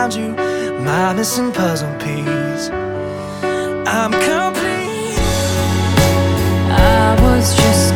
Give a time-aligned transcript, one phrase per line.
[0.00, 0.32] found you,
[0.82, 2.70] my missing puzzle piece.
[3.86, 5.18] I'm complete.
[6.72, 7.89] I was just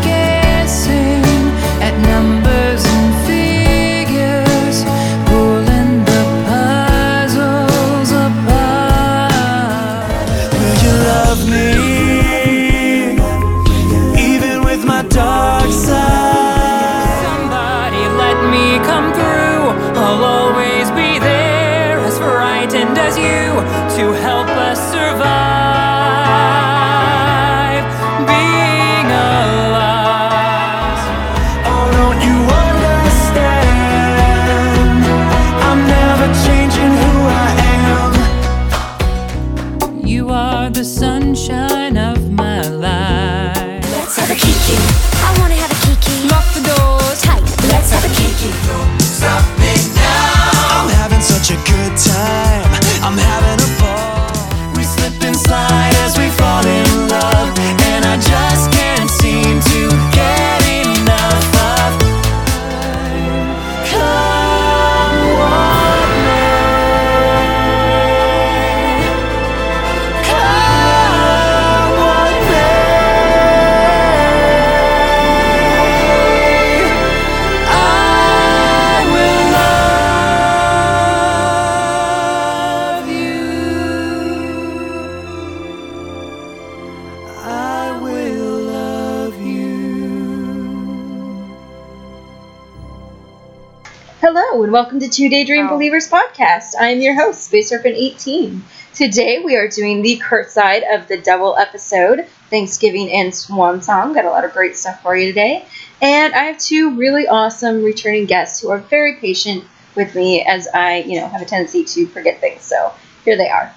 [94.95, 95.71] welcome to Two Daydream oh.
[95.71, 96.77] Believers podcast.
[96.79, 98.63] I am your host, Space Serpent 18.
[98.95, 104.13] Today we are doing the Kurt side of the double episode, Thanksgiving and Swan Song.
[104.13, 105.67] Got a lot of great stuff for you today.
[106.01, 109.65] And I have two really awesome returning guests who are very patient
[109.97, 112.63] with me as I, you know, have a tendency to forget things.
[112.63, 112.93] So
[113.25, 113.75] here they are.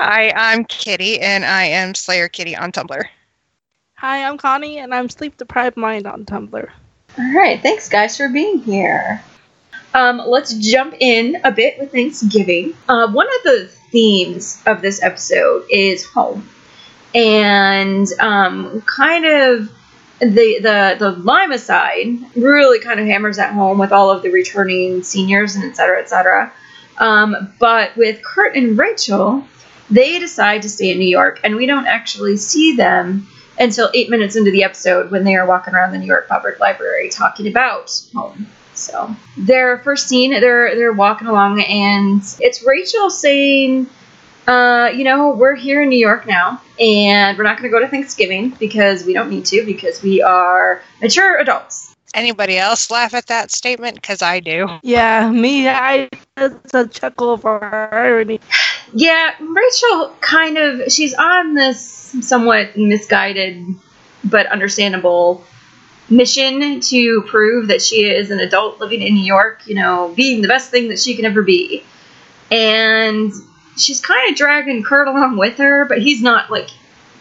[0.00, 3.04] Hi, I'm Kitty, and I am Slayer Kitty on Tumblr.
[3.98, 6.68] Hi, I'm Connie, and I'm Sleep Deprived Mind on Tumblr.
[7.20, 9.22] All right, thanks guys for being here.
[9.92, 12.72] Um, let's jump in a bit with Thanksgiving.
[12.88, 16.48] Uh, one of the themes of this episode is home,
[17.14, 19.70] and um, kind of
[20.20, 24.30] the the the Lima side really kind of hammers at home with all of the
[24.30, 26.50] returning seniors and et cetera, et cetera.
[26.96, 29.44] Um, but with Kurt and Rachel,
[29.90, 33.28] they decide to stay in New York, and we don't actually see them
[33.60, 36.58] until eight minutes into the episode when they are walking around the New York Public
[36.58, 38.46] Library talking about home.
[38.74, 43.86] So their first scene, they're they're walking along, and it's Rachel saying,
[44.48, 47.80] uh, "You know, we're here in New York now, and we're not going to go
[47.80, 53.14] to Thanksgiving because we don't need to because we are mature adults." Anybody else laugh
[53.14, 53.94] at that statement?
[53.94, 54.66] Because I do.
[54.82, 58.40] Yeah, me, I, it's a chuckle of irony.
[58.92, 63.66] Yeah, Rachel kind of she's on this somewhat misguided
[64.24, 65.44] but understandable
[66.08, 70.42] mission to prove that she is an adult living in New York, you know, being
[70.42, 71.84] the best thing that she can ever be.
[72.50, 73.32] And
[73.76, 76.70] she's kind of dragging Kurt along with her, but he's not like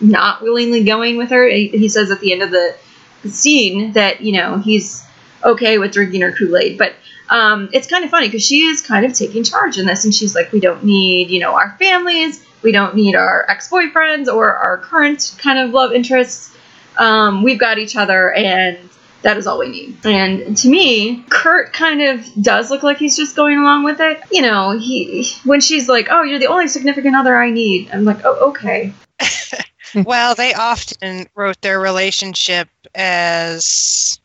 [0.01, 1.47] not willingly going with her.
[1.47, 2.75] He, says at the end of the
[3.29, 5.05] scene that, you know, he's
[5.43, 6.95] okay with drinking her Kool-Aid, but
[7.29, 10.13] um, it's kind of funny because she is kind of taking charge in this, and
[10.13, 14.53] she's like, we don't need, you know, our families, we don't need our ex-boyfriends or
[14.53, 16.55] our current kind of love interests.
[16.97, 18.77] Um, we've got each other, and
[19.21, 20.05] that is all we need.
[20.05, 24.21] And to me, Kurt kind of does look like he's just going along with it.
[24.31, 28.05] You know, he when she's like, "Oh, you're the only significant other I need," I'm
[28.05, 28.93] like, "Oh, okay."
[30.05, 34.19] well, they often wrote their relationship as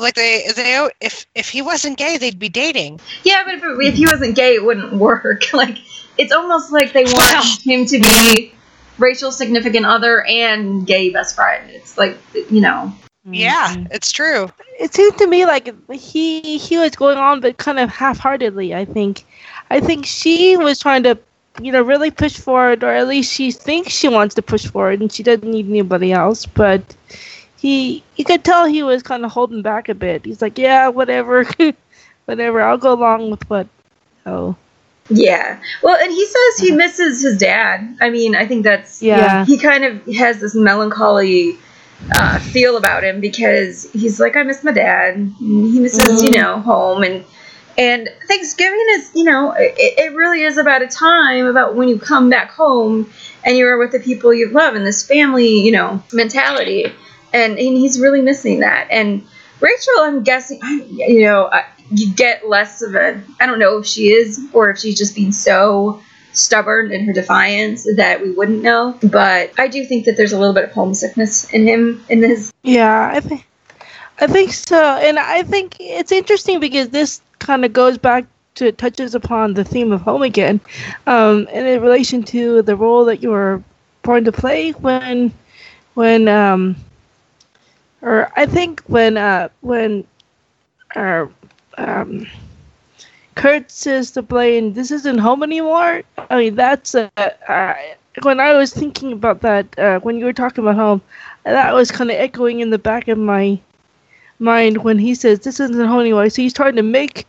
[0.00, 3.00] like they they if if he wasn't gay, they'd be dating.
[3.22, 5.42] Yeah, but if, it, if he wasn't gay, it wouldn't work.
[5.52, 5.78] Like
[6.18, 7.44] it's almost like they want Well.
[7.62, 8.52] him to be
[8.98, 11.70] Rachel significant other and gay best friend.
[11.70, 12.18] It's like
[12.50, 12.92] you know.
[13.24, 14.50] Yeah, it's true.
[14.78, 18.74] It seemed to me like he he was going on, but kind of half-heartedly.
[18.74, 19.24] I think,
[19.70, 21.18] I think she was trying to,
[21.60, 25.00] you know, really push forward, or at least she thinks she wants to push forward,
[25.02, 26.46] and she doesn't need anybody else.
[26.46, 26.82] But
[27.60, 30.24] he, you could tell he was kind of holding back a bit.
[30.24, 31.44] He's like, yeah, whatever,
[32.24, 32.62] whatever.
[32.62, 33.68] I'll go along with what.
[34.24, 34.56] Oh,
[35.10, 35.60] Yeah.
[35.82, 37.98] Well, and he says he misses his dad.
[38.00, 39.44] I mean, I think that's Yeah.
[39.44, 41.58] He kind of has this melancholy
[42.14, 45.16] uh, feel about him because he's like, I miss my dad.
[45.38, 47.24] He misses, you know, home and
[47.76, 51.98] and Thanksgiving is, you know, it, it really is about a time about when you
[51.98, 53.10] come back home
[53.44, 56.92] and you're with the people you love and this family, you know, mentality.
[57.32, 58.88] And, and he's really missing that.
[58.90, 59.26] And
[59.60, 60.60] Rachel, I'm guessing,
[60.90, 61.50] you know,
[61.90, 65.14] you get less of a I don't know if she is or if she's just
[65.14, 66.00] being so
[66.32, 68.98] stubborn in her defiance that we wouldn't know.
[69.02, 72.52] But I do think that there's a little bit of homesickness in him in this.
[72.62, 73.46] Yeah, I think
[74.20, 78.70] I think so, and I think it's interesting because this kind of goes back to
[78.72, 80.60] touches upon the theme of home again,
[81.06, 83.62] um, and in relation to the role that you were
[84.02, 85.32] born to play when
[85.94, 86.76] when um,
[88.02, 90.04] or I think when uh when
[90.96, 91.26] uh,
[91.78, 92.26] um
[93.34, 97.74] Kurt says to Blaine, "This isn't home anymore." I mean, that's uh, uh,
[98.22, 101.02] when I was thinking about that uh, when you were talking about home,
[101.44, 103.58] that was kind of echoing in the back of my
[104.38, 107.26] mind when he says, "This isn't home anymore." So he's trying to make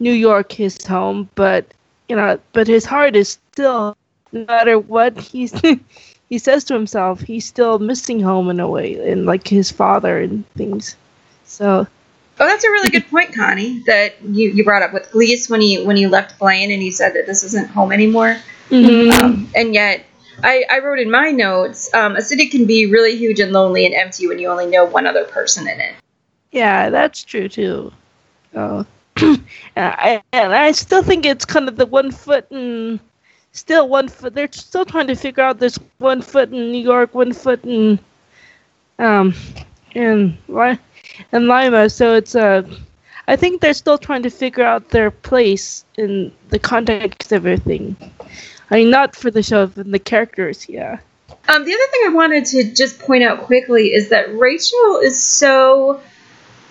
[0.00, 1.66] New York his home, but
[2.08, 3.96] you know, but his heart is still,
[4.32, 5.52] no matter what he's
[6.28, 10.20] he says to himself, he's still missing home in a way, and like his father
[10.20, 10.96] and things.
[11.44, 11.86] So
[12.40, 15.60] Oh, that's a really good point, Connie, that you, you brought up with Glease when
[15.60, 18.36] he when he left Blaine and he said that this isn't home anymore.
[18.70, 20.04] Um, and yet,
[20.44, 23.86] I, I wrote in my notes, um, a city can be really huge and lonely
[23.86, 25.94] and empty when you only know one other person in it.
[26.52, 27.92] Yeah, that's true too.
[28.54, 28.86] Oh,
[29.16, 29.42] and
[29.76, 33.00] I and I still think it's kind of the one foot and
[33.58, 34.34] still one foot.
[34.34, 37.98] They're still trying to figure out this one foot in New York, one foot in
[38.98, 39.34] um
[39.94, 40.38] in
[41.32, 41.90] in Lima.
[41.90, 42.62] So it's uh,
[43.26, 47.96] I think they're still trying to figure out their place in the context of everything.
[48.70, 50.68] I mean, not for the show, but the characters.
[50.68, 50.98] Yeah.
[51.48, 55.22] Um, the other thing I wanted to just point out quickly is that Rachel is
[55.22, 56.00] so,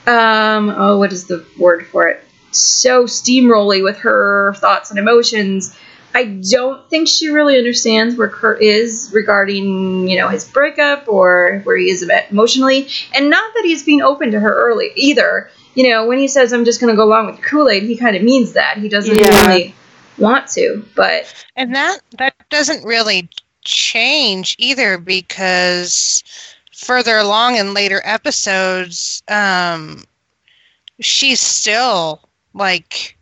[0.06, 2.24] um, oh, what is the word for it?
[2.51, 5.75] So steamrolly with her thoughts and emotions.
[6.13, 11.62] I don't think she really understands where Kurt is regarding, you know, his breakup or
[11.63, 12.89] where he is emotionally.
[13.13, 15.50] And not that he's being open to her early either.
[15.75, 17.83] You know, when he says, I'm just going to go along with the Kool Aid,
[17.83, 18.77] he kind of means that.
[18.77, 19.48] He doesn't Yeah.
[19.48, 19.75] really
[20.18, 20.83] want to.
[20.95, 23.30] But And that that doesn't really
[23.63, 26.24] change either because
[26.74, 30.03] further along in later episodes, um,
[31.00, 32.21] she's still
[32.53, 33.17] like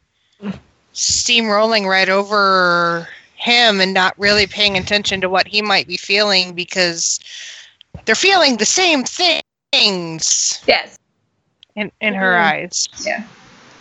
[0.95, 6.53] steamrolling right over him and not really paying attention to what he might be feeling
[6.53, 7.19] because
[8.05, 10.97] they're feeling the same things yes.
[11.75, 12.39] in, in her Mhm.
[12.41, 12.89] eyes.
[13.05, 13.23] Yeah.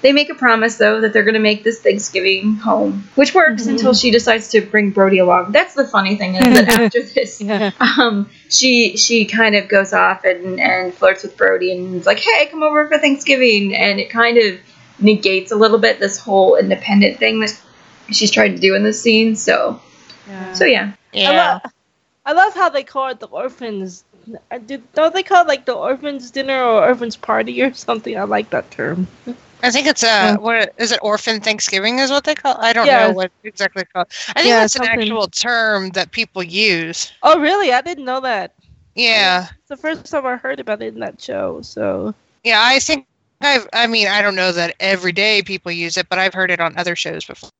[0.02, 3.62] They make a promise though that they're going to make this Thanksgiving home, which works
[3.64, 3.68] Mhm.
[3.70, 5.52] until she decides to bring Brody along.
[5.52, 7.70] That's the funny thing is that after this, Yeah.
[7.80, 12.18] um, she she kind of goes off and and flirts with Brody and is like,
[12.18, 14.58] "Hey, come over for Thanksgiving," and it kind of
[14.98, 17.58] negates a little bit this whole independent thing that
[18.10, 19.36] she's trying to do in this scene.
[19.36, 19.80] So
[20.54, 21.30] so yeah, I, Yeah.
[21.30, 21.72] love,
[22.26, 24.04] I love how they call it the orphans.
[24.66, 28.16] do- Don't they call it like the orphans dinner or orphans party or something?
[28.18, 29.06] I like that term.
[29.62, 30.36] I think it's a Yeah.
[30.36, 30.98] what is it?
[31.02, 32.56] Orphan Thanksgiving is what they call.
[32.58, 33.06] I don't Yeah.
[33.08, 34.08] know what exactly it's called.
[34.30, 37.12] I think Yeah, that's an actual term that people use.
[37.22, 37.72] Oh, really?
[37.72, 38.52] I didn't know that.
[38.94, 41.60] Yeah, It's the first time I heard about it in that show.
[41.62, 42.14] So
[42.44, 42.60] yeah.
[42.62, 43.06] I think
[43.44, 43.68] I've.
[43.72, 46.60] I mean, I don't know that every day people use it, but I've heard it
[46.60, 47.50] on other shows before.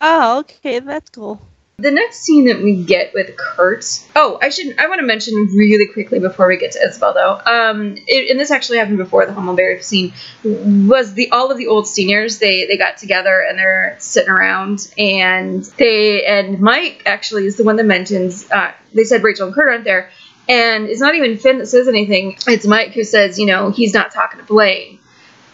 [0.00, 1.40] oh, okay, that's cool.
[1.78, 3.86] The next scene that we get with Kurt.
[4.14, 4.78] Oh, I should.
[4.78, 7.40] I want to mention really quickly before we get to Isabel, though.
[7.50, 10.12] Um, it, and this actually happened before the Humbleberry scene.
[10.44, 12.38] Was the all of the old seniors?
[12.38, 17.64] They they got together and they're sitting around, and they and Mike actually is the
[17.64, 18.50] one that mentions.
[18.50, 20.10] Uh, they said Rachel and Kurt aren't there,
[20.50, 22.36] and it's not even Finn that says anything.
[22.48, 24.98] It's Mike who says, you know, he's not talking to Blaine.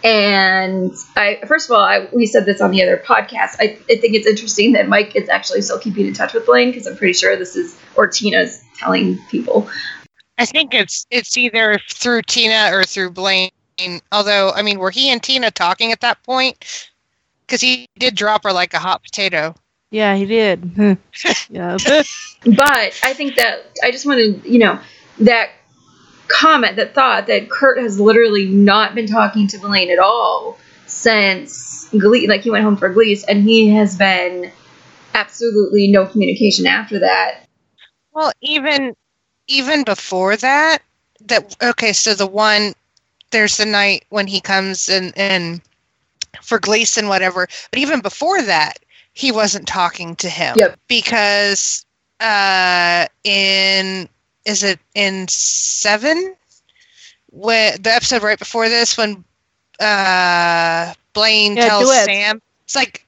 [0.03, 3.57] And I, first of all, I, we said this on the other podcast.
[3.61, 6.71] I, I think it's interesting that Mike is actually still keeping in touch with Blaine
[6.71, 9.69] because I'm pretty sure this is, or Tina's telling people.
[10.38, 13.50] I think it's it's either through Tina or through Blaine.
[14.12, 16.88] Although, I mean, were he and Tina talking at that point?
[17.47, 19.55] Because he did drop her like a hot potato.
[19.90, 20.73] Yeah, he did.
[21.49, 21.76] yeah.
[22.45, 24.81] But I think that I just wanted, you know,
[25.21, 25.50] that
[26.28, 31.88] comment, that thought that Kurt has literally not been talking to Blaine at all since
[31.90, 34.50] Glee, like he went home for Glease, and he has been
[35.14, 37.47] absolutely no communication after that.
[38.12, 38.95] Well, even
[39.49, 40.78] even before that,
[41.23, 41.93] that okay.
[41.93, 42.75] So the one
[43.31, 45.61] there's the night when he comes and and
[46.43, 47.49] for Gleason, whatever.
[47.71, 48.78] But even before that,
[49.16, 50.78] he wasn't talking to him Yep.
[50.88, 51.87] because
[52.20, 54.08] uh, in
[54.44, 56.37] is it in seven
[57.32, 59.25] when the episode right before this when
[59.80, 62.04] uh, Blaine Yeah, tells duets.
[62.04, 63.06] Sam it's like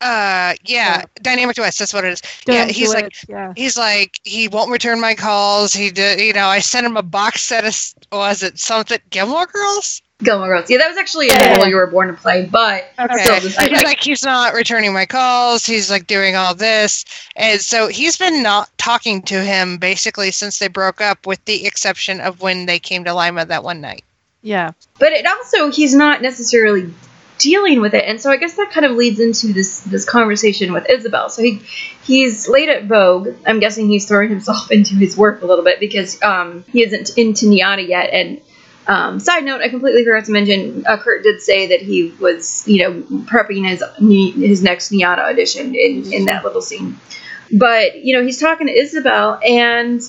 [0.00, 1.04] uh yeah, Yeah.
[1.22, 3.52] dynamic duets that's what it is yeah he's like yeah.
[3.56, 7.02] he's like he won't return my calls he did you know i sent him a
[7.02, 7.74] box set of
[8.12, 10.70] was it something gilmore girls Gilmore Girls.
[10.70, 11.54] Yeah, that was actually Yeah.
[11.54, 13.22] a role you were born to play, but Okay.
[13.22, 15.66] still just, I, he's I- like he's not returning my calls.
[15.66, 17.04] He's like doing all this,
[17.36, 21.66] and so he's been not talking to him basically since they broke up, with the
[21.66, 24.04] exception of when they came to Lima that one night.
[24.42, 24.70] Yeah.
[24.98, 26.94] but it also he's not necessarily
[27.38, 30.72] dealing with it, and so I guess that kind of leads into this this conversation
[30.72, 31.28] with Isabel.
[31.28, 31.60] So he
[32.04, 33.34] he's late at Vogue.
[33.46, 37.10] I'm guessing he's throwing himself into his work a little bit because um, he isn't
[37.18, 38.40] into NYADA yet, and.
[38.88, 40.84] Um, side note: I completely forgot to mention.
[40.86, 43.82] Uh, Kurt did say that he was, you know, prepping his
[44.36, 46.98] his next NYADA audition in in that little scene.
[47.52, 50.00] But you know, he's talking to Isabel, and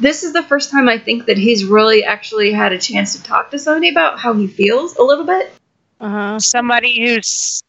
[0.00, 3.22] this is the first time I think that he's really actually had a chance to
[3.22, 5.52] talk to somebody about how he feels a little bit.
[6.00, 6.38] Uh huh.
[6.40, 7.62] Somebody who's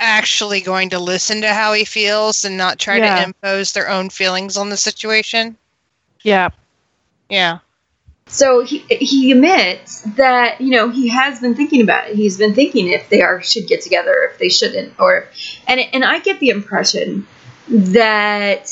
[0.00, 3.16] actually going to listen to how he feels and not try Yeah.
[3.16, 5.56] to impose their own feelings on the situation.
[6.22, 6.50] Yeah.
[7.28, 7.58] Yeah.
[8.28, 12.16] So he he admits that you know he has been thinking about it.
[12.16, 15.28] He's been thinking if they are should get together, if they shouldn't, or
[15.66, 17.26] and and I get the impression
[17.68, 18.70] that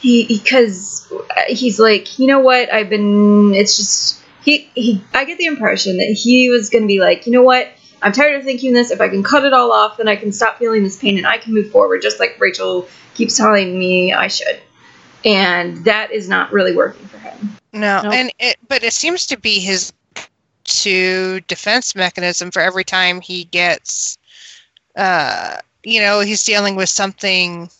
[0.00, 1.12] he because
[1.48, 5.98] he's like you know what I've been it's just he he I get the impression
[5.98, 7.68] that he was going to be like you know what
[8.00, 8.90] I'm tired of thinking this.
[8.90, 11.26] If I can cut it all off, then I can stop feeling this pain and
[11.26, 14.60] I can move forward, just like Rachel keeps telling me I should.
[15.24, 17.07] And that is not really working.
[17.72, 18.12] No, Nope.
[18.14, 19.92] and it, but it seems to be his
[20.64, 24.18] to defense mechanism for every time he gets,
[24.96, 27.70] uh, you know, he's dealing with something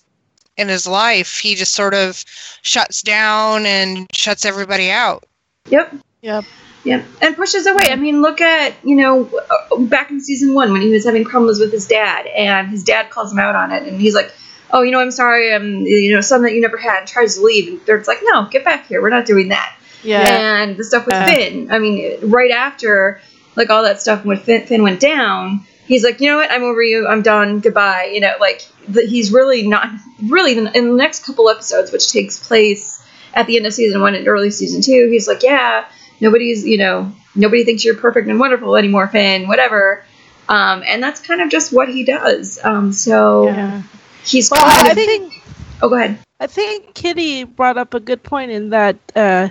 [0.56, 1.38] in his life.
[1.38, 2.24] He just sort of
[2.62, 5.24] shuts down and shuts everybody out.
[5.66, 5.94] Yep.
[6.22, 6.44] Yep.
[6.84, 7.88] Yeah, and pushes away.
[7.90, 11.24] I mean, look at you know uh, back in season one when he was having
[11.24, 14.32] problems with his dad, and his dad calls him out on it, and he's like,
[14.70, 17.36] "Oh, you know, I'm sorry, I'm you know son that you never had," and tries
[17.36, 19.02] to leave, and Burt's like, "No, get back here.
[19.02, 20.62] We're not doing that." Yeah.
[20.62, 21.26] And the stuff with Yeah.
[21.34, 21.70] Finn.
[21.70, 23.20] I mean, right after
[23.56, 26.50] like all that stuff when Finn, Finn went down, he's like, "You know what?
[26.50, 27.06] I'm over you.
[27.08, 27.60] I'm done.
[27.60, 29.88] Goodbye." You know, like the, he's really not
[30.22, 34.14] really in the next couple episodes, which takes place at the end of season one
[34.14, 35.08] and early season two.
[35.10, 35.84] He's like, "Yeah."
[36.20, 40.02] nobody's you know nobody thinks you're perfect and wonderful anymore finn whatever
[40.48, 43.82] um, and that's kind of just what he does um, so Yeah.
[44.24, 45.32] he's Well, kind I of think
[45.80, 49.50] oh go ahead I think Kitty brought up a good point in that uh,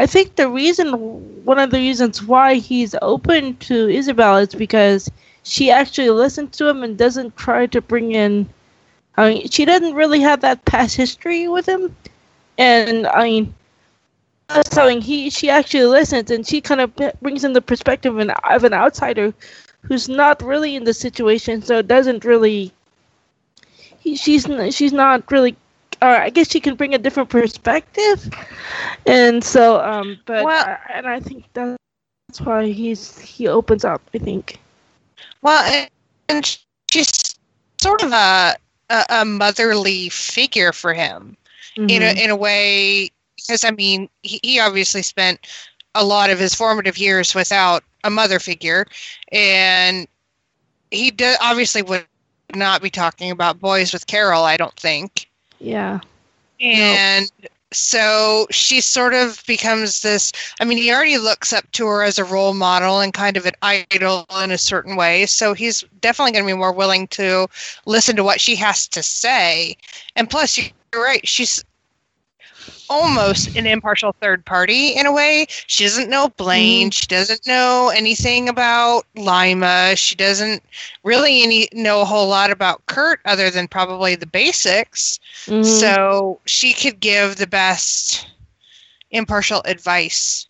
[0.00, 5.10] I think the reason, one of the reasons why he's open to Isabel is because
[5.42, 8.48] she actually listens to him and doesn't try to bring in.
[9.18, 11.94] I mean, she doesn't really have that past history with him,
[12.56, 13.54] and I mean,
[14.72, 16.90] something he she actually listens and she kind of
[17.20, 19.34] brings in the perspective of an, of an outsider
[19.82, 22.72] who's not really in the situation, so doesn't really.
[23.98, 25.56] He, she's she's not really
[26.02, 28.28] or I guess she can bring a different perspective,
[29.06, 31.76] and so um, but Well- I- and I think that's
[32.42, 34.02] why he's he opens up.
[34.14, 34.58] I think.
[35.42, 35.88] Well,
[36.28, 36.58] and,
[36.90, 37.34] she's
[37.80, 38.56] sort of a,
[39.08, 41.36] a, motherly figure for him.
[41.76, 42.02] in Mhm.
[42.02, 45.46] a in a way because I mean he, he obviously spent
[45.94, 48.86] a lot of his formative years without a mother figure
[49.32, 50.06] and
[50.90, 52.06] he do, obviously would
[52.54, 55.29] not be talking about boys with Carol I don't think
[55.60, 56.00] yeah.
[56.60, 57.30] and
[57.72, 62.18] so she sort of becomes this I mean he already looks up to her as
[62.18, 66.32] a role model and kind of an idol in a certain way so he's definitely
[66.32, 67.46] going to be more willing to
[67.86, 69.76] listen to what she has to say
[70.16, 71.64] and plus you're right she's
[72.90, 77.90] almost an impartial third party in a way she doesn't know blaine she doesn't know
[77.94, 80.62] anything about lima she doesn't
[81.04, 85.64] really any, know a whole lot about kurt other than probably the basics Mhm.
[85.64, 88.28] so she could give the best
[89.10, 90.46] impartial advice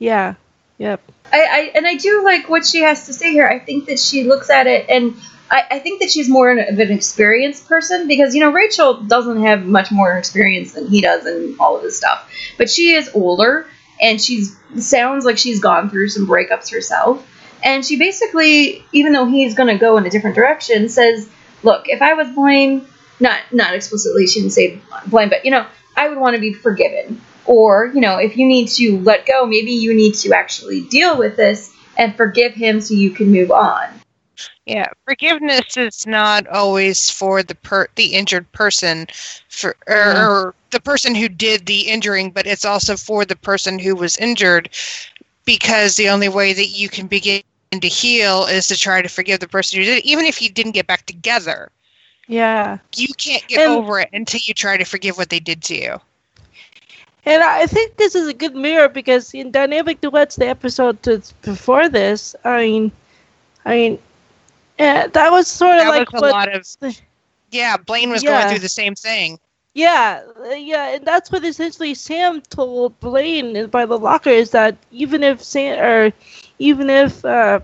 [0.00, 0.34] yeah.
[0.78, 1.00] Yep.
[1.30, 3.46] I, I and I do like what she has to say here.
[3.46, 5.14] I think that she looks at it, and
[5.50, 9.42] I, I think that she's more of an experienced person because you know Rachel doesn't
[9.42, 13.10] have much more experience than he does in all of this stuff, but she is
[13.14, 13.66] older
[14.00, 17.26] and she's sounds like she's gone through some breakups herself,
[17.64, 21.28] and she basically, even though he's going to go in a different direction, says,
[21.62, 22.86] "Look, if I was Blaine,
[23.18, 25.66] not not explicitly, she didn't say Blaine, but you know,
[25.96, 29.44] I would want to be forgiven." Or, you know, if you need to let go,
[29.44, 33.50] maybe you need to actually deal with this and forgive him so you can move
[33.50, 33.99] on.
[34.70, 39.06] Yeah forgiveness is not always for the per the injured person
[39.48, 40.28] for or, Yeah.
[40.28, 44.16] or the person who did the injuring but it's also for the person who was
[44.18, 44.70] injured
[45.44, 49.40] because the only way that you can begin to heal is to try to forgive
[49.40, 51.70] the person who did it even if you didn't get back together
[52.28, 52.78] Yeah.
[52.94, 55.74] you can't get And- over it until you try to forgive what they did to
[55.74, 56.00] you
[57.26, 61.20] And I think this is a good mirror because in Dynamic Duets, the episode to,
[61.42, 62.92] before this, I mean,
[63.66, 63.98] I mean,
[64.80, 66.66] yeah, that was sort of That like a what, lot of.
[67.50, 68.32] Yeah, Blaine was Yeah.
[68.32, 69.38] going through the same thing.
[69.74, 74.76] yeah, uh, yeah, and that's what essentially Sam told Blaine by the locker is that
[74.90, 76.12] even if Sam or
[76.58, 77.60] even if uh,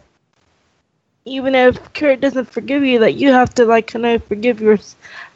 [1.25, 4.78] even if Kurt doesn't forgive you, that you have to like kind of forgive your,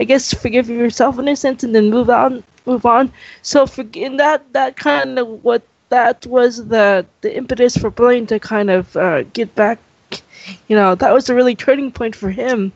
[0.01, 3.13] I guess forgive yourself in a sense, and then move on, move on.
[3.43, 8.27] So for in that that kind of what that was the the impetus for Blaine
[8.29, 9.79] to kind of uh, get back.
[10.69, 12.73] You know that was a really turning point for him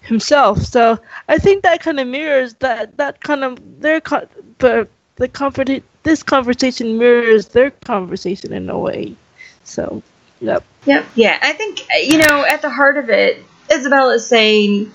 [0.00, 0.62] himself.
[0.62, 4.28] So I think that kind of mirrors that that kind of their con-
[4.58, 5.68] the the comfort
[6.02, 9.16] this conversation mirrors their conversation in a way.
[9.64, 10.02] So,
[10.40, 10.64] yep.
[10.84, 11.06] Yep.
[11.14, 14.92] Yeah, I think you know at the heart of it, Isabel is saying,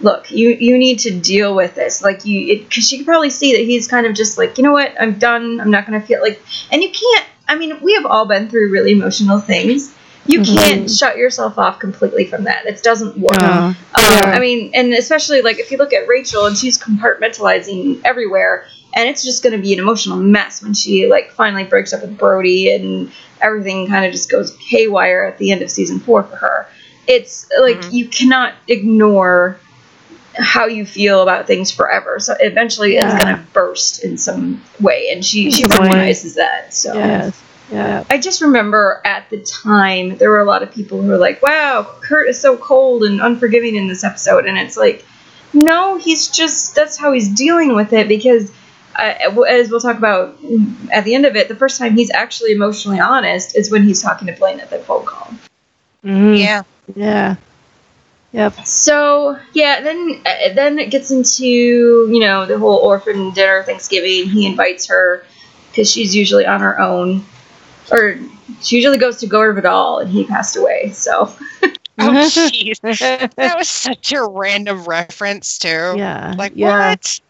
[0.00, 2.02] "Look, you you need to deal with this.
[2.02, 4.72] Like you, because she could probably see that he's kind of just like, you know
[4.72, 5.60] what, I'm done.
[5.60, 6.42] I'm not gonna feel like."
[6.72, 7.26] And you can't.
[7.48, 9.94] I mean, we have all been through really emotional things.
[10.26, 12.66] You can't shut yourself off completely from that.
[12.66, 13.40] It doesn't work.
[13.40, 14.32] Uh, Um, Yeah.
[14.34, 19.08] I mean, and especially like if you look at Rachel and she's compartmentalizing everywhere, and
[19.08, 22.16] it's just going to be an emotional mess when she like finally breaks up with
[22.18, 26.36] Brody and everything kind of just goes haywire at the end of season four for
[26.36, 26.66] her.
[27.06, 29.58] It's like you cannot ignore
[30.38, 32.18] how you feel about things forever.
[32.20, 33.14] So eventually Yeah.
[33.14, 36.72] it's going to burst in some way, and she she In recognizes that.
[36.74, 36.94] So.
[36.94, 37.40] yes.
[37.70, 38.04] Yeah.
[38.08, 41.42] I just remember at the time there were a lot of people who were like,
[41.42, 45.04] "Wow, Kurt is so cold and unforgiving in this episode," and it's like,
[45.52, 48.52] no, he's just that's how he's dealing with it because.
[48.98, 50.38] Uh, as we'll talk about
[50.90, 54.00] at the end of it, the first time he's actually emotionally honest is when he's
[54.00, 55.30] talking to Blaine at the phone call.
[56.02, 56.38] Mhm.
[56.38, 56.62] Yeah.
[56.94, 57.36] Yeah.
[58.32, 58.66] Yep.
[58.66, 64.28] So yeah, then uh, then it gets into you know the whole orphan dinner Thanksgiving.
[64.28, 65.24] He invites her
[65.70, 67.24] because she's usually on her own,
[67.90, 68.18] or
[68.62, 70.90] she usually goes to Gore Vidal, and he passed away.
[70.90, 71.32] So
[71.98, 72.80] Oh, jeez.
[73.36, 75.94] that was such a random reference, too.
[75.96, 76.34] yeah.
[76.36, 76.90] Like, yeah.
[76.90, 77.20] what?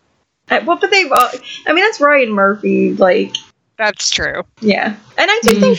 [0.48, 1.10] I, well, but they've.
[1.10, 1.30] all
[1.66, 2.92] I mean, that's Ryan Murphy.
[2.94, 3.34] Like,
[3.76, 4.44] That's true.
[4.60, 5.78] yeah, and I do think.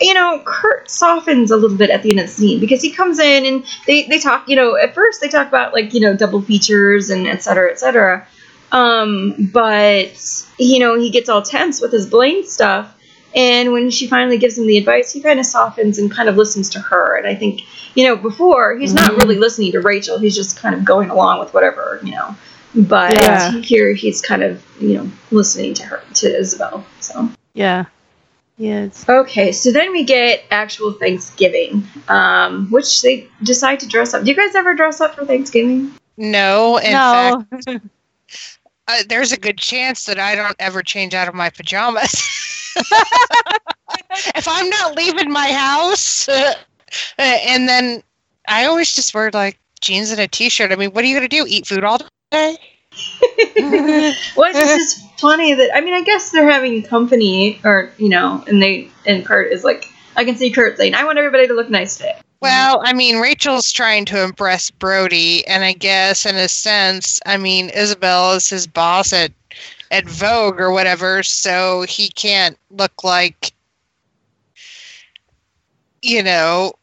[0.00, 2.92] You know, Kurt softens a little bit at the end of the scene because he
[2.92, 5.98] comes in and they, they talk, you know, at first they talk about like, you
[5.98, 8.24] know, double features and et cetera, et cetera.
[8.70, 10.12] Um, but,
[10.56, 12.94] you know, he gets all tense with his Blaine stuff.
[13.34, 16.36] And when she finally gives him the advice, he kind of softens and kind of
[16.36, 17.16] listens to her.
[17.16, 17.60] And I think,
[17.94, 21.40] you know, before he's not really listening to Rachel, he's just kind of going along
[21.40, 22.34] with whatever, you know.
[22.74, 23.52] But Yeah.
[23.60, 26.84] here he's kind of, you know, listening to her, to Isabel.
[27.00, 27.28] So.
[27.54, 27.84] Yeah.
[28.56, 29.08] Yes.
[29.08, 34.24] Okay, so then we get actual Thanksgiving, um, which they decide to dress up.
[34.24, 35.92] Do you guys ever dress up for Thanksgiving?
[36.16, 37.44] No, in no.
[37.50, 37.68] fact,
[38.88, 42.20] uh, there's a good chance that I don't ever change out of my pajamas.
[42.76, 46.54] if I'm not leaving my house, uh,
[47.18, 48.02] and then
[48.46, 50.72] I always just wear like jeans and a t-shirt.
[50.72, 51.44] I mean, what are you gonna do?
[51.46, 51.98] Eat food all
[52.30, 52.56] day?
[54.36, 58.42] Well, it's just funny that I mean, I guess they're having company, or you know,
[58.46, 61.54] and they and Kurt is like, I can see Kurt saying, "I want everybody to
[61.54, 66.36] look nice today." Well, I mean, Rachel's trying to impress Brody, and I guess in
[66.36, 69.32] a sense, I mean, Isabel is his boss at
[69.90, 73.52] at Vogue or whatever, so he can't look like
[76.02, 76.74] you know,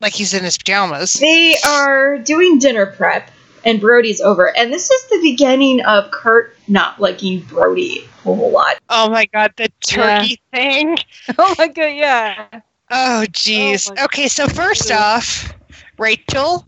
[0.00, 1.14] like he's in his pajamas.
[1.14, 3.30] They are doing dinner prep,
[3.64, 8.50] and Brody's over, and this is the beginning of Kurt not liking Brody a whole
[8.50, 8.76] lot.
[8.88, 10.96] Oh my god, the turkey thing.
[11.38, 11.86] oh my god.
[11.86, 12.46] Yeah.
[12.90, 13.90] Oh jeez.
[13.96, 15.00] Oh okay, so first goodness.
[15.00, 15.54] off,
[15.98, 16.66] Rachel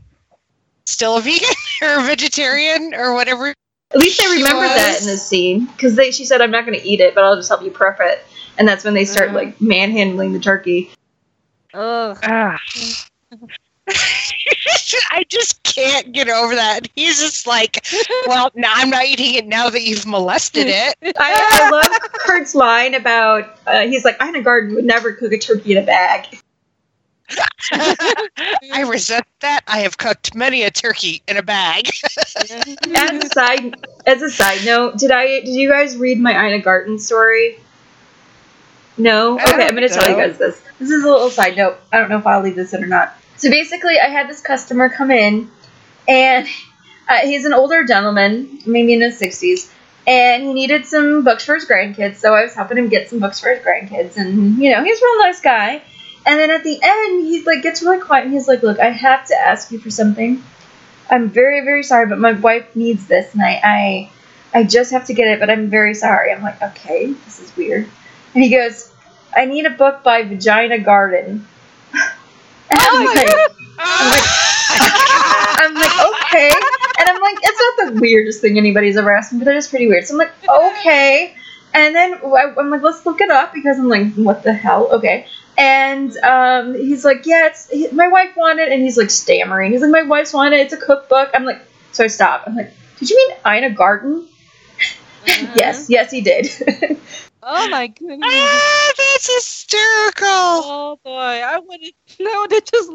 [0.86, 1.48] still a vegan
[1.82, 3.54] or a vegetarian or whatever.
[3.92, 6.78] At least I She remember that in the scene because she said, "I'm not going
[6.78, 8.24] to eat it, but I'll just help you prep it."
[8.58, 9.38] And that's when they start Uh-huh.
[9.38, 10.90] like manhandling the turkey.
[11.74, 12.18] Ugh.
[12.22, 12.58] Ah.
[15.10, 16.88] I just can't get over that.
[16.94, 17.86] He's just like,
[18.26, 20.96] well, no, I'm not eating it now that you've molested it.
[21.18, 25.32] I, I love Kurt's line about uh, he's like, I Ina Garten would never cook
[25.32, 26.40] a turkey in a bag."
[27.72, 29.62] I resent that.
[29.66, 31.90] I have cooked many a turkey in a bag.
[32.36, 33.74] as a side
[34.06, 37.58] as a side note, did I did you guys read my Ina Garten story?
[38.98, 39.34] No?
[39.34, 40.62] Okay, I'm gonna tell you guys this.
[40.78, 41.78] This is a little side note.
[41.92, 43.14] I don't know if I'll leave this in or not.
[43.36, 45.50] So basically I had this customer come in
[46.08, 46.46] and
[47.08, 49.72] uh, he's an older gentleman, maybe in his sixties,
[50.06, 53.18] and he needed some books for his grandkids, so I was helping him get some
[53.18, 55.82] books for his grandkids and you know, he's a real nice guy.
[56.26, 58.90] And then at the end he's like gets really quiet and he's like, Look, I
[58.90, 60.42] have to ask you for something.
[61.08, 64.10] I'm very, very sorry, but my wife needs this, and I, I,
[64.58, 66.32] I just have to get it, but I'm very sorry.
[66.32, 67.88] I'm like, okay, this is weird.
[68.34, 68.92] And he goes,
[69.34, 71.46] I need a book by Vagina Garden.
[72.68, 73.28] And I'm like,
[73.78, 74.22] I'm like,
[75.60, 76.50] I'm like, okay.
[76.98, 79.68] And I'm like, it's not the weirdest thing anybody's ever asked me, but it is
[79.68, 80.04] pretty weird.
[80.04, 81.36] So I'm like, okay.
[81.72, 84.88] And then I'm like, let's look it up because I'm like, what the hell?
[84.94, 85.28] Okay.
[85.58, 89.72] And um, he's like, yeah, it's he, my wife wanted, and he's like stammering.
[89.72, 90.60] He's like, my wife's wanted.
[90.60, 91.30] It's a cookbook.
[91.34, 91.60] I'm like,
[91.92, 92.44] so I stop.
[92.46, 94.28] I'm like, did you mean Ina Garten?
[95.54, 96.48] yes, yes, he did.
[97.48, 98.28] Oh my goodness.
[98.28, 100.26] Ah, that's hysterical.
[100.26, 101.92] Oh boy, I would have.
[102.20, 102.90] I would have just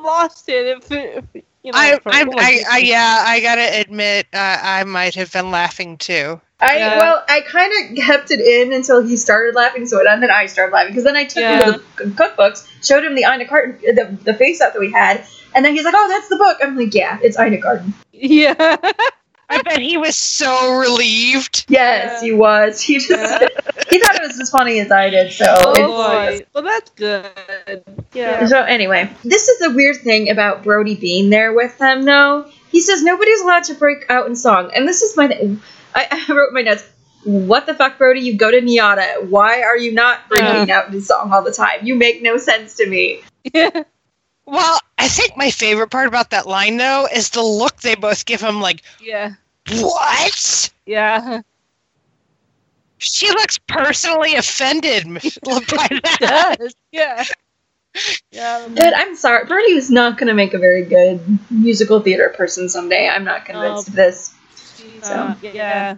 [0.00, 1.24] lost it if, if
[1.62, 1.78] you know.
[1.78, 6.40] I, I, I, I, yeah, I gotta admit, uh, I might have been laughing too.
[6.62, 6.98] I Yeah.
[6.98, 10.30] well, I kind of kept it in until he started laughing, so it, and then
[10.30, 13.46] I started laughing because then I took him to the cookbooks, showed him the Ina
[13.46, 16.36] Garten, the, the face up that we had, and then he's like, "Oh, that's the
[16.36, 18.76] book." I'm like, "Yeah, it's Ina Garten." Yeah.
[19.50, 21.66] I bet he was so relieved.
[21.68, 22.26] Yes, Yeah.
[22.26, 22.80] he was.
[22.80, 23.38] He just Yeah.
[23.90, 25.30] he thought it was as funny as I did.
[25.30, 26.40] So Oh boy.
[26.54, 27.26] Well, that's good.
[28.14, 28.46] Yeah.
[28.46, 32.50] So anyway, this is the weird thing about Brody being there with them, though.
[32.70, 35.56] He says nobody's allowed to break out in song, and this is my.
[35.94, 36.88] I, I wrote my notes.
[37.24, 38.20] What the fuck, Brody?
[38.20, 39.28] You go to NYADA.
[39.28, 41.86] Why are you not breaking out in song all the time?
[41.86, 43.22] You make no sense to me.
[43.52, 43.84] Yeah.
[44.44, 48.26] Well, I think my favorite part about that line, though, is the look they both
[48.26, 49.34] give him like, Yeah.
[49.70, 50.70] what?
[50.84, 51.42] Yeah.
[52.98, 55.20] She looks personally offended by
[56.20, 56.56] that.
[56.90, 57.24] Yeah.
[58.32, 58.68] Yeah.
[58.74, 62.68] But I'm sorry, Brody was not going to make a very good musical theater person
[62.68, 63.08] someday.
[63.08, 64.34] I'm not convinced of this.
[65.02, 65.96] Uh, yeah.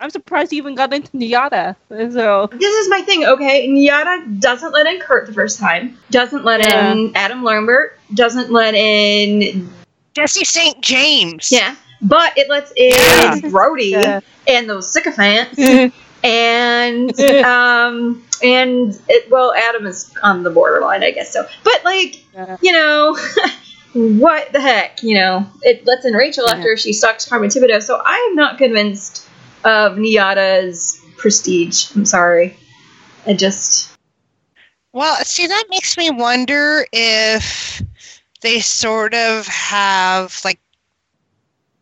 [0.00, 1.76] I'm surprised he even got into NYADA.
[1.88, 3.68] So This is my thing, okay?
[3.68, 6.92] NYADA doesn't let in Kurt the first time, doesn't let Yeah.
[6.92, 9.70] in Adam Lambert, doesn't let in
[10.14, 10.80] Jesse St.
[10.82, 11.52] James.
[11.52, 12.90] Yeah, but it lets in
[13.44, 13.48] Yeah.
[13.50, 14.20] Brody Yeah.
[14.48, 15.56] and those sycophants
[16.24, 21.46] and um and it, well Adam is on the borderline, I guess so.
[21.62, 22.24] But like
[22.60, 23.16] you know,
[23.92, 25.46] what the heck, you know?
[25.62, 26.54] It lets in Rachel Yeah.
[26.54, 27.82] after she sucks Carmen Tibideaux.
[27.82, 29.28] So I am not convinced
[29.64, 31.94] of NYADA's prestige.
[31.94, 32.56] I'm sorry.
[33.26, 33.90] I just
[34.92, 37.82] Well, see, that makes me wonder if
[38.40, 40.58] they sort of have like.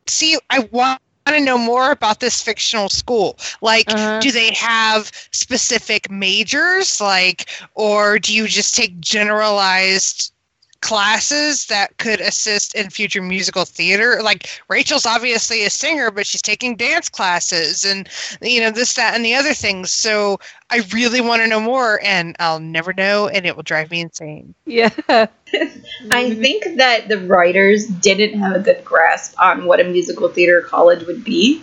[0.07, 3.39] See, I want to know more about this fictional school.
[3.61, 4.19] Like, Uh-huh.
[4.21, 10.33] do they have specific majors, like, or do you just take generalized
[10.81, 14.21] classes that could assist in future musical theater?
[14.23, 18.09] Like, Rachel's obviously a singer, but she's taking dance classes and,
[18.43, 19.91] you know, this, that, and the other things.
[19.91, 20.39] So
[20.71, 24.01] I really want to know more, and I'll never know, and it will drive me
[24.01, 24.55] insane.
[24.67, 24.91] Yeah.
[25.09, 30.63] I think that the writers didn't have a good grasp on what a musical theater
[30.63, 31.63] college would be.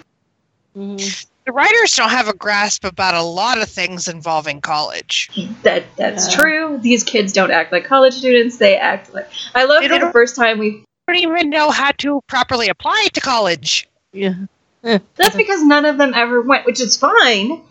[0.75, 1.25] Mhm.
[1.47, 5.29] The writers don't have a grasp about a lot of things involving college.
[5.63, 6.37] That that's Yeah.
[6.41, 6.77] true.
[6.81, 8.57] These kids don't act like college students.
[8.57, 11.91] They act like I love They that the first time we Don't even know how
[11.99, 13.87] to properly apply to college.
[14.11, 14.33] Yeah.
[14.81, 17.61] that's because none of them ever went, which is fine.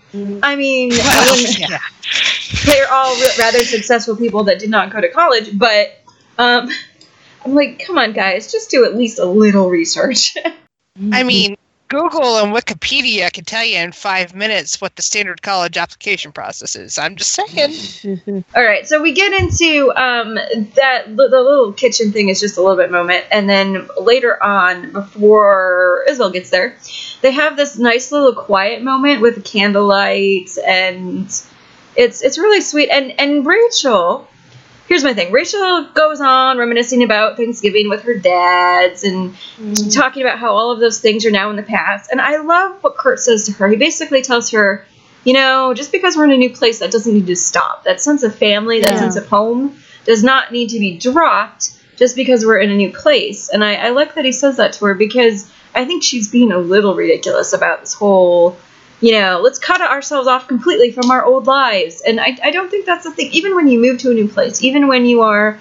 [0.42, 1.78] I mean, I mean, yeah.
[2.64, 6.00] they're all rather successful people that did not go to college, but
[6.38, 6.70] um,
[7.44, 10.34] I'm like, come on, guys, just do at least a little research.
[11.12, 11.55] I mean,
[11.88, 16.74] Google and Wikipedia can tell you in five minutes what the standard college application process
[16.74, 16.98] is.
[16.98, 18.44] I'm just saying.
[18.56, 22.60] All right, so we get into um, that the little kitchen thing is just a
[22.60, 26.76] little bit moment, and then later on, before Isabel gets there,
[27.22, 31.26] they have this nice little quiet moment with candlelight, and
[31.94, 32.90] it's it's really sweet.
[32.90, 34.28] And and Rachel,
[34.88, 39.94] here's my thing: Rachel goes on reminiscing about Thanksgiving with her dads and Mhm.
[39.94, 42.10] talking about how all of those things are now in the past.
[42.10, 43.68] And I love what Kurt says to her.
[43.68, 44.84] He basically tells her,
[45.24, 47.84] you know, just because we're in a new place, that doesn't need to stop.
[47.84, 48.98] That sense of family, that Yeah.
[49.00, 52.92] sense of home, does not need to be dropped just because we're in a new
[52.92, 53.48] place.
[53.48, 56.52] And I, I like that he says that to her because I think she's being
[56.52, 58.56] a little ridiculous about this whole,
[59.00, 62.00] you know, let's cut ourselves off completely from our old lives.
[62.00, 63.30] And I, I don't think that's the thing.
[63.32, 65.58] Even when you move to a new place, even when you are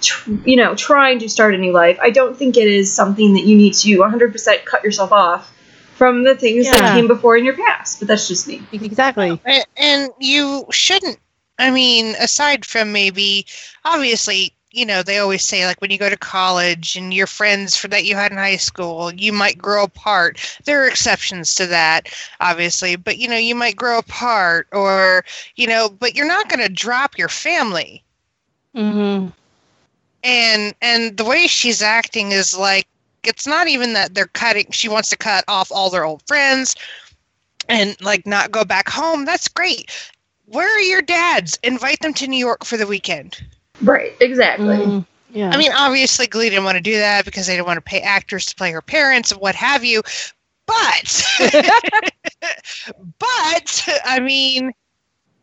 [0.00, 3.34] tr- you know, trying to start a new life, I don't think it is something
[3.34, 5.54] that you need to 100% cut yourself off
[5.96, 7.98] from the things that came before in your past.
[7.98, 8.62] But that's just me.
[8.72, 9.40] Exactly.
[9.76, 11.18] And you shouldn't.
[11.58, 13.46] I mean, aside from maybe,
[13.84, 17.76] obviously, you know, they always say like when you go to college and your friends
[17.76, 20.38] for that you had in high school, you might grow apart.
[20.64, 22.08] There are exceptions to that,
[22.40, 25.24] obviously, but you know, you might grow apart or,
[25.56, 28.04] you know, but you're not going to drop your family.
[28.74, 29.28] hmm
[30.22, 32.86] And and the way she's acting is like
[33.24, 34.70] it's not even that they're cutting.
[34.70, 36.74] She wants to cut off all their old friends
[37.68, 39.24] and like not go back home.
[39.24, 39.90] That's great.
[40.46, 41.58] Where are your dads?
[41.62, 43.44] Invite them to New York for the weekend.
[43.82, 44.76] Right, exactly.
[44.76, 45.50] Mm, yeah.
[45.50, 48.00] I mean, obviously, Glee didn't want to do that because they didn't want to pay
[48.00, 50.02] actors to play her parents and what have you.
[50.66, 51.24] But,
[53.18, 54.72] but I mean,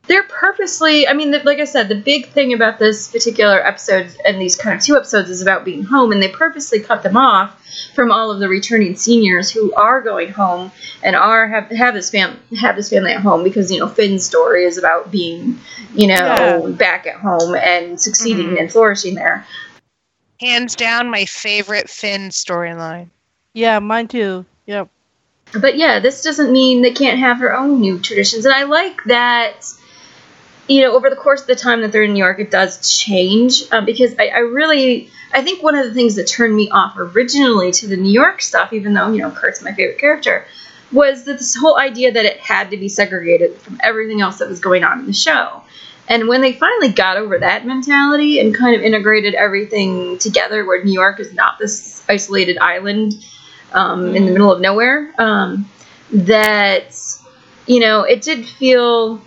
[0.07, 4.15] They're purposely, I mean, the, like I said, the big thing about this particular episode
[4.25, 7.17] and these kind of two episodes is about being home, and they purposely cut them
[7.17, 7.61] off
[7.95, 10.71] from all of the returning seniors who are going home
[11.03, 14.25] and are have have this fam have this family at home because you know Finn's
[14.25, 15.59] story is about being,
[15.93, 16.67] you know, Yeah.
[16.69, 18.59] back at home and succeeding Mhm.
[18.61, 19.45] and flourishing there.
[20.39, 23.07] hands down, my favorite Finn storyline.
[23.53, 24.45] yeah, mine too.
[24.67, 24.89] Yep.
[25.61, 28.45] but yeah, this doesn't mean they can't have their own new traditions.
[28.45, 29.65] And I like that,
[30.67, 32.97] you know, over the course of the time that they're in New York, it does
[32.99, 36.69] change um, because I, I really, I think one of the things that turned me
[36.69, 40.45] off originally to the New York stuff, even though, you know, Kurt's my favorite character,
[40.91, 44.49] was that this whole idea that it had to be segregated from everything else that
[44.49, 45.61] was going on in the show.
[46.07, 50.83] And when they finally got over that mentality and kind of integrated everything together, where
[50.83, 53.25] New York is not this isolated island
[53.73, 55.67] um, in the middle of nowhere, um,
[56.11, 56.95] that
[57.65, 59.19] you know it did feel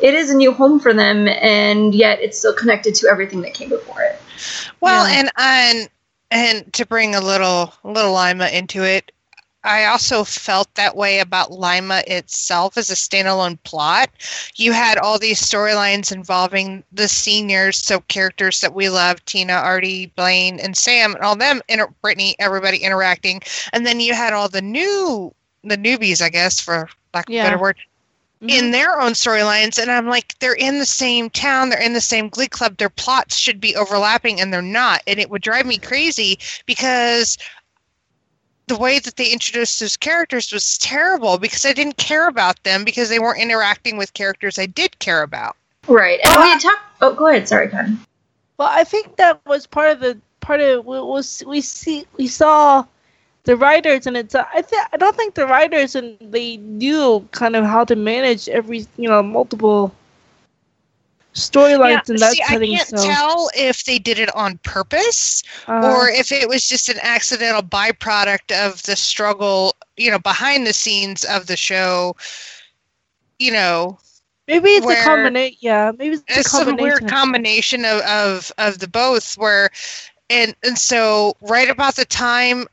[0.00, 3.54] it is a new home for them, and yet it's still connected to everything that
[3.54, 4.20] came before it.
[4.80, 5.20] Well, Yeah.
[5.20, 5.88] and and
[6.30, 9.12] and to bring a little little Lima into it,
[9.62, 14.10] I also felt that way about Lima itself as a standalone plot.
[14.56, 20.06] You had all these storylines involving the seniors, so characters that we love, Tina, Artie,
[20.16, 23.40] Blaine, and Sam, and all them, inter- Brittany, everybody interacting,
[23.72, 27.44] and then you had all the new the newbies, I guess, for lack of Yeah.
[27.44, 27.76] a better word,
[28.44, 28.64] Mm-hmm.
[28.64, 32.00] in their own storylines and i'm like they're in the same town they're in the
[32.00, 35.64] same glee club their plots should be overlapping and they're not and it would drive
[35.64, 37.38] me crazy because
[38.66, 42.84] the way that they introduced those characters was terrible because i didn't care about them
[42.84, 46.20] because they weren't interacting with characters i did care about Right.
[46.24, 46.80] And Well, we talk.
[47.00, 47.48] Oh, go ahead.
[47.48, 47.96] Sorry, Connie.
[48.56, 52.26] Well, I think that was part of the part of what was we see we
[52.26, 52.84] saw
[53.44, 57.26] the writers and it's uh, I think I don't think the writers and they knew
[57.30, 59.94] kind of how to manage every you know multiple
[61.34, 62.96] storylines in that see, i can't so.
[62.96, 67.60] tell if they did it on purpose uh, or if it was just an accidental
[67.60, 72.14] byproduct of the struggle you know behind the scenes of the show
[73.40, 73.98] you know
[74.46, 75.58] maybe it's a combination.
[75.60, 79.70] Yeah, maybe it's, it's a weird combination of, of of the both where
[80.30, 82.66] and and so right about the time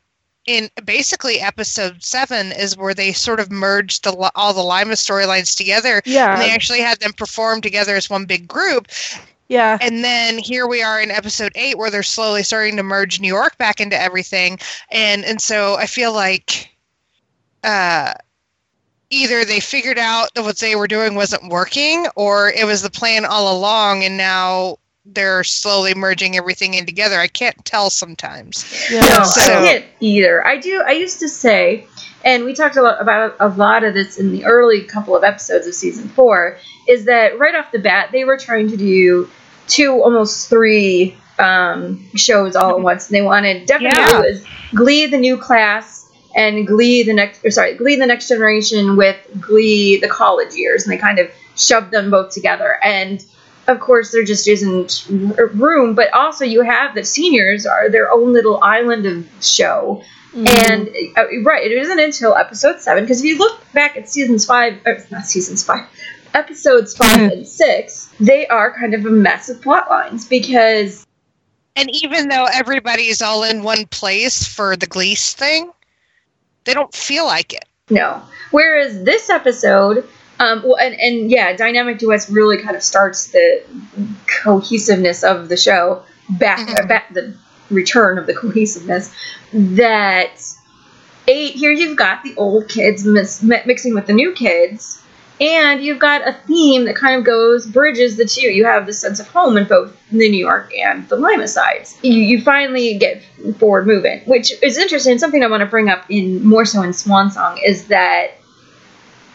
[0.46, 5.56] in basically episode seven is where they sort of merged the all the Lima storylines
[5.56, 6.02] together.
[6.06, 8.88] Yeah, and they actually had them perform together as one big group.
[9.48, 13.20] Yeah, and then here we are in episode eight where they're slowly starting to merge
[13.20, 14.60] New York back into everything.
[14.90, 16.70] And and so I feel like
[17.64, 18.14] uh
[19.12, 22.90] either they figured out that what they were doing wasn't working or it was the
[22.90, 24.78] plan all along and now
[25.14, 27.20] they're slowly merging everything in together.
[27.20, 28.66] I can't tell sometimes.
[28.92, 29.02] yeah.
[29.02, 30.46] No, So- I can't either.
[30.46, 30.82] I do.
[30.86, 31.86] I used to say,
[32.24, 35.24] and we talked a lot about a lot of this in the early couple of
[35.24, 39.30] episodes of season four, is that right off the bat they were trying to do
[39.68, 44.20] two, almost three um, shows all at once, and they wanted definitely Yeah.
[44.20, 44.46] was
[44.76, 49.18] Glee the new class and Glee the next, or sorry, Glee the next generation with
[49.40, 53.24] Glee the college years, and they kind of shoved them both together and
[53.72, 55.08] of course there just isn't
[55.56, 60.04] room but also you have the seniors are their own little island of show
[60.34, 60.48] Mhm.
[60.72, 64.46] and uh, right it isn't until episode 7 because if you look back at seasons
[64.46, 65.86] 5 uh, not seasons 5
[66.34, 71.06] episodes 5 and 6 they are kind of a mess of plot lines because
[71.76, 75.72] And even though everybody's all in one place for the Glease thing,
[76.66, 77.66] they don't feel like it.
[77.90, 78.22] No.
[78.52, 80.08] Whereas this episode,
[80.44, 83.64] um, well, and, and yeah, Dynamic Duets really kind of starts the
[84.44, 86.88] cohesiveness of the show back, Mhm.
[86.88, 87.36] back the
[87.70, 89.14] return of the cohesiveness.
[89.54, 90.42] That
[91.28, 94.98] eight here you've got the old kids mis- mixing with the new kids.
[95.40, 98.48] And you've got a theme that kind of goes bridges the two.
[98.52, 101.98] You have the sense of home in both the New York and the Lima sides.
[102.04, 103.24] You, you finally get
[103.58, 105.18] forward movement, which is interesting.
[105.18, 108.34] Something I want to bring up in more so in Swan Song is that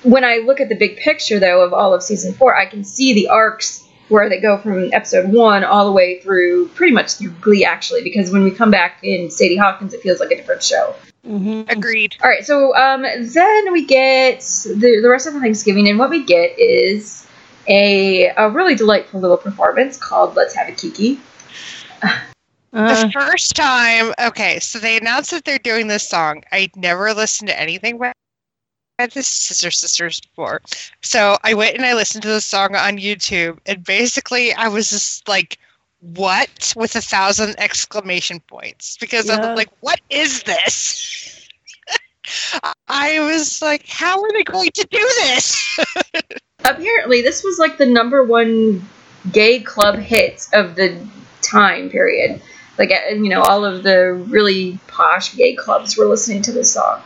[0.06, 2.84] when I look at the big picture though of all of season four, I can
[2.84, 7.14] see the arcs where they go from episode one all the way through pretty much
[7.14, 10.36] through Glee actually, because when we come back in Sadie Hawkins, it feels like a
[10.36, 10.94] different show.
[11.26, 11.68] Mhm.
[11.70, 12.14] Agreed.
[12.22, 16.08] All right, so um, then we get the, the rest of the Thanksgiving, and what
[16.08, 17.26] we get is
[17.66, 21.18] a, a really delightful little performance called "Let's Have a Kiki."
[22.72, 26.44] Uh, The first time, okay, so they announced that they're doing this song.
[26.52, 28.12] I'd never listened to anything by
[28.98, 30.62] the Scissor Sisters before.
[31.02, 34.90] So I went and I listened to the song on YouTube, and basically I was
[34.90, 35.58] just like,
[36.00, 36.72] what?
[36.76, 38.96] With a thousand exclamation points.
[38.98, 39.36] Because Yeah.
[39.36, 41.48] I'm like, what is this?
[42.88, 45.78] I was like, how are they going to do this?
[46.64, 48.86] Apparently, this was like the number one
[49.32, 51.06] gay club hit of the
[51.42, 52.40] time period.
[52.78, 56.72] Like, uh, you know, all of the really posh gay clubs were listening to this
[56.72, 57.02] song.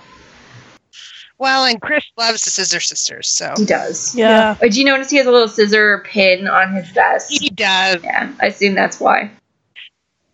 [1.40, 4.14] Well, and Chris loves the Scissor Sisters, so He does.
[4.14, 4.56] yeah.
[4.62, 7.30] Uh, Do you notice he has a little scissor pin on his vest?
[7.32, 9.30] he does Yeah, I assume that's why.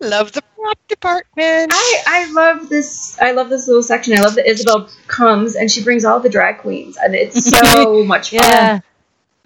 [0.01, 1.71] love the prop department.
[1.73, 3.19] I, I love this.
[3.21, 4.19] I love this little section.
[4.19, 8.05] I love that Isabel comes and she brings all the drag queens, and it's so
[8.05, 8.41] much fun.
[8.43, 8.81] Yeah.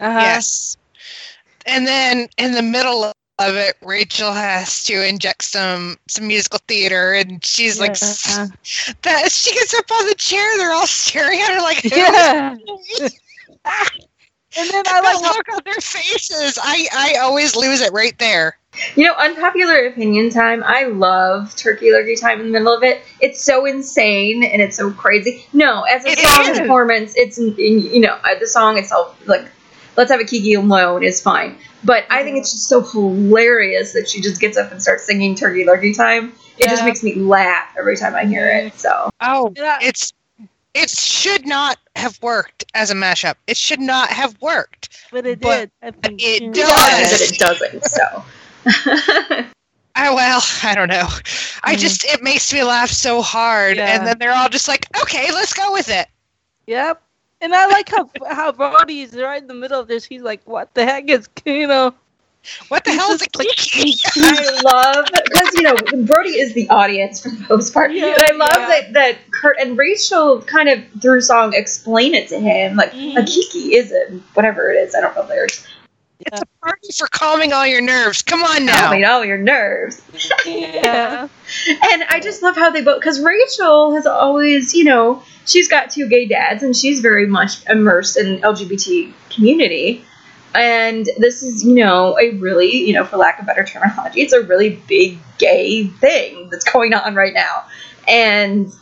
[0.01, 0.19] Uh-huh.
[0.19, 0.77] Yes.
[1.67, 7.15] And then in the middle of it, Rachel has to inject some some musical theater,
[7.15, 8.47] and she's like, Yeah.
[9.03, 10.57] that she gets up on the chair.
[10.59, 12.57] They're all staring at her like, Yeah.
[14.59, 16.59] And then I I like look on their faces.
[16.61, 18.57] I I always lose it right there.
[18.97, 20.63] You know, unpopular opinion time.
[20.65, 23.03] I love Turkey Lurkey time in the middle of it.
[23.21, 25.47] It's so insane and it's so crazy.
[25.53, 26.59] No, as a It song is.
[26.61, 29.17] performance, it's you know uh, the song itself.
[29.27, 29.49] Like,
[30.01, 31.57] let's have a Kiki alone is fine.
[31.85, 35.35] But I think it's just so hilarious that she just gets up and starts singing
[35.35, 36.33] Turkey Lurkey time.
[36.59, 38.75] It just makes me laugh every time I hear it.
[38.79, 40.13] So Oh, it's
[40.73, 43.35] it should not have worked as a mashup.
[43.47, 44.89] It should not have worked.
[45.13, 45.71] but it But did.
[45.83, 46.21] I think.
[46.23, 46.67] it does.
[46.67, 47.85] that it doesn't.
[47.85, 49.45] So.
[49.97, 51.09] Oh well, I don't know.
[51.65, 51.79] I Mm.
[51.79, 53.87] just it makes me laugh so hard, Yeah.
[53.87, 56.07] and then they're all just like, "Okay, let's go with it."
[56.69, 57.03] Yep.
[57.41, 60.05] And I like how how Brody's right in the middle of this.
[60.05, 61.95] He's like, "What the heck is you know?"
[62.69, 64.01] What the hell is a kiki?
[64.17, 65.77] I love because you know
[66.07, 68.69] Brody is the audience for the most part, Yeah, and I love yeah.
[68.69, 72.97] that that Kurt and Rachel kind of through song explain it to him like a
[72.97, 73.27] Mhm.
[73.27, 74.95] kiki is a whatever it is.
[74.95, 75.67] I don't know lyrics.
[76.21, 78.23] It's a party for calming all your nerves.
[78.23, 78.89] Come on now.
[78.89, 80.03] Calming all your nerves,
[80.47, 81.29] Yeah.
[81.69, 85.91] and I just love how they both because Rachel has always you know she's got
[85.91, 90.05] two gay dads and she's very much immersed in LGBT community.
[90.53, 94.33] And this is, you know, a really, you know, for lack of better terminology, it's
[94.33, 97.67] a really big gay thing that's going on right now.
[98.09, 98.73] And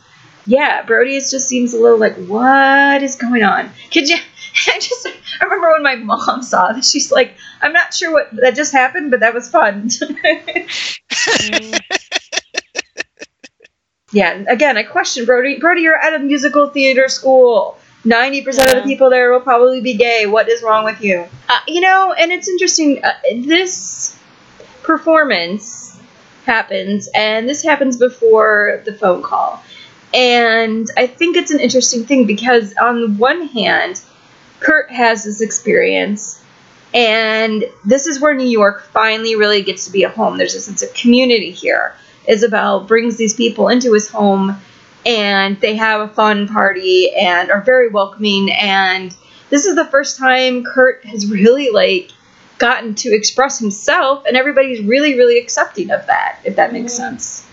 [0.47, 3.69] yeah, Brody is just seems a little like, what is going on?
[3.91, 4.17] Could you?
[4.67, 8.29] I just I remember when my mom saw this, she's like, I'm not sure what
[8.37, 9.89] that just happened, but that was fun.
[14.11, 15.59] Yeah, and again, I question Brody.
[15.59, 17.77] Brody, you're at a musical theater school.
[18.05, 20.25] 90% of the people there will probably be gay.
[20.25, 21.27] What is wrong with you?
[21.49, 23.03] Uh, you know, and it's interesting.
[23.03, 23.11] Uh,
[23.43, 24.17] this
[24.83, 25.99] performance
[26.45, 29.61] happens, and this happens before the phone call.
[30.13, 34.01] And I think it's an interesting thing because, on the one hand,
[34.59, 36.43] Kurt has this experience,
[36.93, 40.37] and this is where New York finally really gets to be a home.
[40.37, 41.95] There's a sense of community here.
[42.27, 44.59] Isabel brings these people into his home,
[45.05, 48.51] and they have a fun party and are very welcoming.
[48.51, 49.15] And
[49.49, 52.11] this is the first time Kurt has really like
[52.57, 56.39] gotten to express himself, and everybody's really, really accepting of that.
[56.43, 57.47] If that makes sense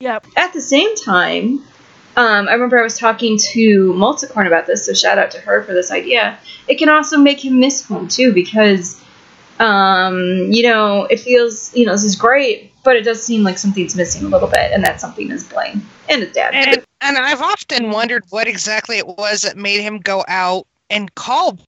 [0.00, 0.26] Yep.
[0.36, 1.64] at the same time,
[2.20, 5.62] um, I remember I was talking to Multicorn about this, so shout out to her
[5.62, 6.38] for this idea.
[6.68, 9.02] It can also make him miss home too, because,
[9.58, 13.56] um, you know, it feels, you know, this is great, but it does seem like
[13.56, 15.80] something's missing a little bit, and that something is Blaine
[16.10, 16.52] and his dad.
[16.52, 21.14] And and I've often wondered what exactly it was that made him go out and
[21.14, 21.58] call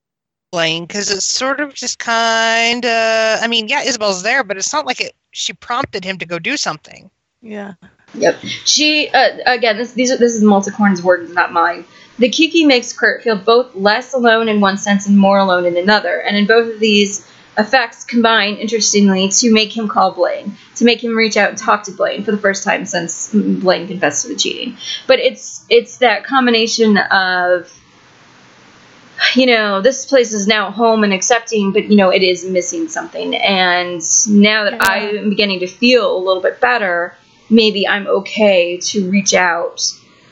[0.51, 3.43] Blaine because it's sort of just kind of.
[3.43, 5.15] I mean, yeah, Isabel's there, but it's not like it.
[5.31, 7.11] She prompted him to go do something.
[7.41, 7.73] Yeah.
[8.14, 8.40] Yep.
[8.64, 9.77] She uh, again.
[9.77, 11.85] This these are, this is Multicorn's words, not mine.
[12.18, 15.77] The Kiki makes Kurt feel both less alone in one sense and more alone in
[15.77, 17.27] another, and in both of these
[17.59, 21.85] effects combine, interestingly, to make him call Blaine, to make him reach out and talk
[21.85, 24.77] to Blaine for the first time since Blaine confessed to the cheating.
[25.06, 27.73] But it's it's that combination of
[29.35, 32.88] you know, this place is now home and accepting, but you know, it is missing
[32.88, 33.35] something.
[33.37, 34.79] And now that Yeah.
[34.83, 37.15] I am beginning to feel a little bit better,
[37.53, 39.83] maybe I'm okay to reach out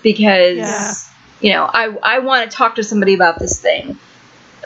[0.02, 0.94] because Yeah.
[1.40, 3.98] you know, I I want to talk to somebody about this thing.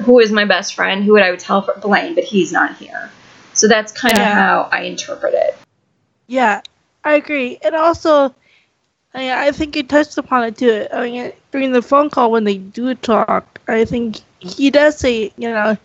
[0.03, 1.05] Who is my best friend?
[1.05, 3.11] Who would I would tell for Blaine, but he's not here.
[3.53, 5.57] So that's kind of how I interpret it.
[6.27, 6.63] Yeah,
[7.05, 7.59] I agree.
[7.63, 8.35] And also,
[9.15, 10.87] I, I think you touched upon it too.
[10.93, 15.33] I mean, during the phone call when they do talk, I think he does say,
[15.37, 15.77] you know,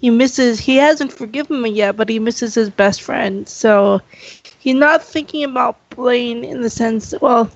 [0.00, 0.60] he misses.
[0.60, 3.48] He hasn't forgiven me yet, but he misses his best friend.
[3.48, 4.00] So
[4.60, 7.50] he's not thinking about Blaine in the sense well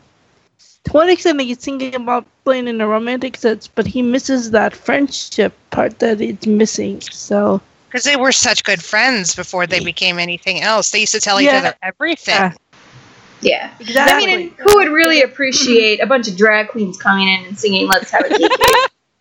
[0.84, 4.76] to one extent he's thinking about Blaine in a romantic sense, but he misses that
[4.76, 7.00] friendship part that it's missing.
[7.00, 10.90] So Because they were such good friends before they became anything else.
[10.90, 11.58] They used to tell each Yeah.
[11.58, 12.34] other everything.
[12.34, 12.52] Yeah.
[13.40, 13.70] Yeah.
[13.80, 14.12] exactly.
[14.14, 17.58] I mean, and who would really appreciate a bunch of drag queens coming in and
[17.58, 18.54] singing "Let's Have a Kiki"?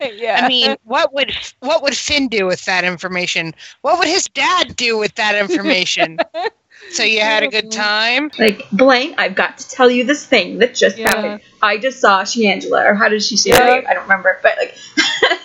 [0.16, 0.40] yeah.
[0.42, 3.54] I mean, what would what would Finn do with that information?
[3.82, 6.18] What would his dad do with that information?
[6.90, 8.30] so you had a good time?
[8.38, 11.08] like Blaine, I've got to tell you this thing that just Yeah.
[11.14, 11.40] happened.
[11.62, 13.60] I just saw she Shangela, or how did she say Yeah.
[13.60, 13.84] her name?
[13.88, 14.76] I don't remember, but like,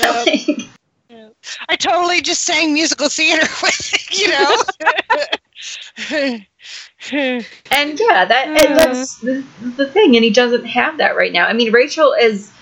[0.00, 0.26] Yep.
[0.26, 0.68] like,
[1.68, 4.56] I totally just sang musical theater with you know.
[7.70, 9.44] and yeah, that and that's the,
[9.76, 11.46] the thing, and he doesn't have that right now.
[11.46, 12.52] I mean, Rachel is.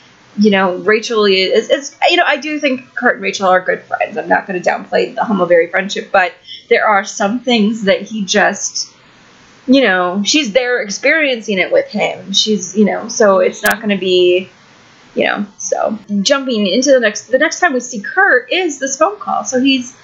[0.41, 3.83] You know, Rachel is, is, you know, I do think Kurt and Rachel are good
[3.83, 4.17] friends.
[4.17, 6.33] I'm not going to downplay the Hummelberry friendship, but
[6.69, 8.95] there are some things that he just,
[9.67, 12.33] you know, she's there experiencing it with him.
[12.33, 14.51] She's, you know, so it's not going to be,
[15.15, 18.97] you know, so jumping into the next, the next time we see Kurt is this
[18.97, 19.45] phone call.
[19.45, 19.97] So he's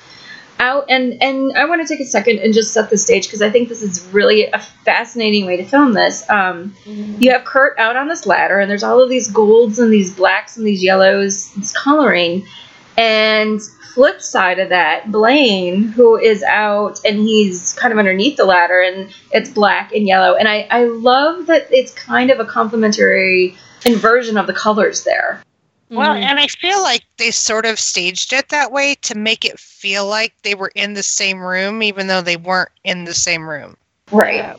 [0.58, 3.42] out, and and I want to take a second and just set the stage because
[3.42, 6.28] I think this is really a fascinating way to film this.
[6.30, 9.92] Um, you have Kurt out on this ladder, and there's all of these golds and
[9.92, 12.46] these blacks and these yellows, this coloring.
[12.96, 13.60] And
[13.94, 18.80] flip side of that, Blaine, who is out and he's kind of underneath the ladder,
[18.80, 20.34] and it's black and yellow.
[20.34, 25.40] And I, I love that it's kind of a complementary inversion of the colors there.
[25.90, 26.22] Well, Mhm.
[26.22, 30.06] and I feel like they sort of staged it that way to make it feel
[30.06, 33.76] like they were in the same room, even though they weren't in the same room.
[34.10, 34.36] Right.
[34.36, 34.56] Yeah.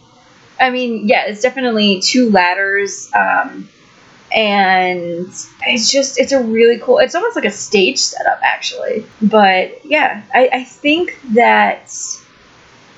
[0.62, 3.12] I mean, yeah, it's definitely two ladders.
[3.14, 3.68] Um,
[4.36, 5.28] and
[5.62, 9.06] it's just, it's a really cool, it's almost like a stage setup, actually.
[9.22, 11.90] But yeah, I, I think that,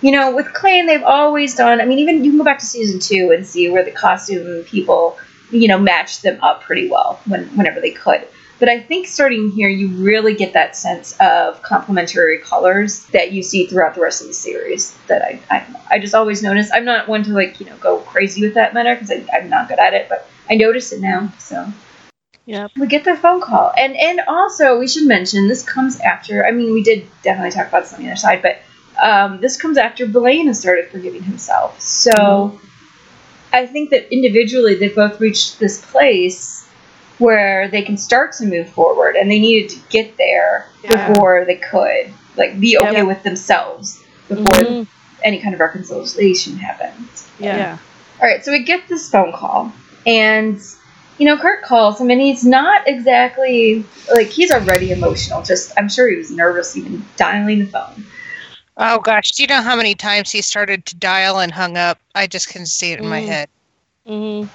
[0.02, 2.66] you know, with Klaine, they've always done, I mean, even you can go back to
[2.66, 5.18] season two and see where the costume people,
[5.52, 8.28] you know, matched them up pretty well when, whenever they could.
[8.60, 13.44] But I think starting here, you really get that sense of complementary colors that you
[13.44, 14.98] see throughout the rest of the series.
[15.08, 16.70] That I, I, I just always notice.
[16.74, 19.68] I'm not one to like you know go crazy with that matter because I'm not
[19.70, 21.32] good at it, but I notice it now.
[21.38, 21.72] So
[22.48, 22.72] Yep.
[22.78, 26.46] we get the phone call, and and also we should mention this comes after.
[26.46, 28.62] I mean, we did definitely talk about this on the other side, but
[29.02, 31.80] um, this comes after Blaine has started forgiving himself.
[31.82, 32.58] So
[33.52, 36.57] I think that individually they both reached this place
[37.20, 41.10] where they can start to move forward, and they needed to get there Yeah.
[41.14, 43.08] before they could like be okay Yep.
[43.08, 44.88] with themselves before Mhm.
[45.24, 47.28] any kind of reconciliation happens.
[47.40, 47.78] Yeah.
[48.22, 49.72] All right, so we get this phone call,
[50.06, 50.60] and
[51.18, 55.42] you know, Kurt calls him, and he's not exactly like he's already emotional.
[55.42, 58.06] Just, I'm sure he was nervous even dialing the phone.
[58.78, 61.98] Oh gosh, do you know how many times he started to dial and hung up?
[62.14, 63.26] I just couldn't see it in my Mm.
[63.28, 63.50] head.
[64.08, 64.50] Mhm.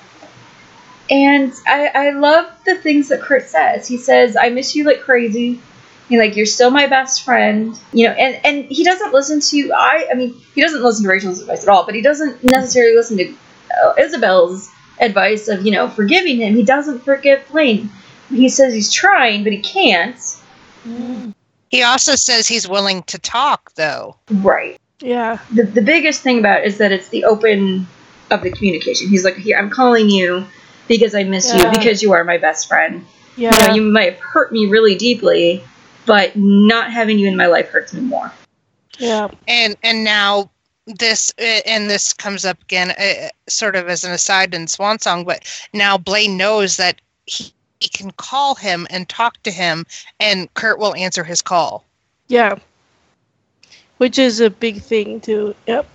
[1.13, 3.87] And I, I love the things that Kurt says.
[3.87, 5.61] He says, "I miss you like crazy."
[6.09, 9.73] He like, "You're still my best friend." You know, and and he doesn't listen to
[9.75, 10.09] I.
[10.11, 13.19] I mean, he doesn't listen to Rachel's advice at all, but he doesn't necessarily listen
[13.19, 13.35] to
[13.85, 16.55] uh, Isabel's advice of you know forgiving him.
[16.55, 17.91] He doesn't forgive Blaine.
[18.31, 20.19] He says he's trying, but he can't.
[21.69, 24.17] He also says he's willing to talk, though.
[24.31, 24.81] Right.
[25.01, 25.41] Yeah.
[25.51, 27.87] the, the biggest thing about it is that it's the open
[28.31, 29.09] of the communication.
[29.09, 30.47] He's like, here, I'm calling you
[30.93, 31.65] because I miss Yeah.
[31.65, 33.05] you, because you are my best friend.
[33.37, 33.51] Yeah.
[33.55, 35.65] You know, you might have hurt me really deeply,
[36.05, 38.31] but not having you in my life hurts me more.
[38.99, 39.29] Yeah.
[39.49, 40.51] And and now
[40.87, 44.99] this uh, and this comes up again, uh, sort of as an aside in Swan
[44.99, 49.87] Song, but now Blaine knows that he, he can call him and talk to him,
[50.21, 51.85] and Kurt will answer his call.
[52.29, 52.57] Yeah.
[53.97, 55.55] Which is a big thing too.
[55.67, 55.87] Yep.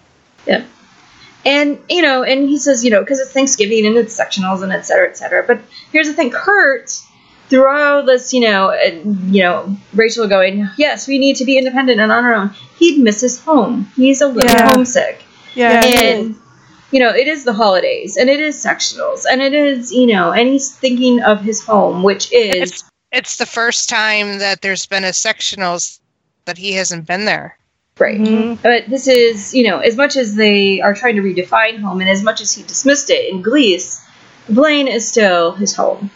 [1.46, 4.72] And, you know, and he says, you know, because it's Thanksgiving and it's sectionals and
[4.72, 5.44] et cetera, et cetera.
[5.46, 5.62] But
[5.92, 6.92] here's the thing Kurt,
[7.50, 11.58] through all this, you know, and, you know, Rachel going, yes, we need to be
[11.58, 13.90] independent and on our own, he'd miss his home.
[13.96, 14.72] He's a little Yeah.
[14.74, 15.24] homesick.
[15.56, 15.82] Yeah.
[15.84, 16.36] it and
[16.92, 20.32] you know it is the holidays and it is sectionals and it is you know
[20.32, 24.86] and he's thinking of his home which is It's it's the first time that there's
[24.86, 26.00] been a sectionals
[26.46, 27.58] that he hasn't been there.
[28.00, 28.60] Right Mhm.
[28.62, 32.10] but this is you know as much as they are trying to redefine home and
[32.10, 34.00] as much as he dismissed it in Glease,
[34.50, 36.12] blaine is still his home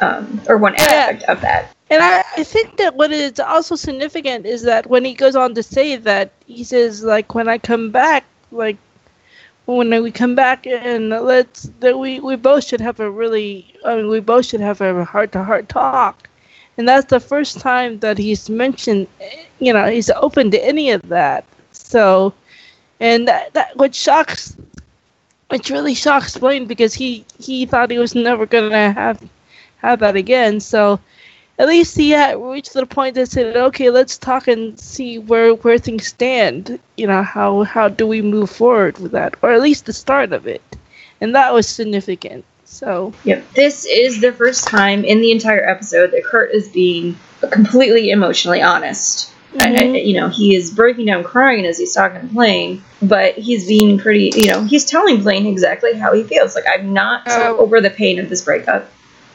[0.00, 0.82] um, or one Yeah.
[0.82, 5.04] aspect of that And I, I think that what is also significant is that when
[5.04, 8.76] he goes on to say that he says like when I come back like
[9.66, 13.96] when we come back and let's that we we both should have a really I
[13.96, 16.29] mean we both should have a heart to heart talk.
[16.80, 19.08] And that's the first time that he's mentioned
[19.60, 21.44] you know, he's open to any of that.
[21.72, 22.34] So
[23.00, 24.56] and that, that which shocks,
[25.50, 29.22] which really shocks Blaine because he he thought he was never gonna have
[29.78, 30.60] have that again.
[30.60, 31.00] So
[31.58, 35.54] at least he had reached the point that said, okay, let's talk and see where
[35.54, 36.78] where things stand.
[36.96, 40.32] You know, how how do we move forward with that, or at least the start
[40.32, 40.62] of it,
[41.20, 42.44] and that was significant.
[42.70, 43.52] So Yep.
[43.54, 47.18] This is the first time in the entire episode that Kurt is being
[47.50, 49.34] completely emotionally honest.
[49.58, 49.94] I, I, mm-hmm.
[49.96, 53.98] you know, he is breaking down crying as he's talking to Blaine, but he's being
[53.98, 56.54] pretty, you know, he's telling Blaine exactly how he feels.
[56.54, 57.58] Like, I'm not Oh.
[57.58, 58.88] over the pain of this breakup,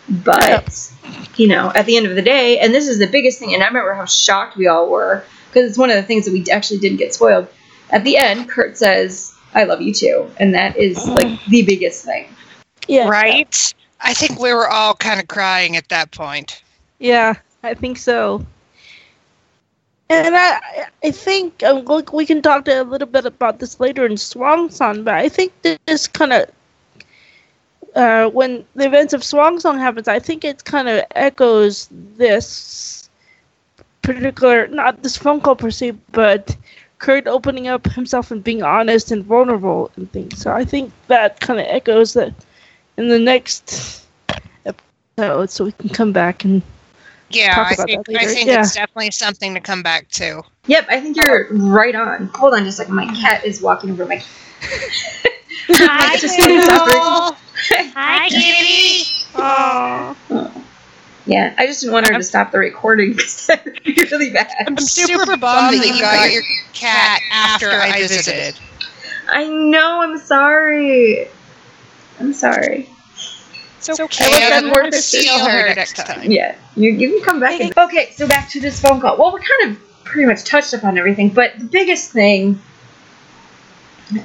[0.07, 0.89] but,
[1.35, 3.61] you know, at the end of the day, and this is the biggest thing, and
[3.61, 6.45] I remember how shocked we all were, because it's one of the things that we
[6.49, 7.49] actually didn't get spoiled.
[7.89, 10.31] At the end, Kurt says, I love you too.
[10.37, 11.45] And that is, like, mm.
[11.47, 12.29] the biggest thing.
[12.87, 13.73] Yeah, Right?
[14.01, 16.61] I think we were all kind of crying at that point.
[16.99, 18.45] Yeah, I think so.
[20.09, 24.05] And I, I think um, look, we can talk a little bit about this later
[24.05, 26.51] in Swan Song, but I think this kind of,
[27.95, 33.09] uh, when the events of Swan Song happens, I think it kind of echoes this
[34.03, 36.55] particular, not this phone call per se, but
[36.99, 40.39] Kurt opening up himself and being honest and vulnerable and things.
[40.39, 42.33] So I think that kind of echoes that
[42.97, 44.05] in the next
[44.65, 46.61] episode, so we can come back and
[47.29, 48.61] Yeah, Talk I think that I think Yeah.
[48.61, 50.43] it's definitely something to come back to.
[50.67, 52.29] Yep, I think you're right on.
[52.35, 52.95] Hold on just a second.
[52.95, 53.21] My mm-hmm.
[53.21, 54.23] cat is walking over my.
[55.67, 56.61] Hi, just gonna
[57.95, 59.09] Hi, kitty.
[59.33, 60.63] Aww.
[61.25, 64.29] Yeah, I just didn't want her to stop the recording because that would be really
[64.29, 64.51] bad.
[64.67, 66.43] I'm super bummed that you got your
[66.73, 68.59] cat after I visited.
[69.27, 70.01] I know.
[70.03, 71.27] I'm sorry.
[72.19, 72.89] I'm sorry.
[73.77, 74.25] It's It okay.
[74.25, 75.01] would've I'm been worth to it.
[75.01, 76.31] steal her next time.
[76.31, 77.59] Yeah, you, you can come back.
[77.59, 79.17] And, okay, so back to this phone call.
[79.17, 82.59] Well, we kind of pretty much touched upon everything, but the biggest thing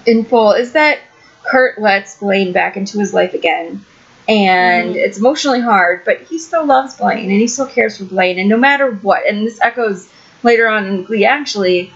[0.07, 1.01] in full is that
[1.43, 3.85] Kurt lets Blaine back into his life again.
[4.29, 4.99] And mm-hmm.
[4.99, 8.39] it's emotionally hard, but he still loves Blaine and he still cares for Blaine.
[8.39, 10.09] And no matter what, and this echoes
[10.43, 11.93] later on in Glee, actually,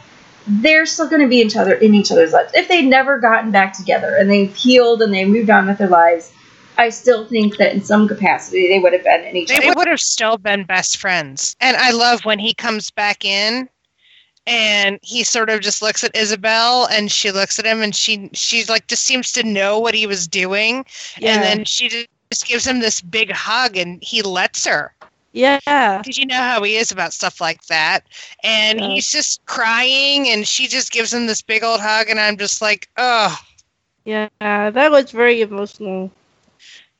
[0.46, 2.52] they're still going to be each other in each other's lives.
[2.54, 5.88] If they'd never gotten back together and they've healed and they moved on with their
[5.88, 6.32] lives,
[6.76, 9.74] I still think that in some capacity they would have been in each They other's
[9.76, 11.56] would have still been best friends.
[11.60, 13.68] And I love when he comes back in
[14.46, 18.28] and he sort of just looks at Isabel and she looks at him and she
[18.34, 20.84] she's like just seems to know what he was doing.
[21.18, 21.34] Yeah.
[21.34, 24.93] And then she just gives him this big hug and he lets her.
[25.34, 25.98] Yeah.
[25.98, 28.06] Because you know how he is about stuff like that.
[28.44, 28.88] And Yeah.
[28.88, 32.62] he's just crying and she just gives him this big old hug and I'm just
[32.62, 33.36] like, oh
[34.06, 34.28] Yeah.
[34.40, 36.10] That was very emotional.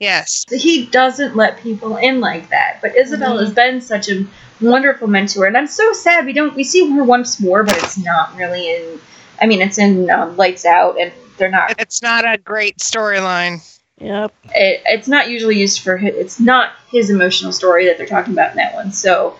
[0.01, 0.45] yes.
[0.51, 2.81] he doesn't let people in like that.
[2.83, 3.45] But Isabel Mm-hmm.
[3.47, 4.27] has been such a
[4.61, 7.99] wonderful mentor, and I'm so sad we don't we see her once more, but it's
[7.99, 9.01] not really in.
[9.41, 11.75] I mean, it's in um, Lights Out, and they're not.
[11.81, 13.61] It's not a great storyline.
[14.05, 14.35] Yep.
[14.55, 15.97] It, it's not usually used for.
[15.97, 18.93] His, it's not his emotional story that they're talking about in that one.
[18.93, 19.37] So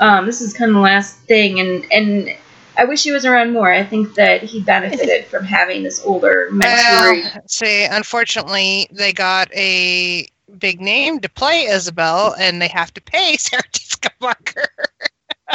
[0.00, 2.36] um, this is kind of the last thing, and and.
[2.78, 3.72] I wish he was around more.
[3.72, 7.14] I think that he benefited from having this older mentor.
[7.14, 13.00] Well, see, unfortunately, they got a big name to play Isabel, and they have to
[13.00, 14.68] pay Sarah Jessica Parker.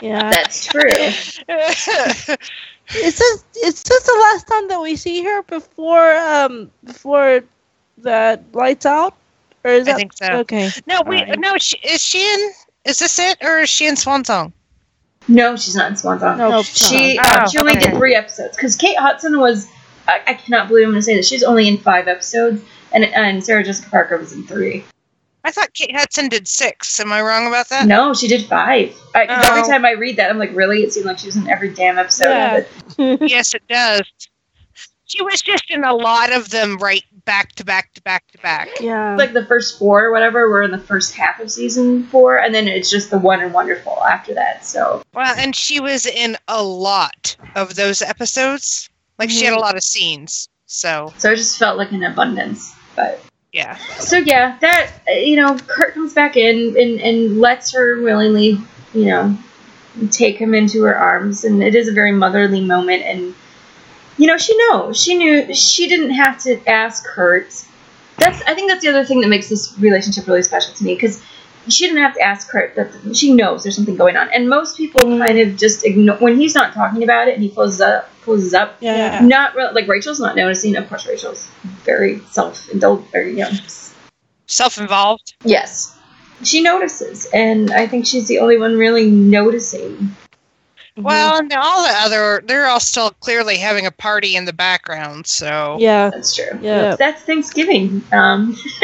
[0.01, 0.31] Yeah.
[0.31, 0.81] That's true.
[2.93, 7.41] Is this is this the last time that we see her before um before
[8.01, 9.15] the lights out?
[9.63, 10.25] Or is I that think so.
[10.39, 10.69] okay?
[10.87, 11.39] no, we Alright.
[11.39, 11.55] no.
[11.57, 12.51] She, is she in?
[12.85, 14.53] Is this it, or is she in Swan Song?
[15.27, 16.37] No, she's not in Swan Song.
[16.39, 17.91] No, She Oh, uh, she only okay.
[17.91, 19.67] did three episodes because Kate Hudson was.
[20.07, 23.05] I, I cannot believe I'm going to say that she's only in five episodes, and
[23.05, 24.83] and Sarah Jessica Parker was in three.
[25.43, 26.99] I thought Kate Hudson did six.
[26.99, 27.85] Am I wrong about that?
[27.87, 28.95] No, she did five.
[29.13, 29.67] I, 'cause Every Oh.
[29.67, 30.81] time I read that, I'm like, really?
[30.83, 32.29] It seemed like she was in every damn episode.
[32.29, 32.57] Yeah.
[32.57, 32.65] Of
[32.97, 33.29] it.
[33.29, 34.01] yes, it does.
[35.05, 38.37] She was just in a lot of them, right back to back to back to
[38.39, 38.69] back.
[38.79, 39.15] Yeah.
[39.15, 42.53] Like the first four or whatever were in the first half of season four, and
[42.53, 44.65] then it's just the one and wonderful after that.
[44.65, 48.89] So Well, and she was in a lot of those episodes.
[49.17, 49.61] Like she had a mhm.
[49.61, 50.49] lot of scenes.
[50.65, 53.21] So so it just felt like an abundance, but.
[53.51, 53.75] yeah.
[53.99, 58.57] so yeah, that you know, Kurt comes back in and, and lets her willingly,
[58.93, 59.37] you know,
[60.09, 63.03] take him into her arms, and it is a very motherly moment.
[63.03, 63.35] And
[64.21, 67.65] you know, she knows, she knew, she didn't have to ask Kurt.
[68.19, 70.93] That's I think that's the other thing that makes this relationship really special to me
[70.93, 71.23] because
[71.67, 74.77] she didn't have to ask Kurt that she knows there's something going on, and most
[74.77, 75.25] people mm.
[75.25, 78.53] kind of just ignore when he's not talking about it and he closes up, closes
[78.53, 78.77] up.
[78.79, 79.21] yeah.
[79.23, 80.75] Not real, like Rachel's not noticing.
[80.75, 81.49] Of course, Rachel's
[81.83, 83.51] very self-indulgent, very you know,
[84.45, 85.33] Self-involved.
[85.43, 85.97] Yes.
[86.43, 90.15] She notices, and I think she's the only one really noticing.
[90.97, 95.25] Well, and all the other, they're all still clearly having a party in the background.
[95.25, 96.59] So yeah, That's true.
[96.61, 98.03] yeah, That's Thanksgiving.
[98.11, 98.55] Um,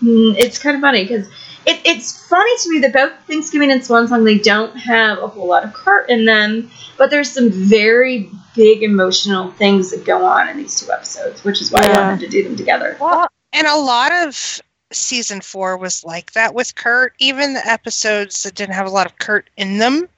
[0.00, 1.26] mm, it's kind of funny because
[1.66, 5.26] it, it's funny to me that both Thanksgiving and Swan Song they don't have a
[5.26, 10.24] whole lot of Kurt in them, but there's some very big emotional things that go
[10.24, 12.96] on in these two episodes, which is why I wanted to do them together.
[13.00, 14.60] Well, and a lot of
[14.92, 17.14] season four was like that with Kurt.
[17.18, 20.08] Even the episodes that didn't have a lot of Kurt in them,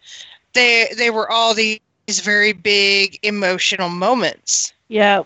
[0.53, 1.81] they they were all these
[2.23, 4.73] very big emotional moments.
[4.89, 5.23] yeah.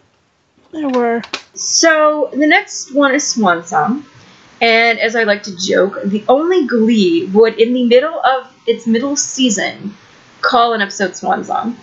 [0.73, 1.23] There were.
[1.55, 4.05] So the next one is Swan Song.
[4.61, 8.85] And as I like to joke, the only Glee would, in the middle of its
[8.87, 9.95] middle season,
[10.41, 11.77] call an episode Swan Song.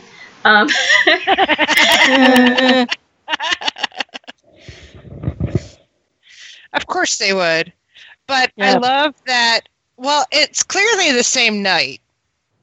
[0.43, 0.67] Um,
[6.73, 7.73] Of course they would,
[8.27, 9.61] but I love that.
[9.97, 11.99] Well, it's clearly the same night,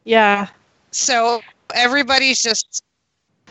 [0.04, 0.48] yeah.
[0.90, 1.42] So
[1.74, 2.82] everybody's just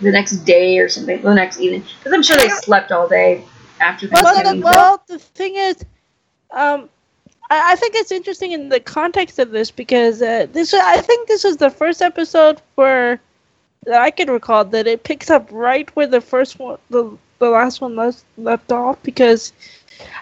[0.01, 3.43] the next day or something, the next evening, because I'm sure they slept all day
[3.79, 4.59] after Well, Thanksgiving.
[4.59, 5.77] the, well, the thing is,
[6.51, 6.89] um,
[7.49, 11.27] I, I think it's interesting in the context of this because uh, this I think
[11.27, 13.19] this is the first episode where
[13.85, 17.49] that I can recall that it picks up right where the first one, the the
[17.49, 19.53] last one left left off because.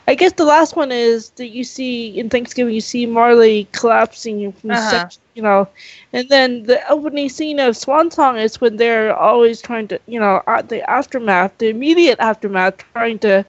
[0.07, 4.53] I guess the last one is that you see in Thanksgiving you see Marley collapsing
[4.53, 4.89] from Uh-huh.
[4.89, 5.67] sex, you know,
[6.15, 10.17] and then the opening scene of Swan Song is when they're always trying to, you
[10.19, 13.45] know, uh, the aftermath, the immediate aftermath, trying to,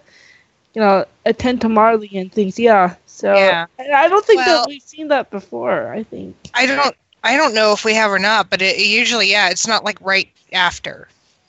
[0.75, 2.59] you know, attend to Marley and things.
[2.59, 2.97] Yeah.
[3.07, 3.67] So Yeah.
[3.79, 5.93] I I don't think Well- that we've seen that before.
[5.93, 6.35] I think.
[6.55, 9.67] I don't I don't know if we have or not, but it, usually yeah, it's
[9.69, 11.09] not like right after.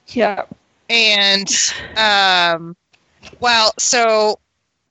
[0.10, 0.44] Yeah.
[0.90, 1.50] And
[1.98, 2.76] um
[3.40, 4.40] well, so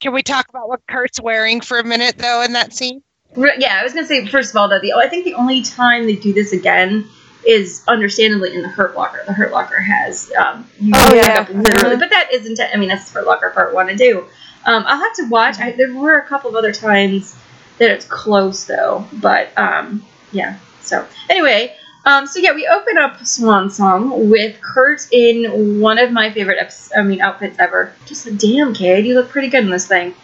[0.01, 3.01] can we talk about what Kurt's wearing for a minute though in that scene?
[3.35, 5.61] Re- yeah, I was gonna say first of all that the I think the only
[5.61, 7.07] time they do this again
[7.45, 9.23] is understandably in the Hurt Locker.
[9.25, 11.41] The Hurt Locker has um, you Oh, yeah.
[11.41, 11.95] up literally, Uh-huh.
[11.99, 12.59] but that isn't.
[12.59, 14.25] I mean, that's Hurt Locker part one and two.
[14.65, 15.59] Um, I'll have to watch.
[15.59, 17.37] I, there were a couple of other times
[17.77, 20.57] that it's close though, but um, yeah.
[20.81, 21.75] So anyway,
[22.05, 26.57] um, so yeah, we open up Swan Song with Kurt in one of my favorite,
[26.59, 27.93] eps- I mean, outfits ever.
[28.05, 30.15] Just a damn, kid, you look pretty good in this thing.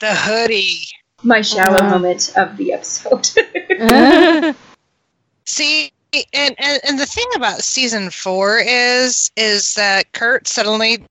[0.00, 0.80] The hoodie.
[1.22, 1.90] My shallow Uh-huh.
[1.90, 3.28] moment of the episode.
[5.46, 11.04] See, and, and and the thing about season four is is that Kurt suddenly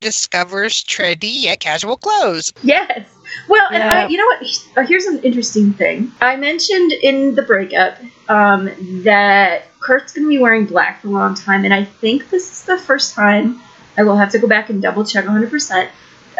[0.00, 2.52] discovers trendy yet casual clothes.
[2.62, 3.08] Yes.
[3.48, 4.44] Well, and I, you know what?
[4.76, 6.12] Uh, Here's an interesting thing.
[6.20, 7.98] I mentioned in the breakup
[8.28, 8.68] um,
[9.04, 12.50] that Kurt's going to be wearing black for a long time, and I think this
[12.52, 13.60] is the first time.
[13.96, 15.88] I will have to go back and double check 100%.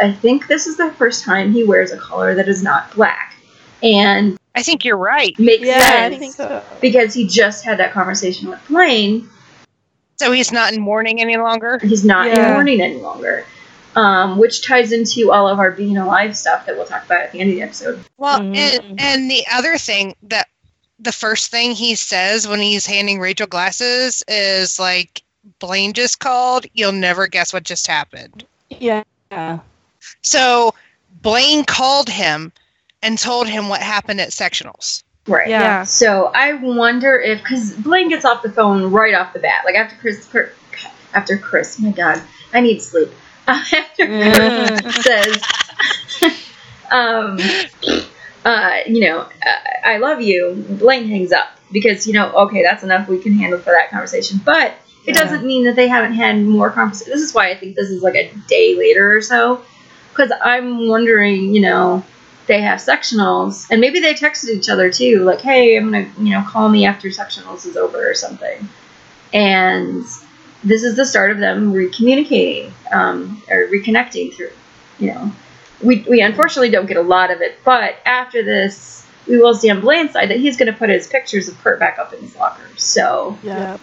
[0.00, 3.34] I think this is the first time he wears a collar that is not black.
[3.82, 5.36] And I think you're right.
[5.38, 6.62] makes yeah, I sense think so.
[6.80, 9.28] because he just had that conversation with Blaine.
[10.16, 11.78] So he's not in mourning any longer.
[11.82, 13.44] He's not in mourning any longer.
[13.96, 17.32] Um, which ties into all of our being alive stuff that we'll talk about at
[17.32, 18.02] the end of the episode.
[18.16, 18.56] Well, Mhm.
[18.56, 20.46] and, and the other thing that
[20.98, 25.22] the first thing he says when he's handing Rachel glasses is like,
[25.58, 26.66] Blaine just called.
[26.72, 28.46] You'll never guess what just happened.
[28.70, 29.02] Yeah.
[30.12, 30.18] Yeah.
[30.22, 30.74] So
[31.22, 32.52] Blaine called him
[33.02, 35.02] and told him what happened at sectionals.
[35.26, 35.48] Right.
[35.48, 35.84] Yeah.
[35.84, 39.76] So I wonder if because Blaine gets off the phone right off the bat, like
[39.76, 40.54] after Chris, Kurt,
[41.14, 42.20] after Chris, my God,
[42.52, 43.08] I need sleep.
[43.46, 45.42] after Chris says,
[46.90, 47.38] um,
[48.44, 49.28] uh, you know,
[49.84, 50.64] I, I love you.
[50.68, 53.08] Blaine hangs up because you know, okay, that's enough.
[53.08, 54.74] We can handle for that conversation, but
[55.06, 55.24] it Yeah.
[55.24, 57.12] doesn't mean that they haven't had more conversation.
[57.12, 59.62] This is why I think this is like a day later or so,
[60.12, 62.04] because I'm wondering, you know
[62.46, 66.30] they have sectionals and maybe they texted each other too like hey i'm gonna you
[66.30, 68.68] know call me after sectionals is over or something
[69.32, 70.04] and
[70.64, 74.50] this is the start of them recommunicating um, or reconnecting through
[74.98, 75.32] you know
[75.82, 79.70] we, we unfortunately don't get a lot of it but after this we will see
[79.70, 82.20] on Blaine's side that he's going to put his pictures of Kurt back up in
[82.20, 83.78] his locker so Yeah.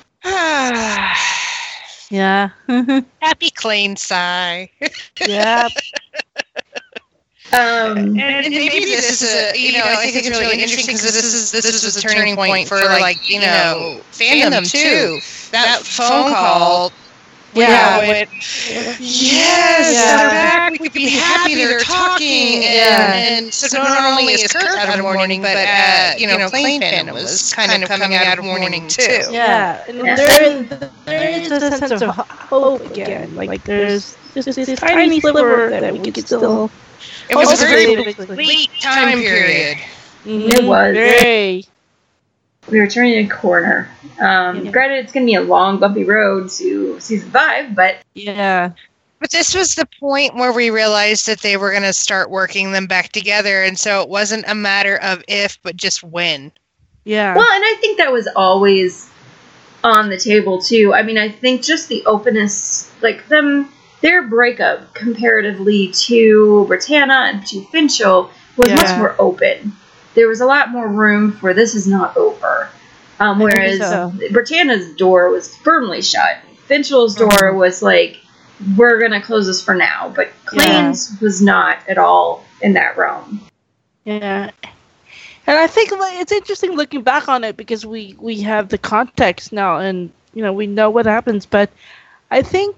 [3.21, 4.69] Happy Klaine sigh.
[5.27, 5.67] yeah.
[7.53, 11.13] um, And, and maybe this is a, you know, I think it's really interesting because
[11.13, 15.19] this is this is a turning point for like you know fandom too.
[15.51, 16.91] That phone call.
[17.53, 17.97] Yeah.
[17.99, 18.29] where it
[18.99, 20.17] yes, Yeah.
[20.17, 20.71] they're back.
[20.71, 21.55] We could be happy.
[21.55, 23.13] They're talking, Yeah.
[23.13, 26.81] and, and so not only is Kurt out of mourning, but uh, you know, Klaine
[26.81, 29.23] fandom was kind of coming out of mourning too.
[29.31, 30.15] Yeah, and Yeah.
[30.15, 30.63] there,
[31.05, 33.35] there is a sense of hope again.
[33.35, 36.69] Like there's just this tiny sliver that we could still.
[37.29, 39.77] It was a very hopefully- bleak time period.
[40.25, 40.93] Mhm, It was.
[40.93, 41.65] very.
[42.67, 43.89] We were turning a corner.
[44.19, 44.71] Um, Yeah.
[44.71, 48.71] Granted, it's going to be a long, bumpy road to season five, but Yeah.
[49.19, 52.71] But this was the point where we realized that they were going to start working
[52.71, 53.63] them back together.
[53.63, 56.53] And so it wasn't a matter of if, but just when.
[57.03, 57.35] Yeah.
[57.35, 59.09] well, and I think that was always
[59.83, 60.93] on the table too.
[60.93, 67.45] I mean, I think just the openness, like them, their breakup comparatively to Brittana and
[67.47, 69.73] to Finchel was much more open.
[70.15, 72.69] There was a lot more room for this is not over.
[73.19, 74.13] Um, whereas so.
[74.31, 76.37] Brittana's door was firmly shut.
[76.65, 77.57] Finchel's door Uh-huh.
[77.57, 78.17] was like,
[78.77, 80.11] we're gonna close this for now.
[80.15, 83.41] But Klaine's was not at all in that realm.
[84.05, 84.51] Yeah.
[85.47, 88.77] And I think like, it's interesting looking back on it because we we have the
[88.77, 91.71] context now and you know we know what happens but
[92.29, 92.75] I think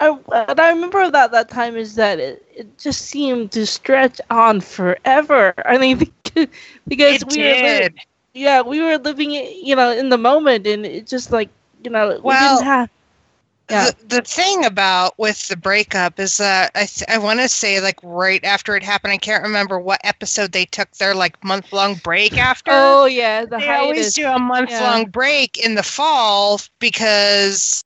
[0.00, 4.20] I what I remember about that time is that it, it just seemed to stretch
[4.30, 5.54] on forever.
[5.64, 6.12] I mean
[6.88, 8.00] because It we were li- did.
[8.34, 11.50] yeah, we were living you know in the moment and it just like
[11.84, 12.90] you know we Well, didn't have
[13.70, 13.90] Yeah.
[13.90, 17.80] The, the thing about with the breakup is that I th- I want to say
[17.80, 21.72] like right after it happened, I can't remember what episode they took their like month
[21.72, 22.98] long break after.
[22.98, 27.82] Oh yeah, the they always do a month long break in the fall because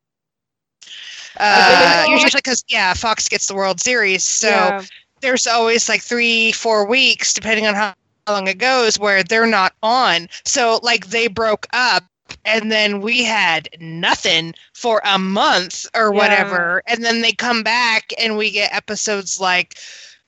[1.41, 4.82] uh, usually because yeah, Fox gets the World Series, so Yeah.
[5.20, 7.95] there's always like three, four weeks, depending on how
[8.28, 10.28] long it goes, where they're not on.
[10.45, 12.05] So like they broke up.
[12.45, 16.18] And then we had nothing for a month or Yeah.
[16.18, 16.80] whatever.
[16.86, 19.74] And then they come back and we get episodes like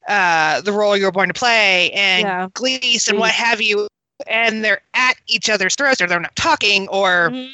[0.09, 2.49] uh, The Role You Were Born to Play and Yeah.
[2.55, 3.87] Glease and what have you.
[4.27, 7.51] And they're at each other's throats or they're not talking or Mhm.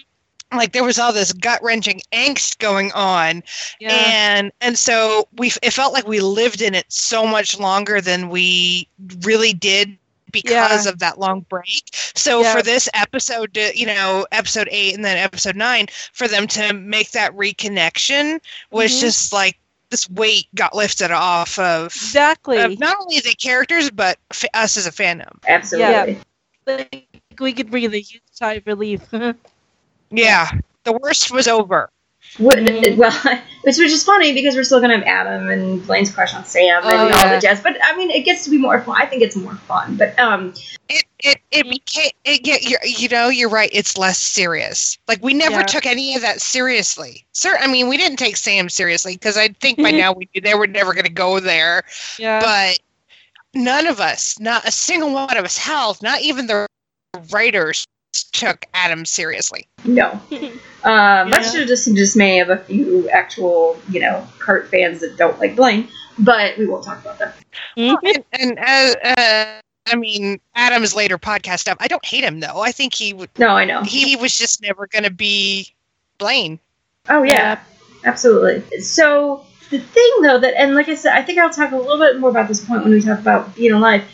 [0.52, 3.42] Like there was all this gut wrenching angst going on
[3.80, 3.90] yeah.
[3.92, 8.28] and and so we it felt like we lived in it so much longer than
[8.30, 8.88] we
[9.20, 9.96] really did
[10.30, 12.54] because of that long break so Yeah.
[12.54, 16.72] for this episode to, you know episode 8 and then episode 9 for them to
[16.74, 18.40] make that reconnection
[18.70, 19.00] was Mhm.
[19.00, 19.58] just like
[19.90, 22.58] this weight got lifted off of, exactly.
[22.58, 26.18] of not only the characters but f- us as a fandom Absolutely.
[26.66, 27.06] like
[27.40, 29.02] we could breathe a huge sigh of relief.
[30.10, 30.50] yeah
[30.84, 31.90] the worst was over
[32.38, 32.58] What.
[32.96, 33.10] Well,
[33.64, 36.82] which which is funny because we're still gonna have Adam and Blaine's crush on Sam
[36.84, 37.34] and Oh, all yeah.
[37.34, 37.60] the jazz.
[37.60, 38.96] But I mean, it gets to be more fun.
[38.98, 39.96] I think it's more fun.
[39.96, 40.52] But um,
[40.88, 45.22] it it it became it yeah you're, you know you're right it's less serious like
[45.22, 45.62] we never Yeah.
[45.62, 49.48] took any of that seriously sir i mean we didn't take sam seriously because i
[49.48, 51.82] think by now we knew they were never going to go there
[52.18, 52.40] yeah.
[52.40, 52.78] but
[53.54, 56.66] none of us not a single one of us hell not even the
[57.32, 57.84] writers
[58.32, 60.20] took adam seriously no.
[60.84, 65.38] Uh, much to the dismay of a few actual, you know, Kurt fans that don't
[65.40, 65.88] like Blaine.
[66.18, 67.32] But we won't talk about them.
[67.76, 72.60] and, and uh, uh, i mean adam's later podcast stuff i don't hate him though
[72.60, 73.82] i think he would No, I know.
[73.82, 75.74] he was just never going to be
[76.18, 76.58] blaine
[77.08, 77.60] Oh yeah,
[78.04, 78.80] absolutely.
[78.82, 81.98] So the thing though that and like I said, I think I'll talk a little
[81.98, 84.04] bit more about this point when we talk about being alive,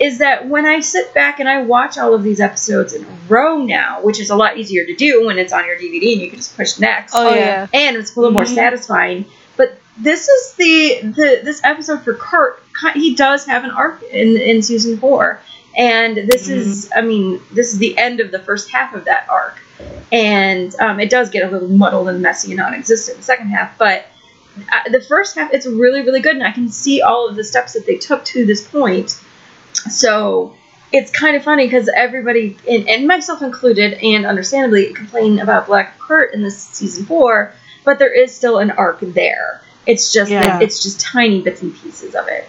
[0.00, 3.08] is that when I sit back and I watch all of these episodes in a
[3.28, 6.20] row now, which is a lot easier to do when it's on your DVD and
[6.22, 7.14] you can just push next.
[7.16, 7.66] oh yeah.
[7.72, 8.54] and it's a little more Mhm.
[8.54, 9.24] satisfying.
[9.56, 12.62] But this is the, the this episode for Kurt.
[12.94, 15.40] He does have an arc in in season four,
[15.76, 19.26] and this is I mean this is the end of the first half of that
[19.28, 19.58] arc,
[20.12, 23.48] and um, it does get a little muddled and messy and non-existent in the second
[23.48, 24.06] half, but.
[24.72, 27.44] Uh, the first half, it's really, really good, and I can see all of the
[27.44, 29.16] steps that they took to this point.
[29.90, 30.54] So
[30.92, 35.98] it's kind of funny because everybody, and, and myself included, and understandably, complain about Black
[35.98, 37.52] Kurt in this season four,
[37.84, 39.62] but there is still an arc there.
[39.86, 40.60] It's just Yeah.
[40.60, 42.46] it's just tiny bits and pieces of it.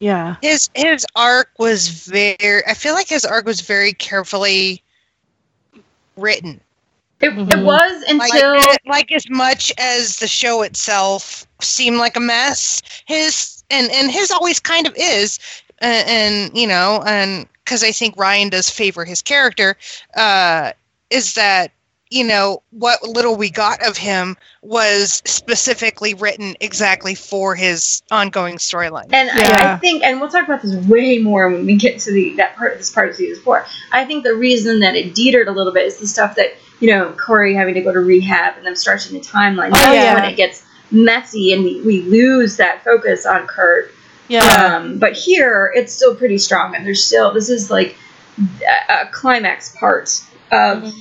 [0.00, 0.34] Yeah.
[0.42, 4.82] his his arc was very i feel like his arc was very carefully
[6.16, 6.60] written
[7.20, 7.62] It, it Mhm.
[7.64, 13.62] was like, until like as much as the show itself seemed like a mess his
[13.70, 15.38] and and his always kind of is
[15.82, 19.76] and, and you know and because i think ryan does favor his character
[20.16, 20.72] uh
[21.10, 21.72] is that
[22.12, 28.56] you know what little we got of him was specifically written exactly for his ongoing
[28.56, 31.98] storyline And I, I think, and we'll talk about this way more when we get
[32.00, 33.64] to the that part of this part of season four.
[33.92, 36.90] I think the reason that it detered a little bit is the stuff that you
[36.90, 39.68] know Cory having to go to rehab and them stretching the timeline.
[39.68, 40.14] Oh, That's yeah.
[40.14, 43.92] when it gets messy and we, we lose that focus on Kurt.
[44.32, 44.76] Yeah.
[44.76, 47.96] Um, but here it's still pretty strong, and there's still this is like
[48.88, 50.08] a, a climax part
[50.50, 50.92] of Mhm.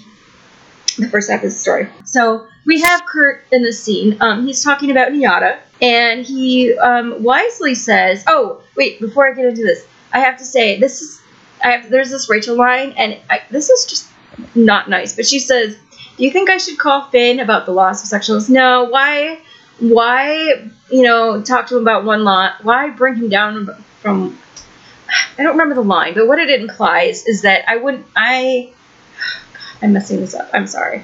[0.97, 1.87] the first half of the story.
[2.05, 4.17] So we have Kurt in this scene.
[4.19, 8.99] Um, he's talking about NYADA, and he um, wisely says, "Oh, wait!
[8.99, 11.21] Before I get into this, I have to say this is
[11.63, 14.07] I have there's this Rachel line, and I, this is just
[14.55, 15.15] not nice.
[15.15, 15.75] But she says,
[16.17, 18.49] "Do you think I should call Finn about the loss of sectionals?
[18.49, 18.83] No.
[18.85, 19.39] Why?
[19.81, 20.69] Why?
[20.89, 22.63] You know, talk to him about one lot.
[22.63, 23.67] Why bring him down
[23.99, 24.37] from?
[25.37, 28.05] I don't remember the line, but what it implies is that I wouldn't.
[28.15, 28.71] I.
[29.81, 30.49] I'm messing this up.
[30.53, 31.03] I'm sorry.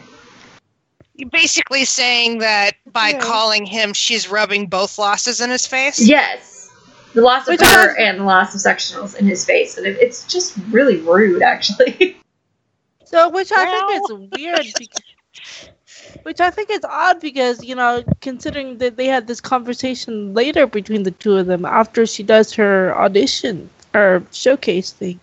[1.16, 3.20] You're basically saying that by Yeah.
[3.20, 6.00] calling him, she's rubbing both losses in his face.
[6.00, 6.70] Yes.
[7.16, 9.88] The loss of Which her has- and the loss of sectionals in his face, and
[9.88, 12.18] it, it's just really rude, actually.
[13.10, 14.66] So, which I think is weird.
[14.78, 15.02] Because,
[16.24, 20.68] which I think is odd because you know, considering that they had this conversation later
[20.68, 25.20] between the two of them after she does her audition or showcase thing,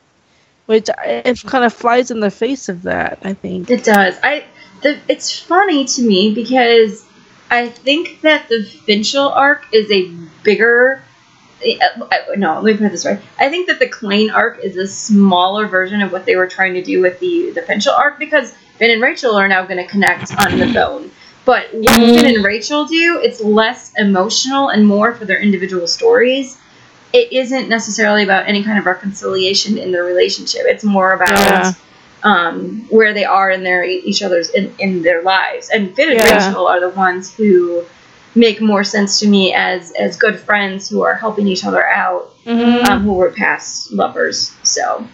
[0.67, 3.19] which it kind of flies in the face of that.
[3.23, 3.71] I think.
[3.71, 4.17] It does.
[4.23, 4.45] I.
[4.83, 7.07] The, it's funny to me because
[7.51, 10.11] I think that the Finchel arc is a
[10.43, 11.03] bigger.
[11.63, 12.05] uh,
[12.37, 13.19] No, let me put it this way.
[13.39, 16.75] I think that the Klaine arc is a smaller version of what they were trying
[16.75, 19.87] to do with the the Finchel arc because Finn and Rachel are now going to
[19.87, 21.11] connect on the phone.
[21.45, 26.59] But what Finn and Rachel do, it's less emotional and more for their individual stories.
[27.13, 30.63] It isn't necessarily about any kind of reconciliation in their relationship.
[30.65, 31.73] It's more about Yeah.
[32.25, 35.69] um, where they are in their each other's in, in their lives.
[35.71, 36.49] And Finn and Yeah.
[36.49, 37.85] Rachel are the ones who
[38.35, 42.35] make more sense to me as as good friends who are helping each other out,
[42.47, 42.85] Mhm.
[42.89, 44.51] um, who were past lovers.
[44.65, 45.07] So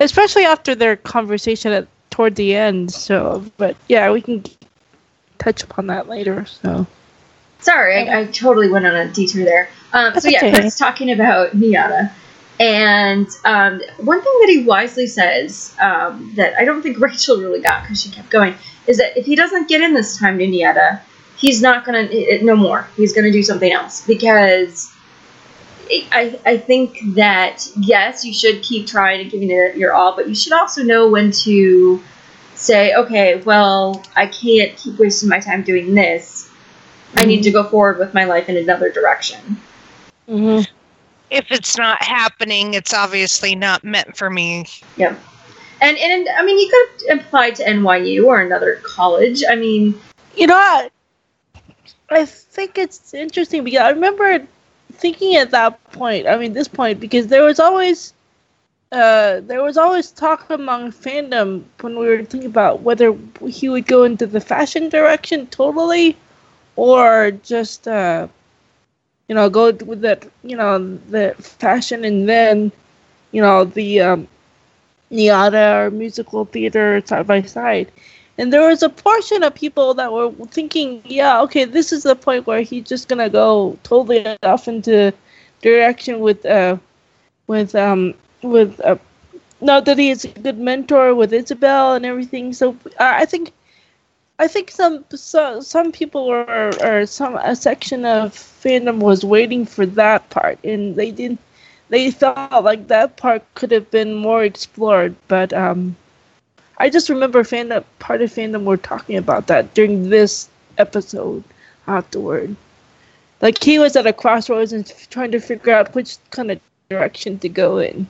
[0.00, 2.92] Especially after their conversation at toward the end.
[2.92, 4.44] So, but yeah, we can
[5.38, 6.44] touch upon that later.
[6.44, 6.86] So.
[7.60, 9.68] sorry, I, I totally went on a detour there.
[9.92, 10.52] Um, so yeah, okay.
[10.52, 12.12] Kurt's talking about NYADA.
[12.60, 17.60] And um, one thing that he wisely says um, that I don't think Rachel really
[17.60, 18.54] got because she kept going
[18.86, 21.00] is that if he doesn't get in this time to NYADA,
[21.38, 22.86] he's not gonna it, no more.
[22.96, 24.92] He's gonna do something else because
[26.12, 30.28] I I think that yes, you should keep trying and giving it your all, but
[30.28, 32.02] you should also know when to
[32.54, 36.48] say, okay, well, I can't keep wasting my time doing this.
[37.16, 39.56] I need to go forward with my life in another direction.
[40.28, 40.60] hmm
[41.30, 44.66] If it's not happening, it's obviously not meant for me.
[44.96, 45.18] Yep.
[45.80, 49.42] And and I mean, you could have applied to NYU or another college.
[49.48, 49.98] I mean,
[50.36, 50.90] You know, I,
[52.10, 54.46] I think it's interesting because I remember
[55.00, 58.14] thinking at that point, I mean, this point, because there was always,
[58.92, 63.16] uh, there was always talk among fandom when we were thinking about whether
[63.48, 66.16] he would go into the fashion direction totally,
[66.76, 68.28] or just, uh,
[69.28, 70.78] you know, go with that, you know,
[71.10, 72.72] the fashion and then,
[73.32, 74.28] you know, the um,
[75.10, 77.90] NYADA or musical theater side by side.
[78.40, 82.16] And there was a portion of people that were thinking, yeah, okay, this is the
[82.16, 85.12] point where he's just gonna go totally off into
[85.60, 86.78] direction with uh
[87.48, 88.96] with um with uh
[89.60, 92.54] not that he is a good mentor with Isabel and everything.
[92.54, 93.52] So uh, I think
[94.38, 99.66] I think some so, some people or or some a section of fandom was waiting
[99.66, 101.40] for that part and they didn't
[101.90, 105.94] they felt like that part could have been more explored, but um
[106.80, 111.44] I just remember fandom part of fandom were talking about that during this episode
[111.86, 112.56] afterward.
[113.42, 116.58] Like he was at a crossroads and trying to figure out which kind of
[116.88, 118.08] direction to go in.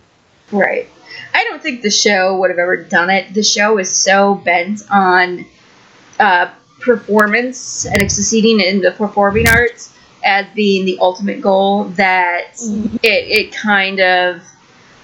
[0.53, 0.89] right.
[1.35, 3.35] I don't think the show would have ever done it.
[3.35, 5.45] The show is so bent on
[6.21, 9.93] uh, performance and succeeding in the performing arts
[10.25, 12.55] as being the ultimate goal that
[13.03, 14.43] it, it kind of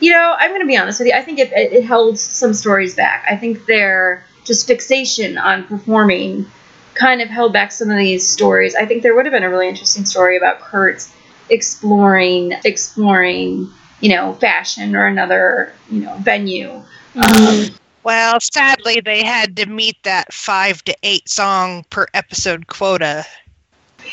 [0.00, 2.18] you know i'm going to be honest with you i think it, it, it held
[2.18, 6.46] some stories back i think their just fixation on performing
[6.94, 9.50] kind of held back some of these stories i think there would have been a
[9.50, 11.06] really interesting story about kurt
[11.50, 13.70] exploring exploring
[14.00, 16.82] you know fashion or another you know venue
[17.16, 17.68] um,
[18.04, 23.24] Well, sadly, they had to meet that five to eight song per episode quota.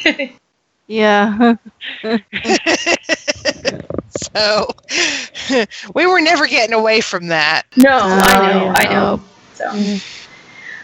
[0.87, 1.55] Yeah.
[4.33, 4.67] so
[5.95, 7.63] we were never getting away from that.
[7.77, 9.21] no i know i know
[9.53, 9.97] so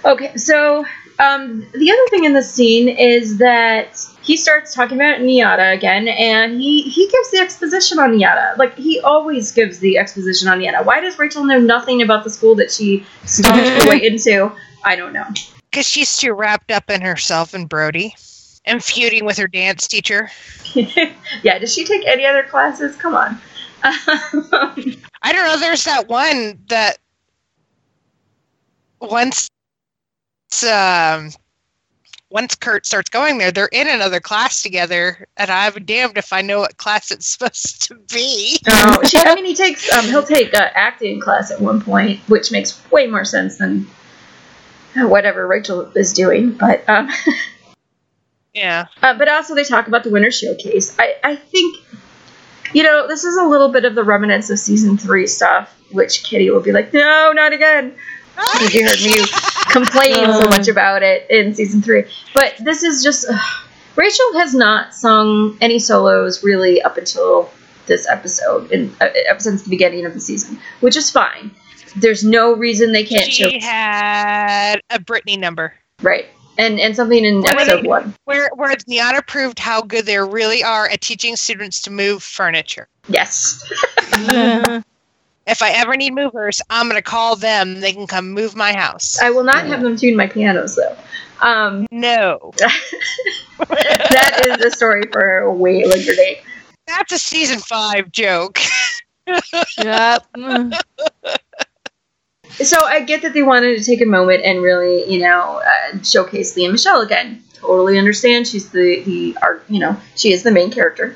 [0.06, 0.86] okay so
[1.20, 6.08] um, the other thing in the scene is that he starts talking about NYADA again,
[6.08, 8.58] and he he gives the exposition on NYADA.
[8.58, 10.86] Like he always gives the exposition on NYADA.
[10.86, 14.50] Why does Rachel know nothing about the school that she stomped her way into?
[14.86, 15.26] I don't know.
[15.70, 18.16] Because she's too wrapped up in herself and Brody
[18.70, 20.30] and feuding with her dance teacher.
[21.44, 22.96] yeah, does she take any other classes?
[22.96, 23.40] Come on.
[23.84, 25.58] I don't know.
[25.58, 26.98] There's that one that
[29.02, 29.50] once
[30.72, 31.32] um,
[32.30, 36.42] once Kurt starts going there, they're in another class together, and I'm damned if I
[36.42, 38.60] know what class it's supposed to be.
[38.68, 42.20] Oh, she, I mean, he takes um, he'll take uh, acting class at one point,
[42.28, 43.88] which makes way more sense than
[44.96, 46.52] whatever Rachel is doing.
[46.52, 47.10] But um,
[48.54, 48.88] Yeah.
[49.02, 50.96] uh, but also they talk about the winter showcase.
[51.00, 51.78] I I think
[52.74, 56.24] you know this is a little bit of the remnants of season three stuff, which
[56.24, 57.96] Kitty will be like, no, not again.
[58.36, 59.26] Because you heard me
[59.72, 62.06] complain so much about it in season three.
[62.34, 63.66] But this is just ugh.
[63.96, 67.52] Rachel has not sung any solos really up until
[67.86, 71.52] this episode, in uh, ever since the beginning of the season, which is fine.
[71.98, 76.28] There's no reason they can't show She had a Britney number right,
[76.60, 78.14] and and something in What episode did- one.
[78.26, 82.88] where where Deanna proved how good they really are at teaching students to move furniture.
[83.08, 83.64] Yes,
[85.48, 87.80] If I ever need movers, I'm gonna call them.
[87.80, 89.18] They can come move my house.
[89.20, 90.96] I will not have them tune my pianos though.
[91.42, 92.52] Um, No,
[93.58, 96.42] that is a story for a way later date.
[96.86, 98.60] that's a season five joke.
[99.80, 100.28] yep.
[102.64, 106.02] So I get that they wanted to take a moment and really, you know, uh,
[106.04, 107.42] showcase Lea Michele again.
[107.54, 108.48] Totally understand.
[108.48, 111.16] She's the the art, you know, she is the main character.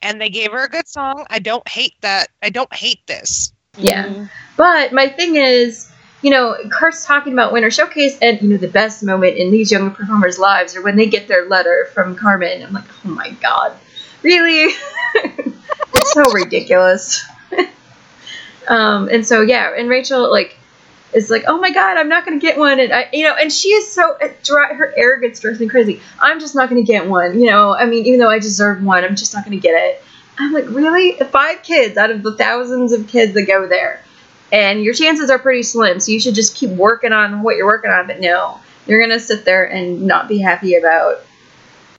[0.00, 1.24] And they gave her a good song.
[1.30, 2.28] I don't hate that.
[2.42, 3.52] I don't hate this.
[3.78, 4.26] Yeah.
[4.56, 8.68] But my thing is, you know, Kurt's talking about Winter Showcase, and you know, the
[8.68, 12.62] best moment in these young performers' lives are when they get their letter from Carmen.
[12.62, 13.76] I'm like, oh my god,
[14.22, 14.74] really?
[15.14, 17.24] it's so ridiculous.
[18.68, 20.58] um, and so yeah, and Rachel like
[21.14, 23.52] is like, oh my god, I'm not gonna get one, and I, you know, and
[23.52, 26.00] she is so her arrogance drives me crazy.
[26.20, 27.74] I'm just not gonna get one, you know.
[27.74, 30.02] I mean, even though I deserve one, I'm just not gonna get it.
[30.38, 31.12] I'm like, really?
[31.30, 34.02] Five kids out of the thousands of kids that go there
[34.52, 35.98] and your chances are pretty slim.
[35.98, 38.06] So you should just keep working on what you're working on.
[38.06, 41.24] But no, you're gonna sit there and not be happy about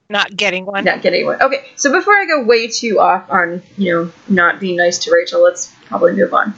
[0.10, 0.84] Not getting one.
[0.84, 1.42] not getting one.
[1.42, 5.12] Okay, so before I go way too off on you know not being nice to
[5.12, 6.54] Rachel, let's probably move on.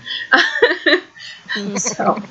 [1.78, 2.22] so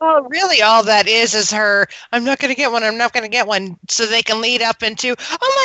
[0.00, 1.86] Well, really, all that is is her.
[2.12, 2.82] I'm not going to get one.
[2.82, 3.78] I'm not going to get one.
[3.88, 5.08] So they can lead up into.
[5.10, 5.14] Oh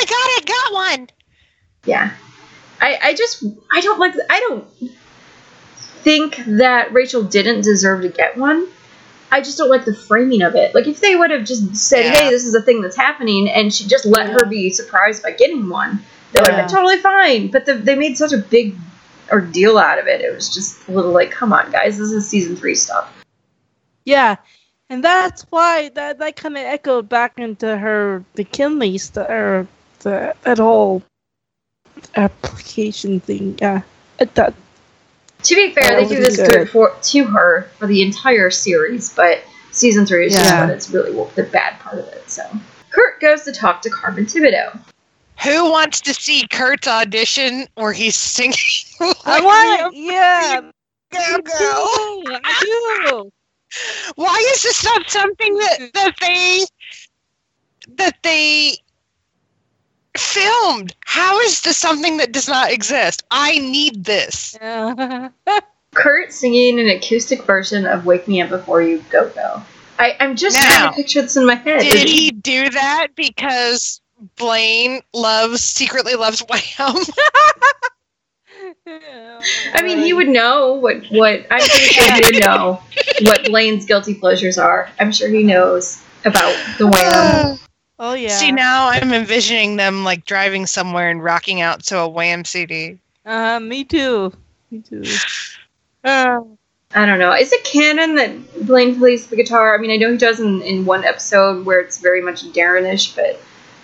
[0.00, 1.08] my god, I got one.
[1.84, 2.12] yeah,
[2.80, 4.66] I I just I don't like I don't
[6.02, 8.66] think that Rachel didn't deserve to get one.
[9.32, 10.74] I just don't like the framing of it.
[10.74, 12.12] Like if they would have just said, Yeah.
[12.12, 15.32] "Hey, this is a thing that's happening," and she just let her be surprised by
[15.32, 16.66] getting one, that would have Yeah.
[16.66, 17.50] been totally fine.
[17.50, 18.76] But the, they made such a big
[19.32, 20.20] ordeal out of it.
[20.20, 23.08] It was just a little like, "Come on, guys, this is season three stuff."
[24.04, 24.36] Yeah,
[24.90, 29.66] and that's why that that kind of echoed back into her McKinley st- or
[30.00, 31.02] the that whole
[32.16, 33.58] application thing.
[33.60, 33.82] Yeah,
[34.18, 34.54] it, that
[35.44, 36.50] To be fair, That they do this good.
[36.50, 39.42] good for to her for the entire series, but
[39.72, 40.60] season three is just Yeah.
[40.66, 42.28] what it's really the bad part of it.
[42.30, 42.42] So
[42.90, 44.78] Kurt goes to talk to Carmen Tibideaux.
[45.42, 48.54] Who wants to see Kurt's audition where he's singing?
[49.00, 49.96] I like want.
[49.96, 50.60] Yeah,
[51.10, 51.52] Go, me go.
[51.58, 53.30] too, I do.
[54.16, 56.64] Why is this not something that, that they
[57.96, 58.76] that they
[60.16, 60.94] filmed?
[61.04, 63.24] How is this something that does not exist?
[63.30, 64.56] I need this.
[64.60, 65.28] Yeah.
[65.94, 69.62] Kurt singing an acoustic version of "Wake Me Up Before You Go Go."
[69.98, 71.80] I, I'm just trying to picture this in my head.
[71.80, 74.00] Did he do that because
[74.36, 76.96] Blaine loves secretly loves Wham?
[78.86, 82.82] I mean, he would know what what I'm pretty sure he would know
[83.22, 84.90] what Blaine's guilty pleasures are.
[85.00, 87.58] I'm sure he knows about the Wham.
[87.96, 88.30] Oh yeah.
[88.30, 92.98] See now I'm envisioning them like driving somewhere and rocking out to a Wham CD.
[93.24, 94.32] Uh, me too.
[94.70, 95.04] Me too.
[96.02, 96.40] Uh,
[96.94, 97.32] I don't know.
[97.32, 99.74] Is it canon that Blaine plays the guitar?
[99.74, 103.16] I mean, I know he does in, in one episode where it's very much Darrenish,
[103.16, 103.40] but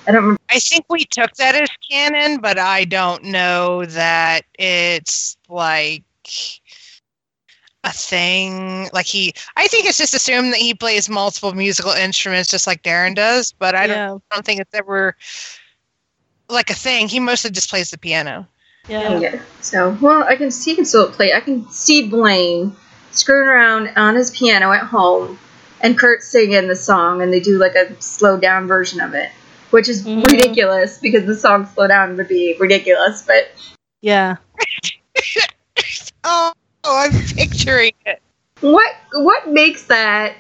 [0.07, 0.41] I don't remember.
[0.51, 6.05] I think we took that as canon, but I don't know that it's like
[7.85, 8.89] a thing.
[8.93, 12.83] Like he, I think it's just assumed that he plays multiple musical instruments just like
[12.83, 14.19] Darren does, but I don't, yeah.
[14.31, 15.17] don't think it's ever
[16.49, 17.09] like a thing.
[17.09, 18.47] He mostly just plays the piano.
[18.89, 19.19] Yeah.
[19.19, 19.43] Yeah.
[19.61, 21.33] So, well, I can see he can still play.
[21.33, 22.75] I can see Blaine
[23.13, 25.39] screwing around on his piano at home,
[25.81, 29.31] and Kurt singing the song, and they do like a slowed down version of it,
[29.71, 30.25] which is Mhm.
[30.31, 33.23] ridiculous because the song slow down would be ridiculous.
[33.27, 33.51] But
[34.03, 34.37] Yeah.
[36.25, 36.53] Oh,
[36.85, 38.21] I'm picturing it.
[38.61, 40.35] what what makes that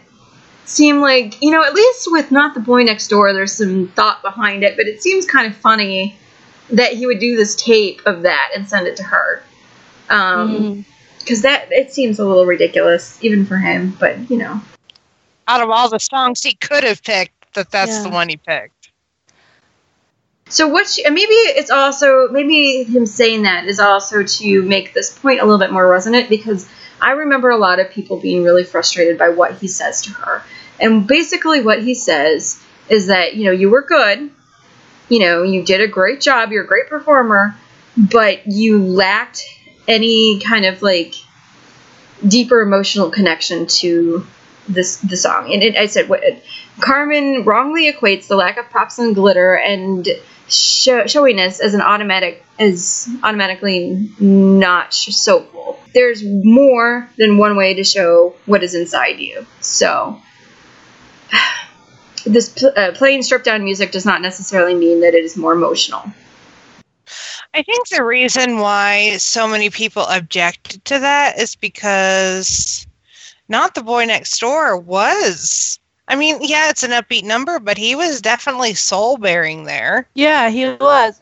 [0.66, 4.20] seem like you know at least with not the boy next door there's some thought
[4.22, 6.16] behind it but it seems kind of funny
[6.70, 9.42] that he would do this tape of that and send it to her
[10.10, 10.84] um Mhm.
[11.20, 14.60] because that it seems a little ridiculous even for him but you know
[15.48, 18.02] Out of all the songs he could have picked, that that's Yeah.
[18.04, 18.79] the one he picked.
[20.50, 25.16] So what she, maybe it's also maybe him saying that is also to make this
[25.16, 26.68] point a little bit more resonant because
[27.00, 30.42] i remember a lot of people being really frustrated by what he says to her.
[30.80, 34.30] And basically, what he says is that, you know, you were good,
[35.08, 37.54] you know, you did a great job, you're a great performer,
[37.96, 39.44] but you lacked
[39.86, 41.14] any kind of like
[42.26, 44.26] deeper emotional connection to
[44.68, 45.52] this the song.
[45.52, 46.22] And it, I said, what,
[46.80, 50.08] Carmen wrongly equates the lack of props and glitter and
[50.50, 55.78] show, showiness as an automatic is automatically not sh- cool.
[55.94, 59.46] There's more than one way to show what is inside you.
[59.60, 60.20] So
[62.24, 65.52] this pl- uh, plain stripped down music does not necessarily mean that it is more
[65.52, 66.02] emotional.
[67.52, 72.86] I think the reason why so many people object to that is because
[73.48, 75.78] not the boy next door was.
[76.10, 80.08] I mean, yeah, it's an upbeat number, but he was definitely soul bearing there.
[80.14, 81.20] Yeah, he was.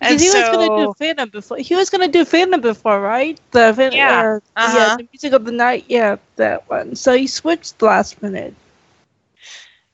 [0.00, 1.58] And he was gonna do Phantom before.
[1.58, 3.38] He was gonna do Phantom before, right?
[3.50, 4.96] The Phantom, Yeah, uh, yeah, uh-huh.
[4.96, 5.84] the music of the night.
[5.88, 6.96] Yeah, that one.
[6.96, 8.54] So he switched last minute.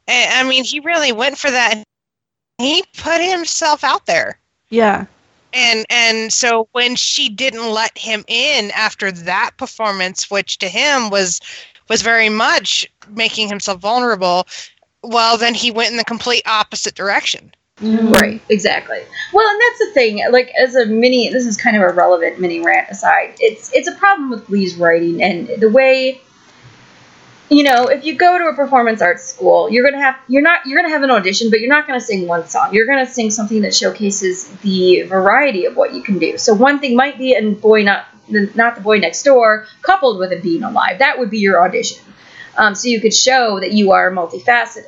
[0.06, 1.82] And, I mean, he really went for that.
[2.58, 4.38] He put himself out there.
[4.70, 5.06] Yeah,
[5.54, 11.10] and and so when she didn't let him in after that performance which to him
[11.10, 11.40] was
[11.88, 14.46] was very much making himself vulnerable
[15.02, 18.12] well then he went in the complete opposite direction mm-hmm.
[18.12, 19.00] Right, exactly.
[19.32, 20.24] Well, and that's the thing.
[20.30, 23.34] Like, as a mini, this is kind of a relevant mini rant aside.
[23.40, 26.20] It's it's a problem with Lee's writing and the way.
[27.50, 30.64] You know, if you go to a performance arts school, you're gonna have you're not
[30.66, 32.72] you're gonna have an audition, but you're not gonna sing one song.
[32.72, 36.38] You're gonna sing something that showcases the variety of what you can do.
[36.38, 40.18] So one thing might be and boy not the, not the boy next door coupled
[40.18, 40.98] with it being alive.
[40.98, 42.02] That would be your audition.
[42.56, 44.84] Um, so you could show that you are multifaceted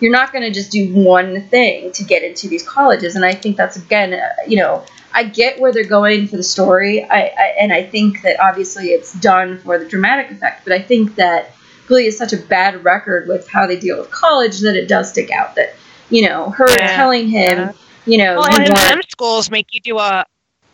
[0.00, 3.32] you're not going to just do one thing to get into these colleges and i
[3.34, 7.26] think that's again uh, you know i get where they're going for the story I,
[7.26, 11.16] I and i think that obviously it's done for the dramatic effect but i think
[11.16, 11.52] that
[11.86, 15.10] glee is such a bad record with how they deal with college that it does
[15.10, 15.74] stick out that
[16.08, 16.96] you know her Yeah.
[16.96, 17.72] telling him Yeah.
[18.06, 20.24] you know well and some schools make you do a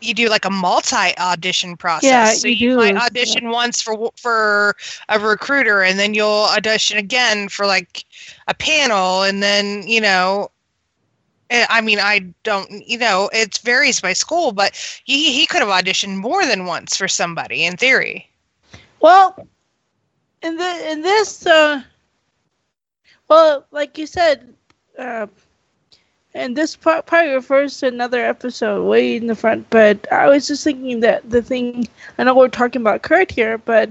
[0.01, 3.05] you do like a multi audition process Yeah, so you you, do, might yeah.
[3.05, 4.77] audition once for for
[5.09, 8.05] a recruiter and then you'll audition again for like
[8.49, 10.51] a panel and then you know
[11.51, 14.75] eh, I mean, I don't, you know, it varies by school, but
[15.05, 18.31] he, he could have auditioned more than once for somebody in theory.
[19.01, 19.47] Well,
[20.43, 21.83] in the in this, uh,
[23.29, 24.55] well, like you said,
[24.99, 25.27] uh,
[26.37, 29.69] and this part probably refers to another episode way in the front.
[29.71, 33.59] But I was just thinking that the thing I know we're talking about Kurt here,
[33.59, 33.91] but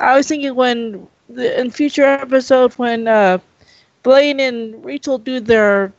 [0.00, 3.38] I was thinking when the, in future episodes when uh,
[4.02, 5.92] Blaine and Rachel do their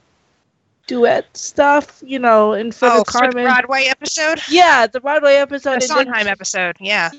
[0.87, 3.43] duet stuff, you know, in front Oh, of for the Carmen.
[3.45, 4.39] Broadway episode?
[4.49, 5.81] yeah, the Broadway episode.
[5.81, 7.11] The and then- episode, yeah.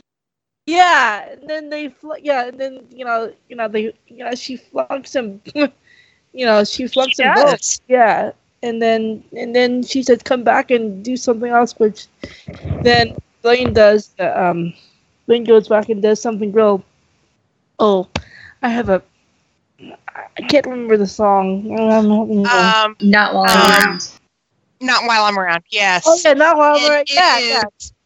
[0.67, 4.35] yeah, and then they, fl- yeah, and then you know, you know, they, you know,
[4.35, 7.81] she flunks him, you know, she flunks She him both.
[7.89, 8.33] Yeah,
[8.63, 12.07] and then and then she says, "Come back and do something else," which
[12.83, 14.11] then Blaine does.
[14.19, 14.73] Uh, um,
[15.27, 16.83] Blaine goes back and does something real.
[17.79, 18.09] Oh,
[18.63, 19.03] I have a.
[20.37, 21.71] I can't remember the song.
[21.79, 24.09] I'm having Um, not while i'm Um, around
[24.81, 25.63] not while I'm around.
[25.71, 26.05] Yes.
[26.07, 27.63] oh yeah, not while we're It yeah, yeah,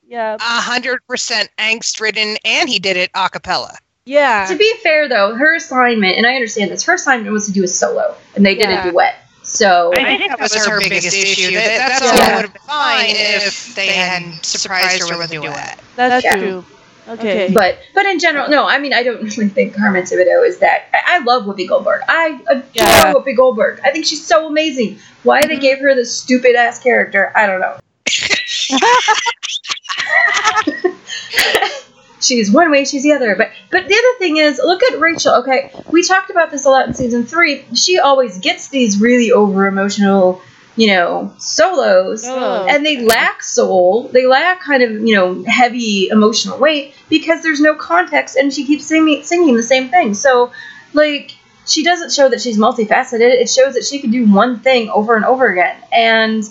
[0.06, 3.76] yeah, a hundred percent angst ridden, and he did it a cappella.
[4.06, 4.46] yeah.
[4.48, 7.62] to be fair though her assignment and i understand this her assignment was to do
[7.62, 8.88] a solo and they did Yeah.
[8.88, 9.14] a duet
[9.52, 11.52] so I think that was her biggest issue.
[11.54, 12.16] That, that Yeah.
[12.16, 15.78] song would have been fine if they hadn't surprised her with a duet.
[15.96, 16.36] That's Yeah.
[16.36, 16.64] true.
[17.08, 17.50] Okay.
[17.52, 18.64] But but in general, no.
[18.66, 20.84] I mean, I don't really think Carmen Tibideaux is that.
[20.94, 22.02] I, I love Whoopi Goldberg.
[22.08, 23.12] I adore Yeah.
[23.12, 23.80] Whoopi Goldberg.
[23.84, 24.98] I think she's so amazing.
[25.24, 27.76] Why they gave her this stupid ass character, I don't know.
[32.22, 33.34] she's one way, she's the other.
[33.36, 35.34] But but the other thing is, look at Rachel.
[35.40, 37.64] Okay, we talked about this a lot in season three.
[37.74, 40.40] She always gets these really over emotional,
[40.76, 42.66] you know, solos Oh.
[42.68, 44.08] and they lack soul.
[44.12, 48.64] They lack kind of you know heavy emotional weight because there's no context, and she
[48.66, 50.14] keeps singing singing the same thing.
[50.14, 50.52] So,
[50.94, 51.32] like,
[51.66, 53.20] she doesn't show that she's multifaceted.
[53.40, 56.42] It shows that she can do one thing over and over again, and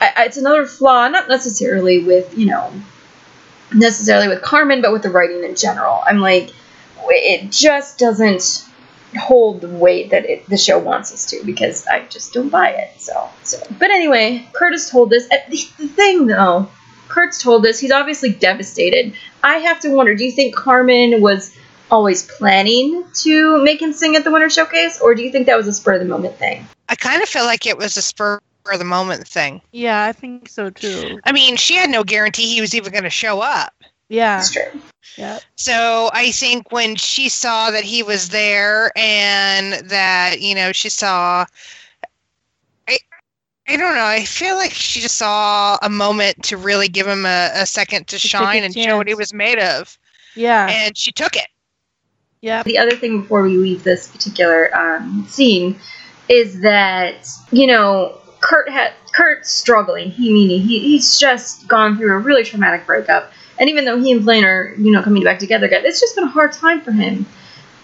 [0.00, 2.72] I, I- it's another flaw, not necessarily with you know
[3.74, 6.02] necessarily with Carmen, but with the writing in general.
[6.06, 6.50] I'm like,
[7.08, 8.66] it just doesn't
[9.18, 12.70] hold the weight that it, the show wants us to because I just don't buy
[12.70, 13.00] it.
[13.00, 13.58] So, so.
[13.78, 15.28] But anyway, Kurt's told this.
[15.28, 16.68] The the thing though,
[17.08, 17.80] Kurt's told this.
[17.80, 19.14] He's obviously devastated.
[19.42, 20.14] I have to wonder.
[20.14, 21.56] Do you think Carmen was
[21.90, 25.56] always planning to make him sing at the Winter Showcase, or do you think that
[25.56, 26.66] was a spur of the moment thing?
[26.88, 28.40] I kind of feel like it was a spur
[28.72, 29.60] of the moment thing.
[29.72, 31.20] Yeah, I think so too.
[31.24, 33.72] I mean, she had no guarantee he was even going to show up.
[34.08, 34.36] Yeah.
[34.36, 34.80] That's true.
[35.16, 35.38] Yeah.
[35.56, 40.88] So I think when she saw that he was there and that, you know, she
[40.88, 41.46] saw
[42.88, 42.98] I
[43.68, 47.24] I don't know, I feel like she just saw a moment to really give him
[47.24, 49.96] a, a second to To shine a and show what he was made of.
[50.34, 50.68] Yeah.
[50.68, 51.46] And she took it.
[52.40, 52.62] Yeah.
[52.62, 55.78] The other thing before we leave this particular um, scene
[56.28, 60.10] is that you know Kurt had Kurt's struggling.
[60.10, 64.12] He meaning he, he's just gone through a really traumatic breakup, and even though he
[64.12, 66.80] and Blaine are you know coming back together again, it's just been a hard time
[66.80, 67.26] for him.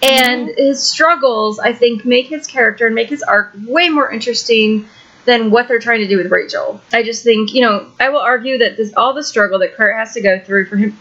[0.03, 0.57] And mhm.
[0.57, 4.89] his struggles, I think, make his character and make his arc way more interesting
[5.25, 6.81] than what they're trying to do with Rachel.
[6.93, 9.95] I just think, you know, I will argue that this all the struggle that Kurt
[9.97, 10.97] has to go through for him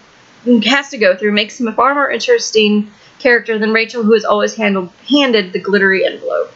[0.63, 4.25] has to go through makes him a far more interesting character than Rachel, who has
[4.25, 6.51] always handled handed the glittery envelope.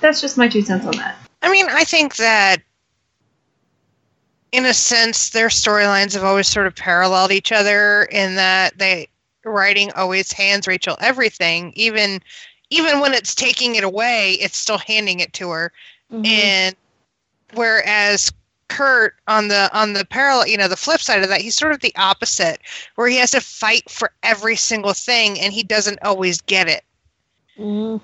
[0.00, 1.23] That's just my two cents on that.
[1.44, 2.62] I mean, I think that
[4.50, 9.08] in a sense their storylines have always sort of paralleled each other in that they
[9.44, 12.22] writing always hands Rachel everything, even
[12.70, 15.70] even when it's taking it away, it's still handing it to her.
[16.10, 16.26] Mhm.
[16.26, 16.76] And
[17.52, 18.32] whereas
[18.68, 21.72] Kurt on the on the parallel, you know, the flip side of that, he's sort
[21.72, 22.60] of the opposite,
[22.94, 26.84] where he has to fight for every single thing and he doesn't always get it.
[27.58, 28.00] Mhm.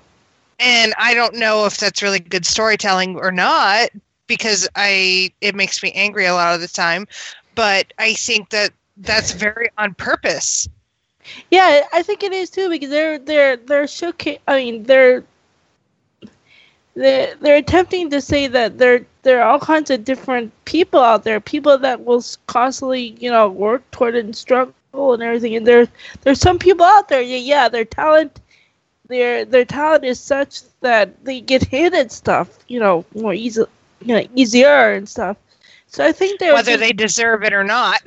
[0.61, 3.89] And I don't know if that's really good storytelling or not
[4.27, 7.07] because I it makes me angry a lot of the time,
[7.55, 10.69] but I think that that's very on purpose.
[11.49, 14.39] Yeah, I think it is too because they're they're they're showcase.
[14.47, 15.23] I mean, they're
[16.93, 21.23] they're they're attempting to say that there there are all kinds of different people out
[21.23, 25.55] there, people that will constantly you know work toward and struggle and everything.
[25.55, 25.87] And there
[26.21, 27.21] there's some people out there.
[27.21, 28.39] Yeah, yeah, their talent.
[29.11, 33.63] Their their talent is such that they get hit handed stuff, you know, more easy,
[34.01, 35.35] you know, easier and stuff.
[35.87, 37.99] So I think they're Whether just- they deserve it or not.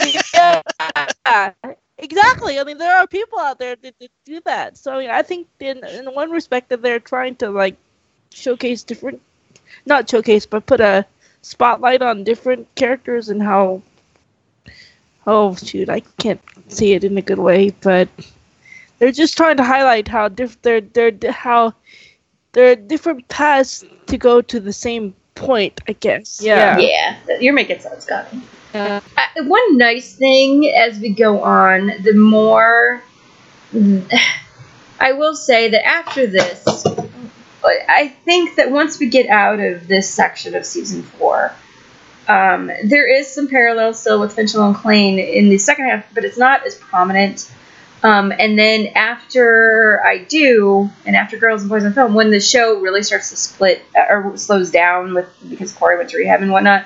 [0.34, 1.52] yeah,
[1.98, 2.60] exactly.
[2.60, 4.78] I mean, there are people out there that, that do that.
[4.78, 7.76] So I, mean, I think in in one respect that they're trying to like
[8.30, 9.20] showcase different,
[9.84, 11.04] not showcase, but put a
[11.42, 13.82] spotlight on different characters and how.
[15.26, 18.08] Oh shoot, I can't see it in a good way, but
[19.02, 21.74] they're just trying to highlight how diff- they're they're how
[22.52, 25.80] there are different paths to go to the same point.
[25.88, 26.40] I guess.
[26.40, 26.78] Yeah.
[26.78, 28.40] Yeah, you're making sense, Scotty.
[28.72, 29.00] Yeah.
[29.16, 33.02] Uh, one nice thing as we go on, the more
[35.00, 36.86] I will say that after this,
[37.64, 41.52] I think that once we get out of this section of season four,
[42.28, 46.24] um, there is some parallels still with Finchel and Klaine in the second half, but
[46.24, 47.50] it's not as prominent.
[48.04, 52.40] Um, and then after I do, and after Girls and Boys in Film, when the
[52.40, 56.42] show really starts to split uh, or slows down with because Cory went to rehab
[56.42, 56.84] and whatnot,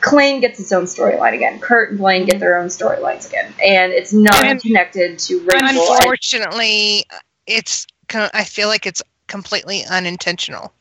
[0.00, 1.60] Klaine gets its own storyline again.
[1.60, 5.66] Kurt and Blaine get their own storylines again, and it's not And- connected to Rachel.
[5.66, 7.04] I- Unfortunately,
[7.46, 10.72] it's I feel like it's completely unintentional.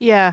[0.00, 0.32] Yeah.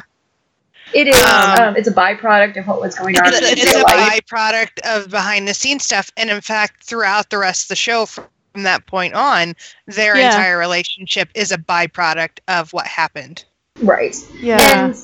[0.94, 1.22] It is.
[1.22, 4.22] Um, Um, it's a byproduct of what was going on in It's, it's a life.
[4.26, 8.08] byproduct of behind the scenes stuff, and in fact, throughout the rest of the show
[8.54, 9.56] from that point on,
[9.88, 10.28] their Yeah.
[10.28, 13.46] entire relationship is a byproduct of what happened.
[13.82, 14.16] Right.
[14.40, 14.86] Yeah.
[14.86, 14.96] And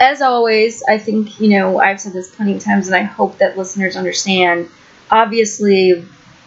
[0.00, 3.38] as always, I think, you know, I've said this plenty of times and I hope
[3.38, 4.68] that listeners understand.
[5.10, 6.04] Obviously,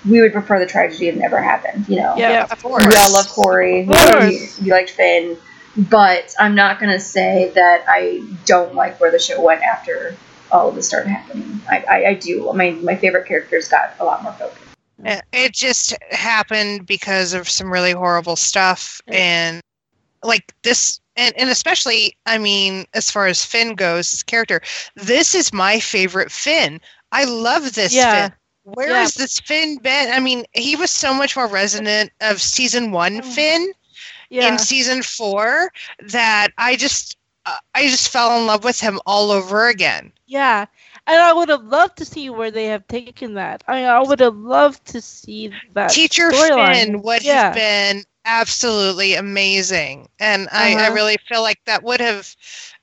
[0.07, 2.15] we would prefer the tragedy had never happened, you know.
[2.17, 2.47] Yeah.
[2.49, 2.85] Of course.
[2.85, 3.81] We all love Cory.
[3.81, 4.59] Of We, course.
[4.61, 5.37] we liked Finn.
[5.77, 10.15] But I'm not going to say that I don't like where the show went after
[10.51, 11.61] all of this started happening.
[11.69, 12.51] I, I, I do.
[12.53, 14.59] My, my favorite characters got a lot more focus.
[15.05, 19.61] It just happened because of some really horrible stuff, and
[20.23, 24.61] like this, and, and especially, I mean, as far as Finn goes, his character,
[24.95, 26.79] this is my favorite Finn.
[27.11, 28.29] I love this Yeah.
[28.29, 28.33] Finn.
[28.63, 28.99] Where Yeah.
[28.99, 30.11] has this Finn been?
[30.11, 33.73] I mean, he was so much more resonant of season one Finn
[34.29, 34.47] Yeah.
[34.47, 35.71] in season four
[36.03, 40.11] that I just, uh, I just fell in love with him all over again.
[40.27, 40.67] Yeah.
[41.07, 43.63] And I would have loved to see where they have taken that.
[43.67, 46.73] I mean, I would have loved to see that Teacher storyline.
[46.73, 47.43] Finn would Yeah.
[47.45, 50.93] have been absolutely amazing, and I, I Uh-huh.
[50.93, 52.35] really feel like that would have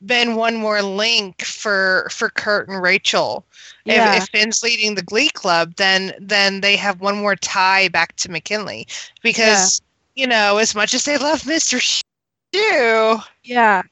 [0.05, 3.47] been one more link for for Kurt and Rachel.
[3.85, 4.15] Yeah.
[4.15, 8.17] If, if Finn's leading the Glee Club, then then they have one more tie back
[8.17, 8.87] to McKinley
[9.23, 9.81] because
[10.15, 13.83] you know as much as they love Mister Schue, yeah.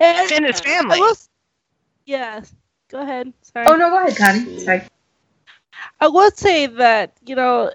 [0.00, 1.00] And, Finn is family.
[2.06, 2.40] yeah.
[2.94, 3.34] Go ahead.
[3.42, 3.66] Sorry.
[3.68, 4.58] Oh, no, go ahead, Connie.
[4.60, 4.82] Sorry.
[6.00, 7.70] I would say that you know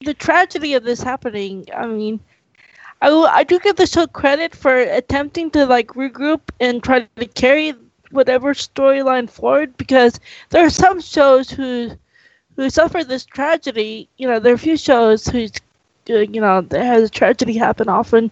[0.00, 1.66] the tragedy of this happening.
[1.74, 2.20] I mean,
[3.02, 7.00] I will- I do give the show credit for attempting to like regroup and try
[7.00, 7.74] to carry
[8.10, 10.20] whatever storyline forward because
[10.50, 11.92] there are some shows who
[12.56, 14.08] who suffer this tragedy.
[14.16, 15.52] You know, there are a few shows who's
[16.06, 18.30] you know there has a tragedy happen often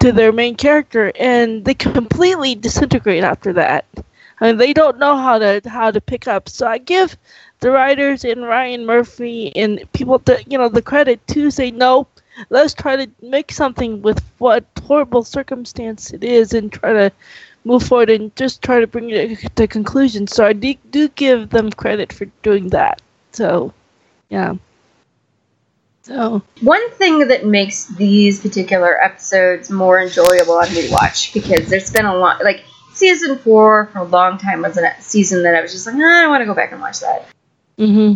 [0.00, 3.84] to their main character, and they completely disintegrate after that.
[4.42, 6.48] Mean, they don't know how to how to pick up.
[6.48, 7.16] So I give
[7.60, 12.08] the writers and Ryan Murphy and people that you know the credit to say no.
[12.50, 17.12] Let's try to make something with what horrible circumstance it is, and try to
[17.64, 20.26] move forward and just try to bring it to conclusion.
[20.26, 23.00] So I do, do give them credit for doing that.
[23.32, 23.72] So,
[24.28, 24.56] yeah.
[26.02, 32.06] So One thing that makes these particular episodes more enjoyable on rewatch because there's been
[32.06, 32.64] a lot like
[32.94, 36.24] season four for a long time was a season that I was just like, "Ah,
[36.24, 37.26] I want to go back and watch that.
[37.78, 38.14] hmm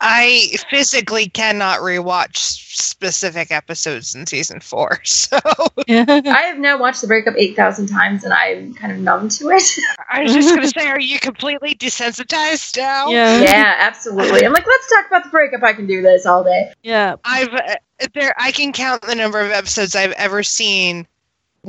[0.00, 5.38] I physically cannot rewatch specific episodes in season four, so.
[5.88, 9.50] I have now watched the breakup eight thousand times and I'm kind of numb to
[9.50, 9.62] it.
[10.10, 13.08] I was just gonna say, are you completely desensitized now?
[13.08, 13.40] yeah.
[13.40, 14.44] yeah, absolutely.
[14.44, 15.62] I'm like, let's talk about the breakup.
[15.62, 16.72] I can do this all day.
[16.82, 17.16] Yeah.
[17.24, 17.76] I've uh,
[18.14, 18.34] there.
[18.38, 21.08] I can count the number of episodes I've ever seen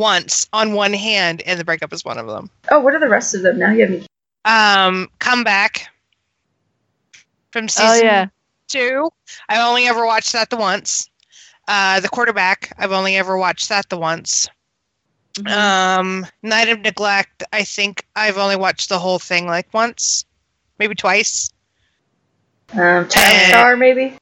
[0.03, 2.49] once on one hand, and the breakup is one of them.
[2.71, 3.69] Oh, what are the rest of them now?
[3.71, 4.05] You have me.
[4.45, 5.87] Um, comeback
[7.51, 8.25] from season Oh yeah.
[8.67, 9.09] two.
[9.49, 11.09] I've only ever watched that the once.
[11.67, 12.73] Uh, the quarterback.
[12.79, 14.47] I've only ever watched that the once.
[15.35, 15.51] Mhm.
[15.51, 17.43] Um, Night of Neglect.
[17.53, 20.25] I think I've only watched the whole thing like once,
[20.79, 21.51] maybe twice.
[22.71, 23.49] Um, Child Eh.
[23.49, 24.15] Star, maybe.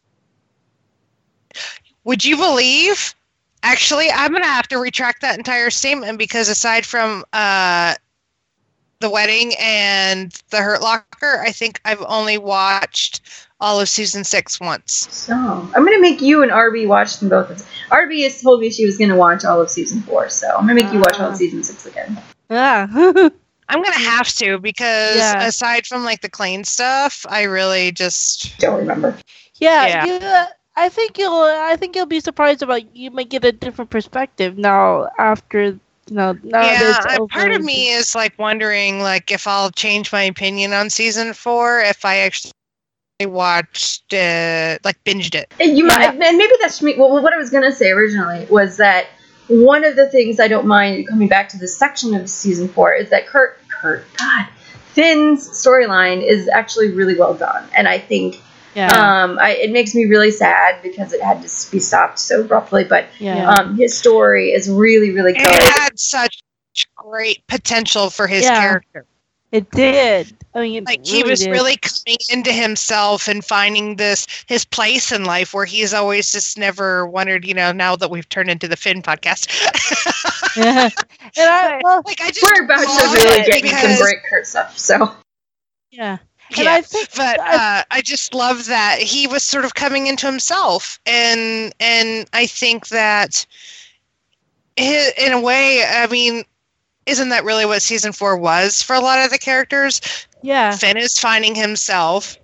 [2.03, 3.13] Would you believe?
[3.71, 7.95] Actually, I'm gonna have to retract that entire statement because aside from uh,
[8.99, 13.21] the wedding and the Hurt Locker, I think I've only watched
[13.59, 15.07] all of season six once.
[15.11, 17.67] So I'm gonna make you and RB watch them both.
[17.91, 20.75] RB has told me she was gonna watch all of season four, so I'm gonna
[20.81, 21.31] make you watch all Ah.
[21.31, 22.17] of season six again.
[22.49, 22.87] Yeah.
[23.69, 25.45] I'm gonna have to because Yeah.
[25.45, 29.17] aside from like the Klaine stuff, I really just Don't remember.
[29.55, 29.85] yeah.
[29.87, 30.05] Yeah.
[30.05, 30.45] You, uh,
[30.77, 31.33] I think you'll.
[31.33, 32.95] I think you'll be surprised about.
[32.95, 35.79] You might get a different perspective now after you
[36.11, 36.37] know.
[36.43, 36.89] Now that yeah.
[36.89, 37.27] it's I- over.
[37.27, 41.79] Part of me is like wondering like if I'll change my opinion on season four
[41.79, 42.51] if I actually
[43.21, 45.51] watched it like binged it.
[45.59, 45.97] And you Yeah.
[45.97, 46.93] might, and maybe that's me.
[46.95, 49.07] Well, what I was gonna say originally was that
[49.47, 52.93] one of the things I don't mind coming back to this section of season four
[52.93, 54.47] is that Kurt, Kurt, God,
[54.93, 58.41] Finn's storyline is actually really well done, and I think
[58.77, 59.23] Yeah.
[59.23, 62.83] um, I, it makes me really sad because it had to be stopped so abruptly.
[62.83, 63.49] But yeah.
[63.49, 65.41] um, his story is really, really good.
[65.47, 66.43] it had such
[66.95, 68.59] great potential for his Yeah.
[68.61, 69.05] character.
[69.51, 70.31] it did.
[70.53, 71.51] I mean, it Like he was did.
[71.51, 76.57] really coming into himself and finding this his place in life where he's always just
[76.57, 79.47] never wondered, you know, now that we've turned into the Finn podcast.
[80.57, 80.89] Yeah.
[81.37, 84.01] and I well, like I just We're about to really it get into some because-
[84.31, 84.77] great stuff.
[84.77, 85.11] So
[85.91, 86.17] yeah.
[86.55, 89.73] And yeah, I think but I- uh, I just love that he was sort of
[89.75, 93.45] coming into himself, and and I think that
[94.75, 96.43] in a way, I mean,
[97.05, 100.01] isn't that really what season four was for a lot of the characters?
[100.41, 100.75] Yeah.
[100.75, 102.37] Finn is finding himself.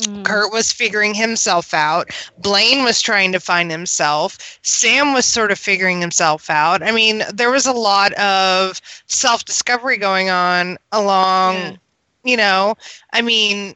[0.00, 0.24] Mhm.
[0.24, 2.10] Kurt was figuring himself out.
[2.38, 4.58] Blaine was trying to find himself.
[4.62, 6.82] Sam was sort of figuring himself out.
[6.82, 11.76] I mean, there was a lot of self discovery going on along, Yeah.
[12.26, 12.74] You know,
[13.12, 13.74] I mean,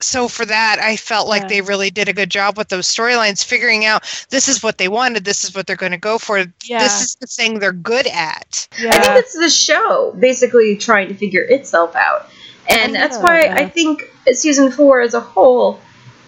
[0.00, 1.48] so for that, I felt like Yeah.
[1.48, 4.88] they really did a good job with those storylines, figuring out this is what they
[4.88, 6.78] wanted, this is what they're going to go for, Yeah.
[6.78, 8.68] this is the thing they're good at.
[8.78, 8.90] Yeah.
[8.90, 12.30] I think it's the show basically trying to figure itself out.
[12.68, 13.54] And that's why yeah.
[13.54, 15.80] I think season four as a whole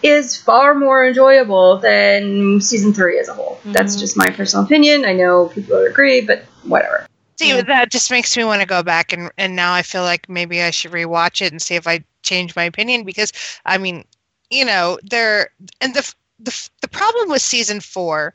[0.02, 3.60] is far more enjoyable than season three as a whole.
[3.66, 4.00] That's Mhm.
[4.00, 5.04] just my personal opinion.
[5.04, 7.06] I know people would agree, but whatever.
[7.40, 7.62] See, Yeah.
[7.62, 10.60] that just makes me want to go back and and now I feel like maybe
[10.62, 13.32] I should rewatch it and see if I change my opinion because
[13.64, 14.04] I mean,
[14.50, 15.50] you know, there
[15.80, 18.34] and the the the problem with season 4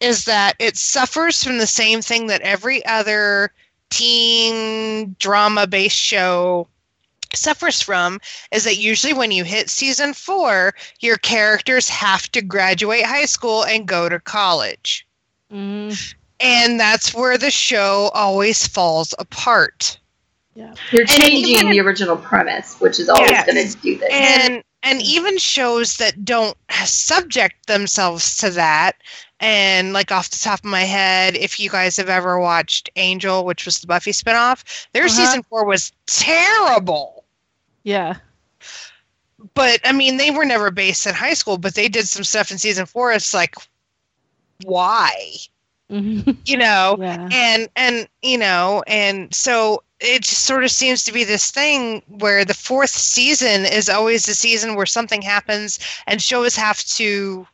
[0.00, 3.52] is that it suffers from the same thing that every other
[3.90, 6.66] teen drama based show
[7.34, 8.20] suffers from
[8.50, 13.64] is that usually when you hit season 4 your characters have to graduate high school
[13.64, 15.06] and go to college
[15.52, 16.14] Mhm.
[16.40, 19.98] And that's where the show always falls apart
[20.54, 20.74] Yeah.
[20.92, 23.46] You're changing even- the original premise, which is always Yes.
[23.46, 24.08] going to do this.
[24.12, 28.96] and and even shows that don't subject themselves to that
[29.40, 33.44] and like off the top of my head if you guys have ever watched angel
[33.46, 35.14] which was the buffy spinoff their Uh-huh.
[35.14, 37.24] season four was terrible
[37.82, 38.16] Yeah.
[39.54, 42.50] but i mean they were never based in high school but they did some stuff
[42.50, 43.54] in season four it's like
[44.64, 45.30] why
[45.92, 46.36] Mhm.
[46.46, 47.28] you know Yeah.
[47.30, 52.02] and and you know and so it just sort of seems to be this thing
[52.08, 57.46] where the fourth season is always the season where something happens and shows have to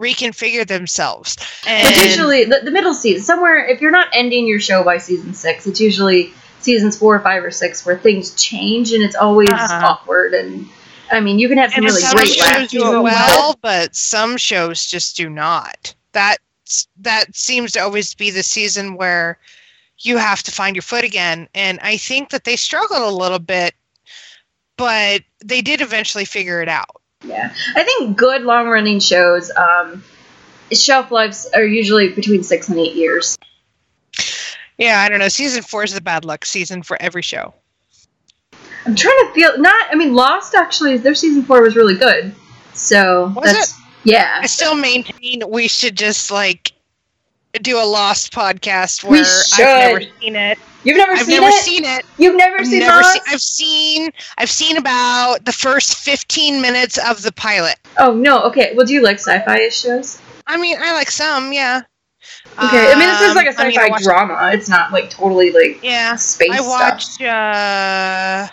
[0.00, 1.36] reconfigure themselves.
[1.66, 4.98] And It's usually the, the middle season, somewhere, if you're not ending your show by
[4.98, 9.14] season six, it's usually seasons four, or five, or six where things change and it's
[9.14, 9.86] always Uh-huh.
[9.86, 10.34] awkward.
[10.34, 10.66] And
[11.12, 12.72] I mean, you can have some and really some great shows laughs.
[12.72, 15.94] do it well, but some shows just do not.
[16.12, 16.38] That
[17.00, 19.38] that seems to always be the season where
[19.98, 23.38] you have to find your foot again, and I think that they struggled a little
[23.38, 23.74] bit,
[24.76, 27.00] but they did eventually figure it out.
[27.24, 30.02] Yeah, I think good long running shows, um,
[30.72, 33.38] shelf lives are usually between six and eight years.
[34.78, 35.28] Yeah, I don't know.
[35.28, 37.54] Season four is the bad luck season for every show.
[38.84, 39.86] I'm trying to feel not.
[39.92, 42.34] I mean, Lost actually, their season four was really good.
[42.72, 44.38] So Was that's yeah.
[44.42, 46.72] I still maintain we should just like
[47.60, 50.58] do a Lost podcast where I've never seen it.
[50.84, 51.62] You've never I've seen never it.
[51.62, 52.04] seen it.
[52.18, 53.12] You've never I've seen never Lost.
[53.12, 53.22] seen.
[53.28, 54.10] I've seen.
[54.38, 57.76] I've seen about the first fifteen minutes of the pilot.
[57.98, 58.42] oh no.
[58.44, 58.72] Okay.
[58.74, 60.20] Well, do you like sci-fi shows?
[60.46, 61.82] I mean, I like some, yeah.
[62.58, 62.92] Okay.
[62.92, 64.50] I mean, this is like a Um, I mean, sci-fi I watched- drama.
[64.54, 66.66] It's not like totally like Yeah, space I stuff.
[66.68, 67.20] watched.
[67.22, 68.48] uh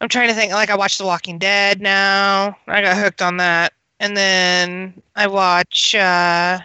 [0.00, 0.52] I'm trying to think.
[0.52, 1.80] Like, I watched The Walking Dead.
[1.80, 3.72] Now I got hooked on that,
[4.02, 5.94] and then I watch.
[5.94, 6.58] uh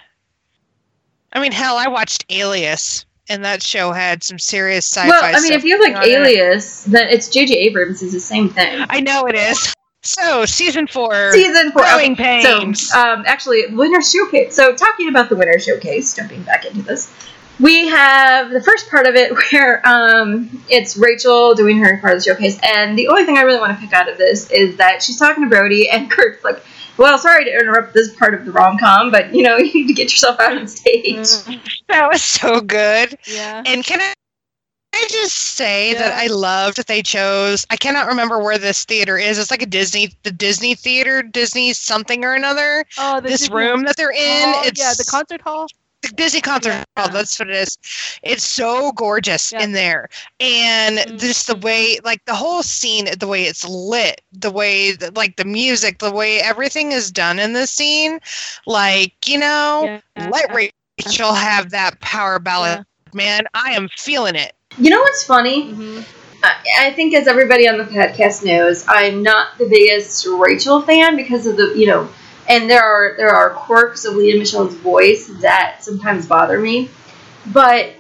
[1.33, 5.07] I mean, hell, I watched Alias, and that show had some serious sci-fi.
[5.07, 6.09] Well, I mean, if you like on it.
[6.09, 7.53] Alias, then it's J.J.
[7.53, 8.01] Abrams.
[8.01, 8.85] is the same thing.
[8.89, 9.73] I know it is.
[10.01, 11.33] So, season four.
[11.33, 11.83] Season four.
[11.83, 12.89] Growing okay, Pains.
[12.89, 14.55] So, um, actually, Winter Showcase.
[14.55, 17.13] So, talking about the Winter Showcase, jumping back into this,
[17.59, 22.23] we have the first part of it where um, it's Rachel doing her part of
[22.23, 24.77] the showcase, and the only thing I really want to pick out of this is
[24.77, 26.63] that she's talking to Brody, and Kurt's like,
[26.97, 29.87] "Well, sorry to interrupt this part of the rom com, but you know, you need
[29.87, 31.59] to get yourself out on stage." Mm.
[31.87, 33.17] that was so good.
[33.25, 33.63] Yeah.
[33.65, 34.13] And can I,
[34.93, 37.67] I just say that I loved that they chose.
[37.69, 39.37] I cannot remember where this theater is.
[39.37, 42.83] It's like a Disney, the Disney theater, Disney something or another.
[42.97, 45.67] Oh, the this Disney room that they're in, Hall, it's yeah, the concert hall.
[46.01, 46.83] The Disney concert Yeah.
[46.97, 47.09] hall.
[47.09, 47.77] That's what it is.
[48.23, 49.63] It's so gorgeous Yeah.
[49.63, 50.09] in there,
[50.39, 51.19] and Mhm.
[51.19, 55.37] just the way, like the whole scene, the way it's lit, the way, that, like
[55.37, 58.19] the music, the way everything is done in this scene,
[58.65, 60.29] like you know, Yeah.
[60.29, 63.45] let Rachel have that power ballad, man.
[63.53, 64.53] I am feeling it.
[64.77, 65.71] You know what's funny?
[65.71, 66.05] Mhm.
[66.43, 71.15] I, I think, as everybody on the podcast knows, I'm not the biggest Rachel fan
[71.15, 72.07] because of the, you know,
[72.47, 76.89] and there are there are quirks of Lea Michele's voice that sometimes bother me.
[77.47, 77.93] But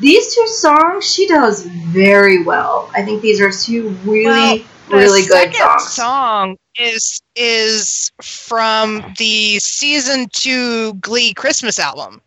[0.00, 2.90] these two songs, she does very well.
[2.94, 5.92] I think these are two really, Well, really good second songs.
[5.92, 12.20] song is is from the season two Glee Christmas album.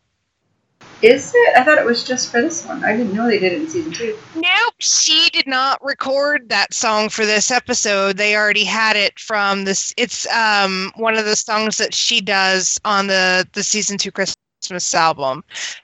[1.05, 1.55] Is it?
[1.55, 2.83] I thought it was just for this one.
[2.83, 4.17] I didn't know they did it in season two.
[4.33, 8.17] Nope, she did not record that song for this episode.
[8.17, 9.93] They already had it from this.
[9.97, 14.95] It's um one of the songs that she does on the the season two Christmas
[14.95, 15.43] album.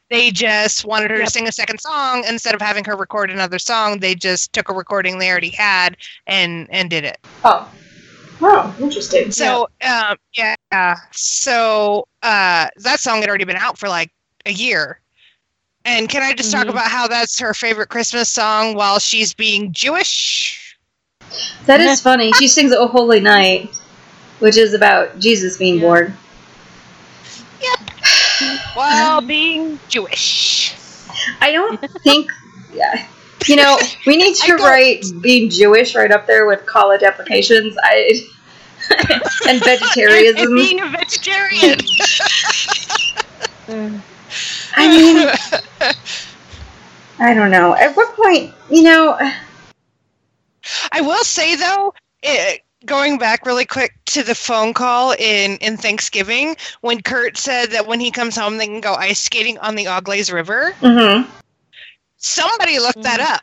[0.09, 1.25] They just wanted her Yep.
[1.27, 3.99] to sing a second song instead of having her record another song.
[3.99, 7.19] They just took a recording they already had and and did it.
[7.45, 7.71] Oh.
[8.41, 9.31] Oh, interesting.
[9.31, 14.09] So um yeah, so uh that song had already been out for like
[14.47, 15.00] a year.
[15.85, 16.71] And can I just talk Mhm.
[16.71, 20.57] about how that's her favorite Christmas song while she's being Jewish?
[21.65, 22.31] that is funny.
[22.33, 23.69] She sings "Oh Holy Night,"
[24.39, 25.81] which is about Jesus being Yeah.
[25.81, 26.17] born.
[28.73, 30.73] While being Jewish.
[31.39, 32.29] I don't think.
[32.73, 33.05] Yeah.
[33.47, 33.77] You know,
[34.07, 37.75] we need to write being Jewish right up there with college applications.
[37.83, 38.21] I
[38.89, 40.55] and And vegetarianism.
[40.55, 41.79] being a vegetarian.
[44.75, 45.27] I mean,
[47.21, 47.75] I don't know.
[47.75, 49.17] At what point, you know?
[50.91, 51.93] I will say though,
[52.23, 57.71] it, going back really quick to the phone call in in Thanksgiving when Kurt said
[57.71, 60.73] that when he comes home they can go ice skating on the Auglaize River.
[60.79, 61.21] hmm
[62.17, 63.41] Somebody looked that up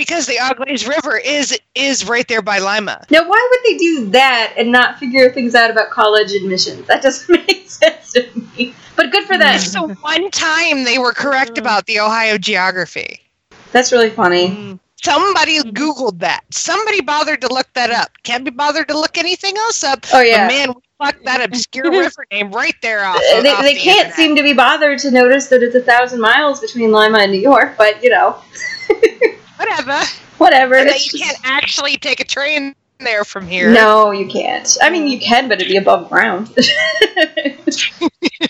[0.00, 3.04] because the Auglaize River is is right there by Lima.
[3.10, 6.86] Now, why would they do that and not figure things out about college admissions?
[6.86, 8.74] That doesn't make sense to me.
[8.96, 9.54] But good for them.
[9.54, 13.20] It's the one time they were correct about the Ohio geography.
[13.72, 14.48] That's really funny.
[14.48, 14.78] Mm.
[15.02, 16.44] Somebody Googled that.
[16.50, 18.10] Somebody bothered to look that up.
[18.22, 20.06] Can't be bothered to look anything else up.
[20.14, 20.46] Oh yeah.
[20.46, 23.18] But man, we fucked that obscure river name right there off.
[23.18, 24.14] They, off they the can't internet.
[24.14, 27.40] seem to be bothered to notice that it's a thousand miles between Lima and New
[27.40, 28.42] York, but you know,
[29.60, 30.00] Whatever.
[30.38, 30.74] whatever.
[30.76, 33.70] And that you just- can't actually take a train there from here.
[33.70, 34.76] No, you can't.
[34.82, 36.54] I mean, you can, but it'd be above ground.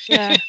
[0.08, 0.36] Yeah.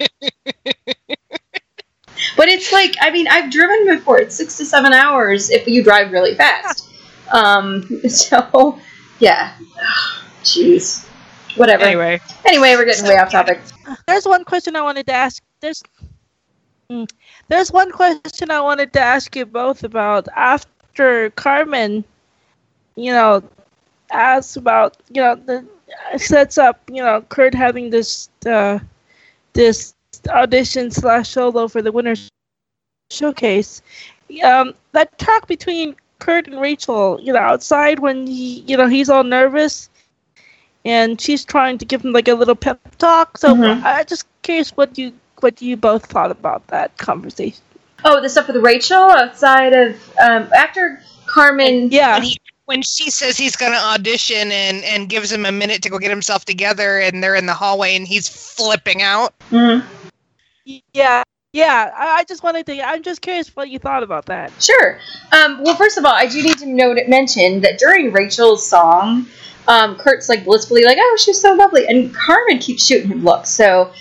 [2.37, 4.19] But it's it's like I mean I've driven before.
[4.19, 6.87] It's six to seven hours if you drive really fast.
[7.31, 8.79] Um, so
[9.19, 9.55] yeah,
[10.43, 11.07] jeez,
[11.57, 11.83] whatever.
[11.83, 13.59] Anyway, Anyway, we're getting way off topic.
[14.07, 15.41] There's one question I wanted to ask.
[15.61, 15.81] There's
[16.91, 17.09] Mm.
[17.51, 22.05] There's one question I wanted to ask you both about after Carmen,
[22.95, 23.43] you know,
[24.11, 25.65] asks about you know the
[26.17, 28.79] sets up you know Kurt having this uh,
[29.53, 29.95] this
[30.29, 32.29] audition slash solo for the winners
[33.11, 33.81] showcase.
[34.43, 39.09] Um, that talk between Kurt and Rachel, you know, outside when he, you know, he's
[39.09, 39.89] all nervous,
[40.85, 43.37] and she's trying to give him like a little pep talk.
[43.37, 43.83] So Mhm.
[43.83, 47.61] I just curious what you what you both thought about that conversation.
[48.03, 51.89] Oh, the stuff with Rachel outside of um, after Carmen.
[51.91, 52.23] Yeah,
[52.65, 55.99] when, she says he's going to audition and, and gives him a minute to go
[55.99, 59.33] get himself together, and they're in the hallway and he's flipping out.
[59.49, 59.83] Mhm.
[60.65, 61.23] yeah,
[61.53, 61.91] yeah.
[61.95, 62.81] I, I just wanted to.
[62.81, 64.51] I'm just curious what you thought about that.
[64.61, 64.97] Sure.
[65.31, 69.27] Um, well, first of all, I do need to note mention that during Rachel's song,
[69.67, 73.49] um, Kurt's like blissfully like, "Oh, she's so lovely," and Carmen keeps shooting him looks.
[73.49, 73.91] So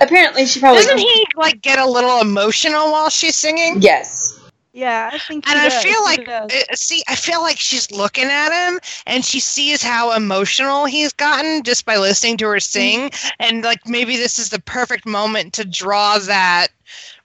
[0.00, 3.80] apparently, she probably Doesn't he like get a little emotional while she's singing?
[3.80, 4.38] Yes.
[4.72, 5.48] Yeah, I think.
[5.48, 6.52] And he I does, feel he like, does.
[6.52, 11.14] uh, see, I feel like she's looking at him and she sees how emotional he's
[11.14, 13.10] gotten just by listening to her sing.
[13.40, 16.68] And like maybe this is the perfect moment to draw that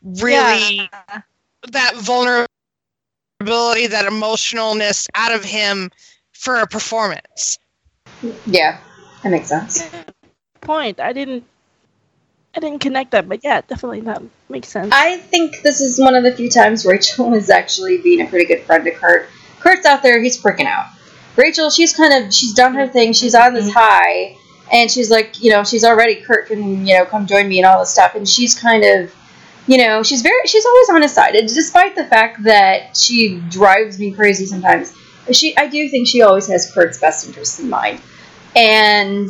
[0.02, 1.22] really, Yeah.
[1.72, 5.91] that vulnerability, that emotionalness out of him
[6.31, 7.60] for a performance.
[8.45, 8.77] Yeah,
[9.23, 9.89] that makes sense.
[10.61, 11.02] point.
[11.02, 11.43] I didn't.
[12.53, 14.90] I didn't connect that, but yeah, definitely that makes sense.
[14.91, 18.45] I think this is one of the few times Rachel is actually being a pretty
[18.45, 19.30] good friend to Kurt.
[19.60, 20.88] Kurt's out there, he's freaking out.
[21.38, 23.78] Rachel, she's kind of she's done her thing, she's on this mm-hmm.
[23.78, 24.38] high,
[24.72, 27.65] and she's like, you know, she's already Kurt can, you know, come join me and
[27.65, 29.14] all this stuff, and she's kind of
[29.68, 31.36] you know, she's very she's always on his side.
[31.36, 34.94] And despite the fact that she drives me crazy sometimes.
[35.32, 38.02] She I do think she always has Kurt's best interests in mind.
[38.56, 39.30] And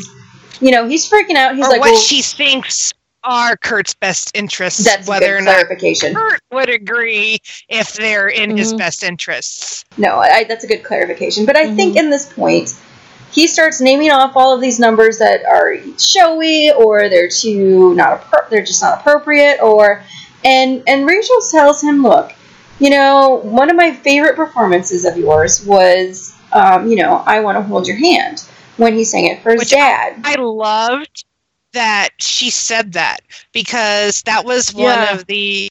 [0.62, 1.56] you know, he's freaking out.
[1.56, 2.94] He's or like, what well, she thinks
[3.24, 6.16] are Kurt's best interests, that's a whether good or not clarification.
[6.16, 7.40] Kurt would agree
[7.70, 8.78] if they're in his Mhm.
[8.78, 9.86] best interests.
[9.98, 11.46] No, I, that's a good clarification.
[11.46, 11.76] But I Mm-hmm.
[11.76, 12.74] think in this point,
[13.32, 18.22] he starts naming off all of these numbers that are showy or they're too not
[18.22, 20.04] appro- they're just not appropriate or
[20.44, 22.34] and and Rachel tells him, look,
[22.80, 27.58] you know, one of my favorite performances of yours was, um, you know, I want
[27.58, 28.44] to hold your hand
[28.78, 30.20] when he sang it for his Which dad.
[30.24, 31.24] I loved
[31.74, 33.20] that she said that
[33.54, 35.14] because that was one Yeah.
[35.16, 35.70] of the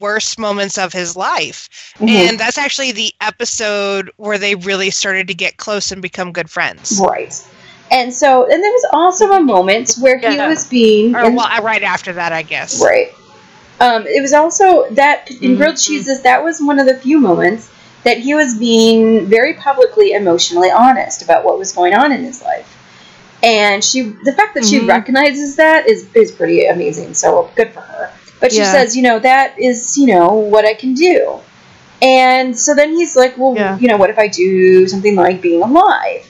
[0.00, 1.68] worst moments of his life.
[1.98, 2.08] Mhm.
[2.08, 6.50] And that's actually the episode where they really started to get close and become good
[6.50, 7.00] friends.
[7.02, 7.34] Right.
[7.90, 11.48] And so, and there was also a moment where he was being Or in- well,
[11.62, 12.80] right after that, I guess.
[12.82, 13.12] Right.
[13.80, 15.86] Um, it was also that in grilled Mhm.
[15.86, 16.20] cheeses.
[16.22, 17.68] That was one of the few moments
[18.04, 22.42] that he was being very publicly emotionally honest about what was going on in his
[22.42, 22.66] life.
[23.44, 24.88] And she, the fact that she Mhm.
[24.88, 27.14] recognizes that is is pretty amazing.
[27.14, 28.10] So good for her.
[28.40, 28.72] But she Yeah.
[28.72, 31.40] says, you know, that is, you know, what I can do.
[32.02, 33.78] And so then he's like, well, Yeah.
[33.78, 36.26] you know, what if I do something like being alive?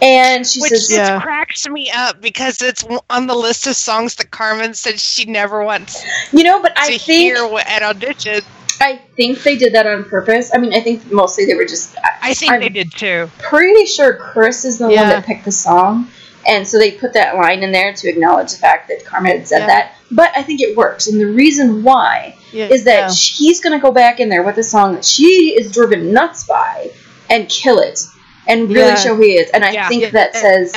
[0.00, 1.20] And she Which says, just Yeah.
[1.20, 5.62] cracks me up because it's on the list of songs that Carmen said she never
[5.64, 6.02] wants
[6.32, 8.42] you know, but I think hear at audition.
[8.80, 10.50] I think they did that on purpose.
[10.54, 11.96] I mean, I think mostly they were just.
[11.98, 13.28] I, I think I'm they did too.
[13.38, 16.08] pretty sure Chris is the one that picked the song,
[16.48, 19.46] and so they put that line in there to acknowledge the fact that Carmen had
[19.46, 19.66] said Yeah.
[19.66, 19.92] that.
[20.10, 22.68] But I think it works, and the reason why yeah.
[22.68, 23.14] is that yeah.
[23.14, 26.44] he's going to go back in there with a song that she is driven nuts
[26.44, 26.90] by
[27.28, 28.00] and kill it
[28.46, 28.94] and really Yeah.
[28.94, 29.50] show who he is.
[29.50, 29.88] And I Yeah.
[29.88, 30.10] think Yeah.
[30.10, 30.74] that says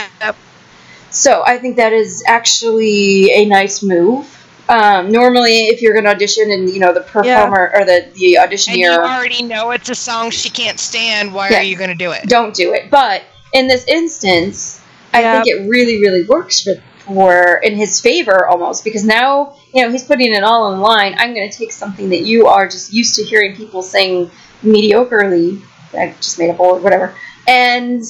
[1.10, 1.43] so.
[1.45, 4.27] I think that is actually a nice move.
[4.69, 8.38] Um, normally, if you're going to audition and you know the performer or the the
[8.38, 11.34] And you already know it's a song she can't stand.
[11.34, 11.60] Why Yeah.
[11.60, 12.27] are you going to do it?
[12.27, 12.89] don't do it.
[12.89, 13.23] But
[13.53, 14.80] in this instance,
[15.13, 15.43] I Yeah.
[15.43, 16.75] think it really, really works for,
[17.05, 20.83] for in his favor almost because now you know he's putting it all on the
[20.83, 21.15] line.
[21.17, 24.29] I'm going to take something that you are just used to hearing people sing
[24.63, 25.61] mediocrely.
[25.93, 27.13] I just made up a word, whatever,
[27.47, 28.01] and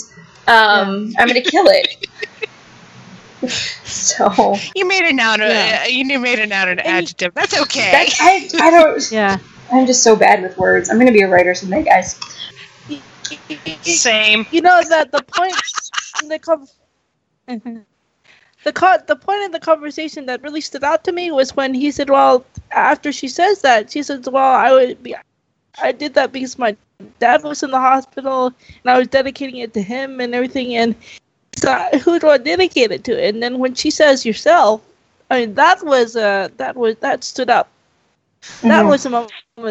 [0.48, 2.08] um, I'm going to kill it.
[3.84, 5.36] so You made it now.
[5.36, 5.84] Yeah.
[5.84, 7.34] Uh, you made it now an adjective.
[7.34, 7.92] That's okay.
[7.92, 9.12] that's I, I don't.
[9.12, 9.38] Yeah.
[9.72, 10.90] I'm just so bad with words.
[10.90, 12.20] I'm going to be a writer someday, guys.
[13.82, 14.46] Same.
[14.52, 15.56] You know that the point
[16.22, 16.38] in the
[17.60, 17.86] com-
[18.64, 21.74] the co- the point in the conversation that really stood out to me was when
[21.74, 25.16] he said, "Well, after she says that, she says, well, I would be,
[25.82, 26.76] I did that because my
[27.20, 28.48] dad was in the hospital
[28.84, 30.96] and I was dedicating it to him and everything, and
[31.56, 31.72] so
[32.04, 34.82] who do I dedicate it to?" And then when she says yourself,
[35.30, 37.70] I mean that was uh that was that stood up
[38.68, 38.88] That Mhm.
[38.88, 39.68] was a moment that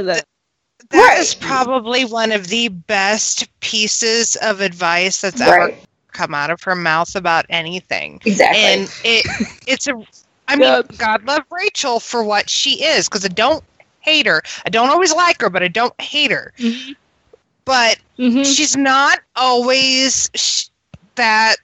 [0.90, 1.34] That is Right.
[1.34, 5.74] probably one of the best pieces of advice that's ever right.
[6.12, 8.20] Come out of her mouth about anything.
[8.24, 8.58] Exactly.
[8.58, 9.26] And it
[9.66, 9.94] it's a
[10.48, 10.96] I mean, Yep.
[10.96, 13.64] God love Rachel for what she is because I don't
[14.00, 14.42] hate her.
[14.66, 16.52] I don't always like her, but I don't hate her.
[16.58, 16.96] Mhm.
[17.64, 18.44] But Mhm.
[18.44, 20.66] she's not always sh-
[21.16, 21.56] that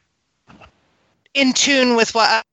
[1.34, 2.44] in tune with what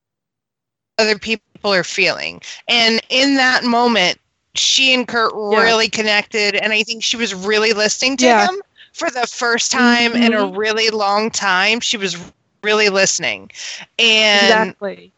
[0.98, 2.40] other people are feeling.
[2.68, 4.18] And in that moment,
[4.54, 5.60] she and Kurt Yeah.
[5.62, 8.46] really connected, and I think she was really listening to Yeah.
[8.46, 8.62] him
[8.94, 10.56] for the first time in a Mhm.
[10.56, 11.80] really long time.
[11.80, 12.16] She was
[12.62, 13.50] really listening,
[13.98, 15.12] and exactly.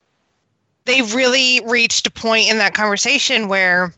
[0.86, 3.94] they really reached a point in that conversation where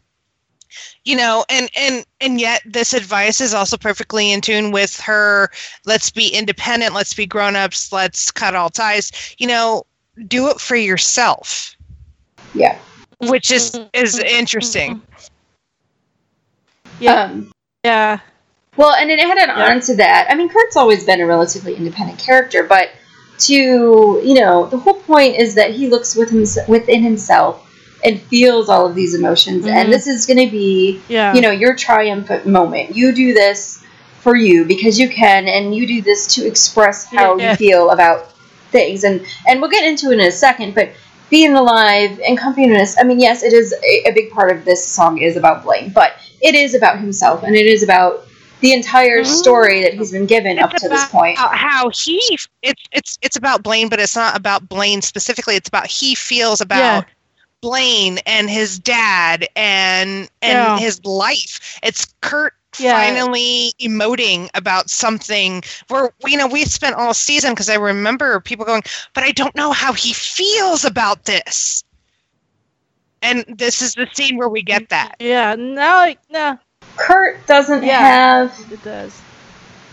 [1.04, 5.50] you know and and and yet this advice is also perfectly in tune with her
[5.86, 9.84] let's be independent let's be grown-ups let's cut all ties you know
[10.28, 11.76] do it for yourself
[12.54, 12.78] yeah.
[13.20, 15.02] which is is interesting
[17.00, 17.24] Yeah.
[17.24, 17.52] Um,
[17.84, 18.20] Yeah.
[18.78, 20.28] Well, and it added on to that.
[20.30, 22.88] I mean, Kurt's always been a relatively independent character, but
[23.40, 23.52] to
[24.24, 27.64] you know, the whole point is that he looks with him within himself
[28.04, 29.72] and feels all of these emotions, Mhm.
[29.72, 31.34] and this is going to be Yeah.
[31.34, 32.94] you know your triumphant moment.
[32.96, 33.80] You do this
[34.20, 37.50] for you because you can, and you do this to express how Yeah.
[37.50, 38.30] you feel about
[38.70, 40.90] things, and and we'll get into it in a second, but.
[41.30, 42.96] Being alive and comfortiness.
[42.98, 45.90] I mean, yes, it is a, a big part of this song is about Blaine,
[45.94, 48.26] but it is about himself, and it is about
[48.60, 51.36] the entire story that he's been given up to this point.
[51.38, 52.20] how he
[52.62, 56.60] it's it's it's about blaine but it's not about blaine specifically it's about he feels
[56.60, 57.12] about Yeah.
[57.60, 60.78] blaine and his dad and and Yeah.
[60.78, 62.92] his life it's kurt Yeah.
[62.92, 68.64] finally emoting about something where you know we spent all season because i remember people
[68.64, 68.82] going
[69.14, 71.82] but i don't know how he feels about this
[73.22, 75.54] and this is the scene where we get that Yeah.
[75.56, 76.58] no, no,
[76.98, 78.00] Kurt doesn't Yeah.
[78.00, 78.52] have.
[78.70, 79.18] it does.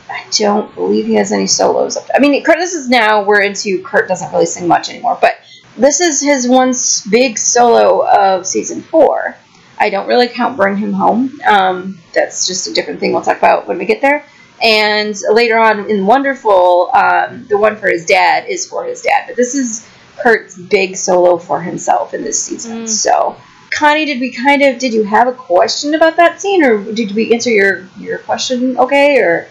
[0.10, 1.98] I don't believe he has any solos.
[1.98, 2.58] Up I mean, Kurt.
[2.58, 5.36] This is now we're into Kurt doesn't really sing much anymore, but
[5.78, 6.74] this is his one
[7.10, 9.36] big solo of season four.
[9.80, 13.38] I don't really count "Bring Him Home." Um, that's just a different thing we'll talk
[13.38, 14.26] about when we get there.
[14.62, 19.26] And later on in Wonderful, um, the one for his dad is for his dad,
[19.28, 19.86] but this is
[20.18, 22.84] Kurt's big solo for himself in this season.
[22.84, 22.88] Mm.
[22.90, 23.36] So,
[23.76, 27.14] Connie, did we kind of did you have a question about that scene, or did
[27.14, 29.48] we answer your your question okay, or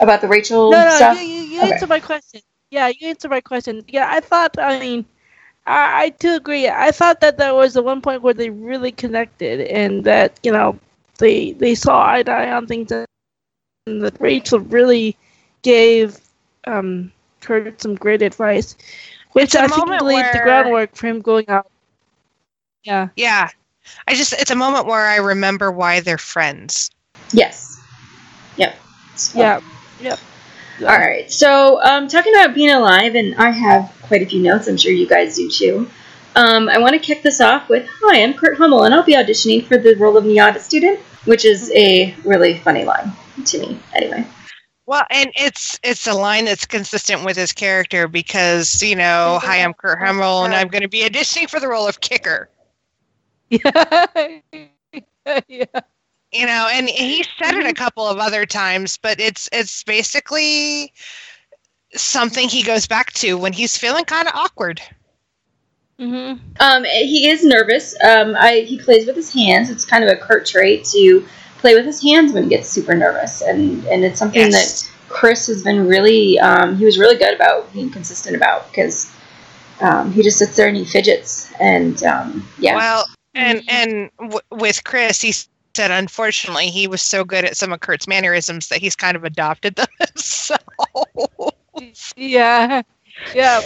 [0.00, 1.20] about the Rachel No, no, stuff?
[1.20, 1.72] you, you, you Okay.
[1.72, 2.40] answered my question.
[2.70, 3.84] Yeah, you answered my question.
[3.88, 5.04] Yeah, I thought, I mean,
[5.66, 6.68] I, I do agree.
[6.68, 10.52] I thought that there was the one point where they really connected and that, you
[10.52, 10.78] know,
[11.18, 12.90] they they saw eye to eye on things
[13.86, 15.16] and that Rachel really
[15.62, 16.18] gave
[16.66, 18.76] um, Kurt some great advice,
[19.32, 21.70] which I think moment laid the groundwork for him going out.
[22.86, 23.08] Yeah.
[23.16, 23.48] yeah
[24.08, 26.90] i just it's a moment where i remember why they're friends
[27.32, 27.80] Yes.
[28.56, 28.76] Yep.
[29.16, 29.60] So- Yeah.
[30.00, 30.18] Yep.
[30.82, 31.30] All right.
[31.32, 34.68] So, um, talking about being alive, and I have quite a few notes.
[34.68, 35.90] I'm sure you guys do too.
[36.36, 39.14] Um, I want to kick this off with Hi, I'm Kurt Hummel, and I'll be
[39.14, 43.10] auditioning for the role of NYADA student, which is a really funny line
[43.46, 44.26] to me, anyway.
[44.84, 49.62] Well, and it's it's a line that's consistent with his character because you know, hi,
[49.62, 52.50] I'm Kurt Hummel, and I'm going to be auditioning for the role of kicker.
[53.50, 54.40] Yeah.
[55.48, 55.64] yeah.
[56.32, 60.92] You know, and he said it a couple of other times, but it's it's basically
[61.94, 64.80] something he goes back to when he's feeling kind of awkward.
[65.98, 66.42] Mm-hmm.
[66.60, 67.94] Um, he is nervous.
[68.04, 69.70] Um, I, he plays with his hands.
[69.70, 71.26] It's kind of a Kurt trait to
[71.58, 74.82] play with his hands when he gets super nervous, and and it's something Yes.
[74.82, 76.38] that Chris has been really.
[76.38, 79.10] Um, he was really good about being consistent about because
[79.80, 83.06] um, he just sits there and he fidgets, and um, yeah, Well,
[83.36, 87.80] and and w- with Chris, he said unfortunately he was so good at some of
[87.80, 89.86] Kurt's mannerisms that he's kind of adopted them.
[90.16, 90.56] so
[92.16, 92.82] Yeah.
[93.34, 93.60] Yeah.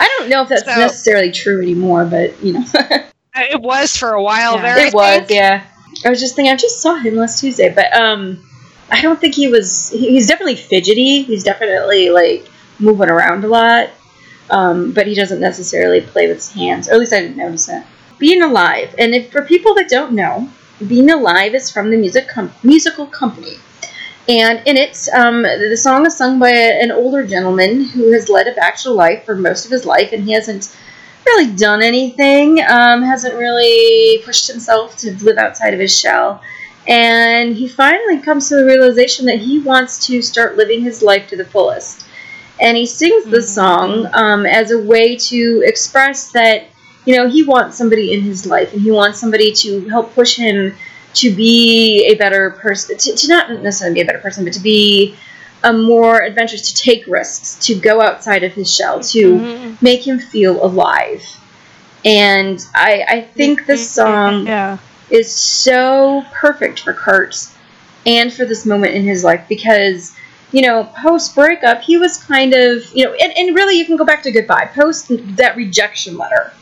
[0.00, 2.64] I don't know if that's So- necessarily true anymore, but you know,
[3.36, 4.62] it was for a while Yeah.
[4.74, 4.86] there.
[4.86, 5.18] I was.
[5.18, 5.30] think.
[5.30, 5.64] Yeah,
[6.04, 6.52] I was just thinking.
[6.52, 8.42] I just saw him last Tuesday, but um,
[8.90, 9.90] I don't think he was.
[9.90, 11.22] he- He's definitely fidgety.
[11.22, 12.48] He's definitely like
[12.78, 13.90] moving around a lot.
[14.50, 17.66] Um, but he doesn't necessarily play with his hands, or at least I didn't notice
[17.66, 17.86] that.
[18.18, 20.48] Being alive, and if for people that don't know,
[20.86, 23.54] being alive is from the music com- musical company.
[24.28, 28.28] And in it, um, the song is sung by a, an older gentleman who has
[28.28, 30.76] led a bachelor life for most of his life, and he hasn't
[31.24, 36.42] really done anything, um, hasn't really pushed himself to live outside of his shell.
[36.86, 41.28] And he finally comes to the realization that he wants to start living his life
[41.28, 42.04] to the fullest.
[42.60, 43.54] And he sings this Mhm.
[43.54, 46.64] song um, as a way to express that
[47.08, 50.36] you know, he wants somebody in his life and he wants somebody to help push
[50.36, 50.76] him
[51.14, 54.60] to be a better person, to, to not necessarily be a better person, but to
[54.60, 55.16] be
[55.64, 59.76] a more adventurous, to take risks, to go outside of his shell, to Mhm.
[59.80, 61.24] make him feel alive.
[62.04, 64.76] And I, I think this song Yeah.
[65.08, 67.34] is so perfect for Kurt
[68.04, 70.12] and for this moment in his life because,
[70.52, 73.96] you know, post breakup, he was kind of, you know, and, and really you can
[73.96, 74.66] go back to goodbye.
[74.74, 76.52] Post that rejection letter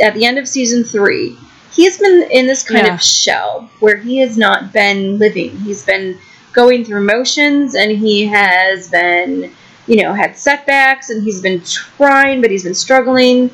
[0.00, 1.36] at the end of season three,
[1.72, 2.94] he's been in this kind Yeah.
[2.94, 5.56] of shell where he has not been living.
[5.58, 6.18] He's been
[6.52, 9.52] going through motions and he has been,
[9.86, 13.50] you know, had setbacks and he's been trying, but he's been struggling.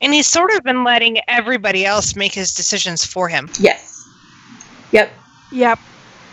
[0.00, 3.48] And he's sort of been letting everybody else make his decisions for him.
[3.58, 4.04] Yes.
[4.90, 5.10] Yep.
[5.52, 5.78] Yep.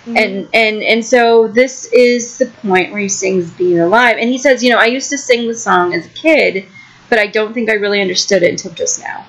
[0.07, 4.37] and and and so this is the point where he sings being alive and he
[4.37, 6.65] says you know i used to sing the song as a kid
[7.09, 9.25] but i don't think i really understood it until just now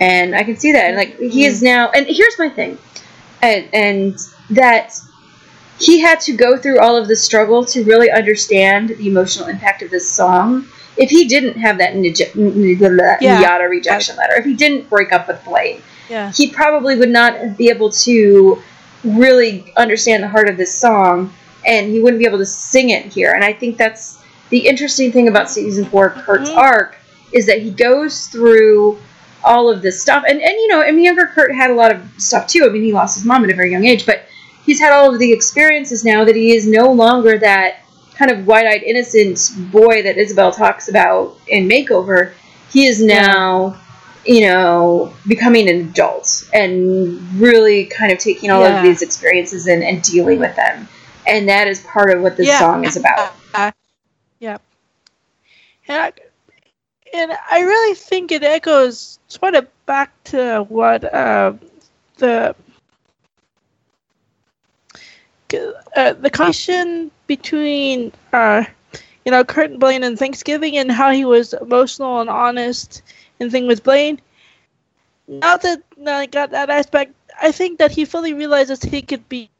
[0.00, 2.78] and i can see that and like he is now and here's my thing
[3.42, 4.18] and and
[4.50, 4.94] that
[5.78, 9.82] he had to go through all of this struggle to really understand the emotional impact
[9.82, 10.66] of this song
[10.96, 12.76] if he didn't have that Nij-
[13.20, 13.58] Yeah.
[13.58, 16.32] Rejection letter if he didn't break up with Blaine Yeah.
[16.32, 18.60] he probably would not be able to
[19.04, 21.32] really understand the heart of this song
[21.64, 24.17] and he wouldn't be able to sing it here and i think that's
[24.50, 26.56] the interesting thing about season four kurt's Mhm.
[26.56, 26.96] arc
[27.32, 28.98] is that he goes through
[29.44, 31.92] all of this stuff and, and you know I mean, younger kurt had a lot
[31.92, 34.24] of stuff too i mean he lost his mom at a very young age but
[34.66, 37.76] he's had all of the experiences now that he is no longer that
[38.16, 39.38] kind of wide-eyed innocent
[39.70, 42.32] boy that isabel talks about in makeover
[42.70, 43.78] he is now
[44.24, 48.76] you know, becoming an adult and really kind of taking all Yeah.
[48.76, 50.86] of these experiences in and dealing with them.
[51.26, 52.58] And that is part of what this Yeah.
[52.58, 53.32] song is about.
[54.40, 54.62] Yep.
[55.88, 56.12] And I,
[57.14, 61.54] and I really think it echoes sort of back to what uh,
[62.18, 62.54] the
[65.96, 68.64] uh, the connection between uh,
[69.24, 73.02] you know Kurt Blaine and Thanksgiving and how he was emotional and honest
[73.40, 74.20] and thing with Blaine.
[75.28, 79.50] Now that I got that aspect, I think that he fully realizes he could be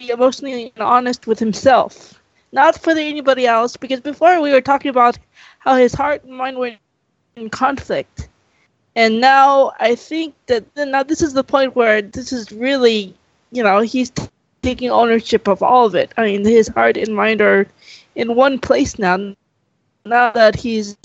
[0.00, 2.19] emotionally honest with himself
[2.52, 5.18] not for anybody else because before we were talking about
[5.58, 6.72] how his heart and mind were
[7.36, 8.28] in conflict.
[8.96, 13.14] And now i think that now this is the point where this is really
[13.52, 14.28] you know he's t-
[14.62, 16.12] taking ownership of all of it.
[16.16, 17.66] I mean his heart and mind are
[18.16, 19.34] in one place now
[20.04, 20.96] now that he's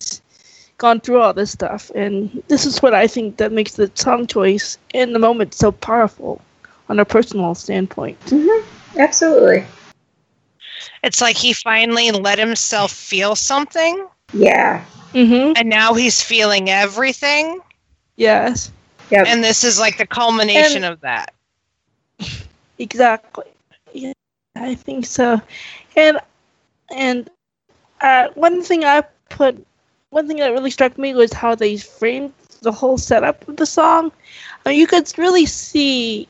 [0.77, 1.91] gone through all this stuff.
[1.95, 5.71] And this is what i think that makes the song choice in the moment so
[5.71, 6.41] powerful
[6.89, 8.19] on a personal standpoint.
[8.25, 8.99] Mm-hmm.
[8.99, 9.65] Absolutely.
[11.05, 14.83] It's like he finally let himself feel something, Yeah.
[15.13, 17.61] mm-hmm and now he's feeling everything.
[18.17, 18.71] yes
[19.11, 19.27] Yep.
[19.29, 21.33] And this is like the culmination And- of that.
[22.79, 23.45] Exactly.
[23.93, 24.13] Yeah,
[24.55, 25.41] I think so.
[25.95, 26.19] And
[26.95, 27.29] and
[28.01, 29.65] uh, one thing I put,
[30.09, 33.65] one thing that really struck me was how they framed the whole setup of the
[33.65, 34.11] song.
[34.65, 36.27] I mean, you could really see,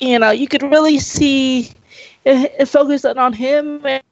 [0.00, 1.72] you know, you could really see
[2.26, 4.02] it, it focused on him, and,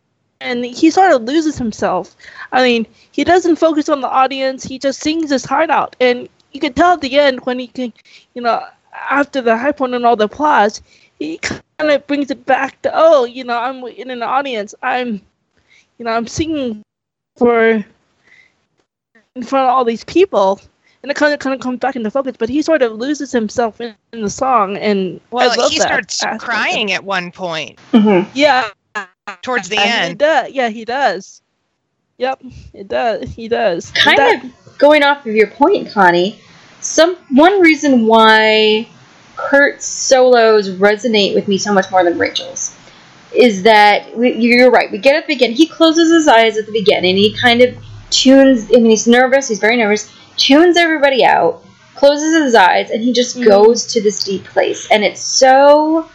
[0.40, 2.16] and he sort of loses himself.
[2.52, 6.28] I mean, he doesn't focus on the audience; he just sings his heart out, and
[6.52, 7.92] you can tell at the end when he can,
[8.34, 8.64] you know,
[9.10, 10.80] after the high point and all the applause,
[11.18, 14.74] he kind of brings it back to oh you know i'm in an audience.
[14.82, 15.20] I'm
[15.98, 16.82] you know i'm singing
[17.36, 17.84] for
[19.34, 20.60] in front of all these people
[21.04, 23.30] and it kind of kind of comes back into focus but he sort of loses
[23.30, 27.04] himself in, in the song and Well, I love he that starts aspect crying at
[27.04, 28.26] one point Mhm.
[28.34, 28.70] yeah
[29.42, 30.18] towards the he end.
[30.18, 31.42] does yeah he does
[32.16, 32.40] yep
[32.72, 36.40] it does he does Kind That- of going off of your point, Connie,
[36.80, 38.88] some one reason why
[39.36, 42.76] Kurt's solos resonate with me so much more than Rachel's
[43.32, 44.90] is that we, you're right.
[44.92, 45.56] We get at the beginning.
[45.56, 47.16] He closes his eyes at the beginning.
[47.16, 47.74] He kind of
[48.10, 48.64] tunes.
[48.70, 49.48] I mean, he's nervous.
[49.48, 50.12] He's very nervous.
[50.36, 51.62] Tunes everybody out.
[51.94, 53.46] Closes his eyes, and he just Mhm.
[53.46, 54.88] goes to this deep place.
[54.90, 56.08] And it's so.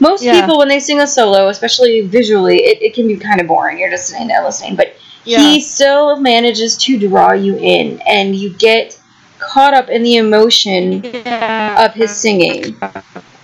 [0.00, 0.40] Most Yeah.
[0.40, 3.78] people, when they sing a solo, especially visually, it, it can be kind of boring.
[3.78, 4.76] You're just sitting there listening.
[4.76, 4.94] But
[5.24, 8.96] yeah he still manages to draw you in, and you get
[9.40, 11.84] caught up in the emotion yeah.
[11.84, 12.76] of his singing.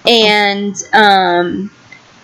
[0.06, 1.70] And um,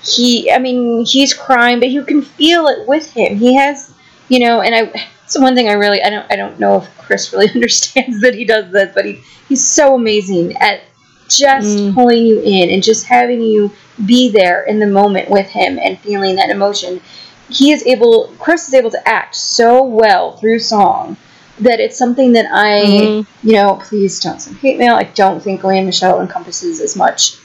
[0.03, 3.37] he, I mean, he's crying, but you can feel it with him.
[3.37, 3.91] He has,
[4.29, 5.07] you know, and I.
[5.31, 8.35] So one thing I really, I don't, I don't know if Chris really understands that
[8.35, 10.81] he does this, but he, he's so amazing at
[11.29, 11.95] just Mm.
[11.95, 13.71] pulling you in and just having you
[14.05, 17.01] be there in the moment with him and feeling that emotion.
[17.49, 21.17] He is able, Chris is able to act so well through song
[21.61, 23.27] that it's something that I, Mhm.
[23.45, 24.97] you know, please don't send hate mail.
[24.97, 27.37] I don't think Lea Michele encompasses as much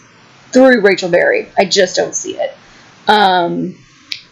[0.51, 1.47] through Rachel Berry.
[1.55, 2.55] I just don't see it.
[3.07, 3.75] Um,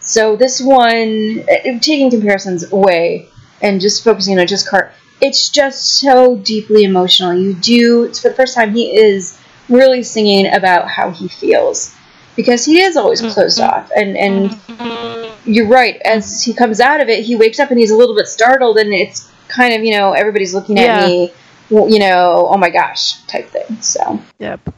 [0.00, 3.28] so this one, uh, taking comparisons away
[3.64, 7.34] and just focusing on just Kurt, it's just so deeply emotional.
[7.34, 9.38] You do it's for the first time he is
[9.68, 11.96] really singing about how he feels
[12.36, 13.32] because he is always mm-hmm.
[13.32, 15.50] closed off and and mm-hmm.
[15.50, 18.14] you're right as he comes out of it he wakes up and he's a little
[18.14, 21.06] bit startled and it's kind of you know everybody's looking at Yeah.
[21.06, 21.32] me
[21.70, 24.74] you know oh my gosh type thing so Yep.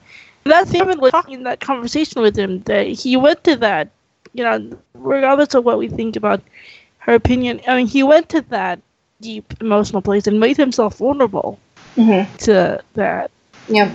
[0.47, 3.91] That's even like talking that conversation with him that he went to that,
[4.33, 6.41] you know, regardless of what we think about
[7.07, 7.61] her opinion.
[7.67, 8.81] I mean, he went to that
[9.21, 11.59] deep emotional place and made himself vulnerable
[11.97, 12.27] mhm.
[12.39, 13.31] to that.
[13.69, 13.91] Yeah.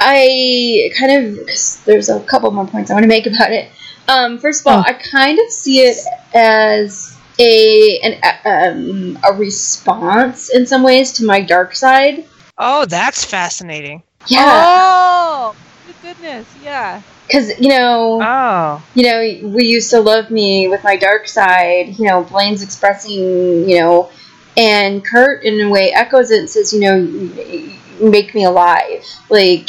[0.00, 3.70] I kind of, cause there's a couple more points I want to make about it.
[4.08, 4.84] Um, first of all, Oh.
[4.86, 5.98] I kind of see it
[6.34, 12.24] as a an um, a response in some ways to my dark side.
[12.56, 14.02] Oh, that's fascinating.
[14.28, 15.56] Yeah, Oh,
[15.86, 17.02] good goodness, yeah.
[17.26, 18.82] Because you know, Oh.
[18.94, 21.98] you know, we used to love me with my dark side.
[21.98, 24.10] You know, Blaine's expressing, you know,
[24.56, 28.44] and Kurt in a way echoes it and says, you know, "You- you make me
[28.44, 29.04] alive.
[29.28, 29.68] Like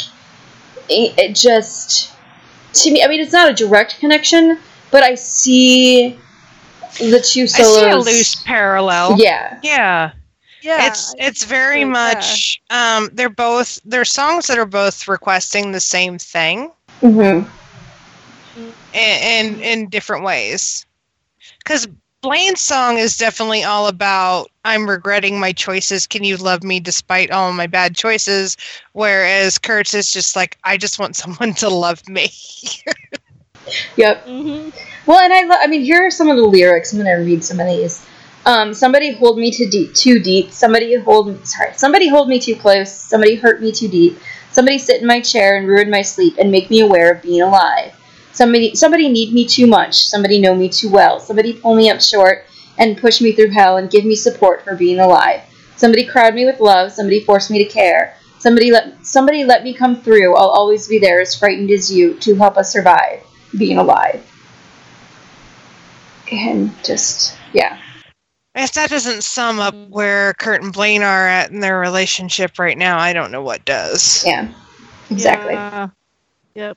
[0.88, 2.10] it, it just
[2.74, 3.02] to me.
[3.02, 4.58] I mean, it's not a direct connection,
[4.90, 6.16] but I see
[6.98, 7.76] the two solos.
[7.76, 9.16] I see a loose parallel.
[9.18, 10.10] Yeah, Yeah.
[10.62, 10.88] Yeah.
[10.88, 11.86] It's it's very Yeah.
[11.86, 17.42] much um they're both they're songs that are both requesting the same thing hmm
[18.92, 20.86] in in, in different ways.
[21.64, 21.86] Cuz
[22.20, 26.06] Blaine's song is definitely all about I'm regretting my choices.
[26.06, 28.56] Can you love me despite all my bad choices?
[28.92, 32.30] Whereas Kurt's is just like I just want someone to love me.
[33.96, 34.24] yep.
[34.24, 34.70] hmm
[35.06, 36.92] Well, and I, lo- I mean, here are some of the lyrics.
[36.92, 38.04] I'm gonna read some of these.
[38.46, 40.52] Um, somebody hold me too deep, too deep.
[40.52, 42.90] Somebody hold, me, sorry, somebody hold me too close.
[42.92, 44.18] Somebody hurt me too deep.
[44.58, 47.42] Somebody sit in my chair and ruin my sleep and make me aware of being
[47.42, 47.94] alive.
[48.32, 50.08] Somebody, somebody need me too much.
[50.08, 51.20] Somebody know me too well.
[51.20, 52.44] Somebody pull me up short
[52.76, 55.42] and push me through hell and give me support for being alive.
[55.76, 56.90] Somebody crowd me with love.
[56.90, 58.16] Somebody force me to care.
[58.40, 60.34] Somebody let, somebody let me come through.
[60.34, 63.22] I'll always be there, as frightened as you, to help us survive
[63.56, 64.26] being alive
[66.32, 67.78] and just yeah
[68.58, 72.76] If that doesn't sum up where Kurt and Blaine are at in their relationship right
[72.76, 74.24] now, I don't know what does.
[74.26, 74.52] yeah
[75.10, 75.54] exactly.
[76.54, 76.72] Yeah.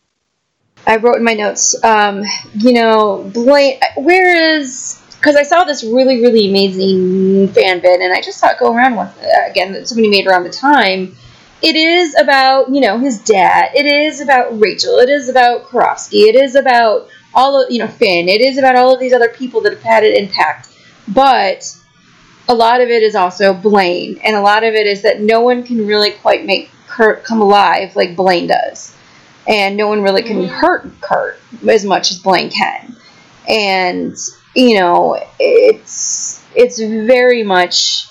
[0.87, 5.83] i wrote in my notes um you know blaine where is because i saw this
[5.83, 9.73] really really amazing fan bit and i just saw it go around with uh, again
[9.73, 11.15] that somebody made around the time.
[11.63, 13.71] It is about you know his dad.
[13.75, 14.97] It is about rachel.
[14.97, 16.27] It is about Karofsky.
[16.27, 18.29] it is about all of you know finn.
[18.29, 20.70] It is about all of these other people that have had an impact
[21.13, 21.77] but
[22.47, 25.41] a lot of it is also Blaine, and a lot of it is that no
[25.41, 28.95] one can really quite make Kurt come alive like Blaine does,
[29.47, 30.53] and no one really can mm-hmm.
[30.53, 32.95] hurt Kurt as much as Blaine can,
[33.47, 34.15] and
[34.55, 38.09] you know it's it's very much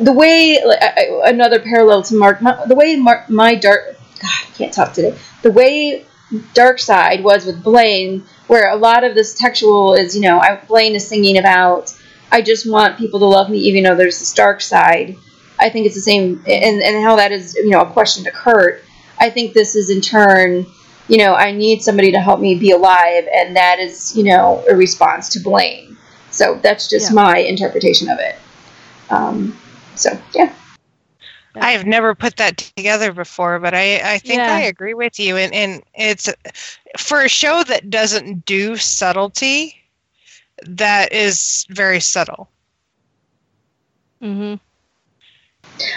[0.00, 3.96] the way like, I- I- another parallel to Mark my, the way Mark, my dark
[4.20, 5.16] God I can't talk today.
[5.42, 6.06] The way
[6.54, 10.60] Dark Side was with Blaine, where a lot of this textual is you know I,
[10.68, 11.92] Blaine is singing about
[12.32, 15.16] I just want people to love me, even though there's this dark side.
[15.60, 18.32] I think it's the same, and, and how that is, you know, a question to
[18.32, 18.82] Kurt.
[19.20, 20.66] I think this is in turn,
[21.06, 24.64] you know, I need somebody to help me be alive, and that is, you know,
[24.68, 25.96] a response to Blaine.
[26.30, 27.14] So that's just Yeah.
[27.14, 28.36] my interpretation of it.
[29.10, 29.56] Um,
[29.94, 30.52] so yeah,
[31.54, 34.54] I have never put that together before, but I, I think Yeah.
[34.54, 35.36] I agree with you.
[35.36, 36.28] And, and it's
[36.96, 39.76] for a show that doesn't do subtlety,
[40.66, 42.48] that is very subtle.
[44.20, 44.54] hmm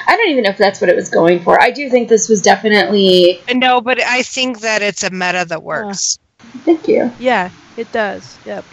[0.08, 1.62] I don't even know if that's what it was going for.
[1.62, 3.42] I do think this was definitely.
[3.54, 6.18] No, but I think that it's a meta that works.
[6.64, 7.12] Thank you.
[7.20, 8.38] Yeah, it does.
[8.46, 8.64] Yep.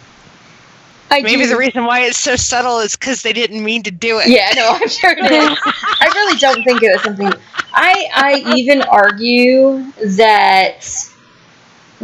[1.11, 3.91] I Maybe do, the reason why it's so subtle is because they didn't mean to
[3.91, 4.29] do it.
[4.29, 5.59] Yeah, no, I'm sure it is.
[6.01, 7.33] I really don't think it was something.
[7.75, 9.85] I I even argue
[10.17, 10.83] that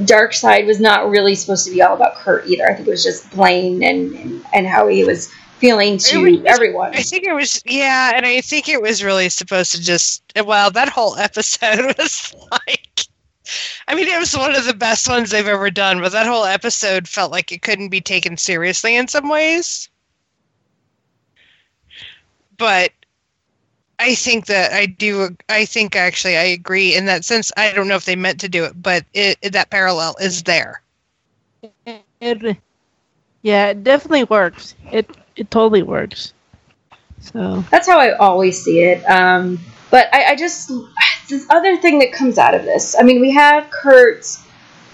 [0.05, 2.69] Dark Side was not really supposed to be all about Kurt either.
[2.69, 6.45] I think it was just Blaine and and, and how he was feeling to was-
[6.47, 6.95] everyone.
[6.95, 10.71] I think it was, yeah, and I think it was really supposed to just, well,
[10.71, 13.01] that whole episode was like,
[13.89, 16.45] I mean, it was one of the best ones they've ever done, but that whole
[16.45, 19.89] episode felt like it couldn't be taken seriously in some ways.
[22.57, 22.93] But
[23.99, 27.51] I think that I do, I think actually I agree in that sense.
[27.57, 30.43] I don't know if they meant to do it, but it, it- that parallel is
[30.45, 30.83] there.
[32.21, 32.57] It,
[33.43, 34.75] yeah, it definitely works.
[34.93, 36.33] It it totally works.
[37.21, 39.05] So That's how I always see it.
[39.11, 39.59] Um,
[39.91, 40.71] but I, I just
[41.29, 42.95] this other thing that comes out of this.
[42.99, 44.25] I mean, we have Kurt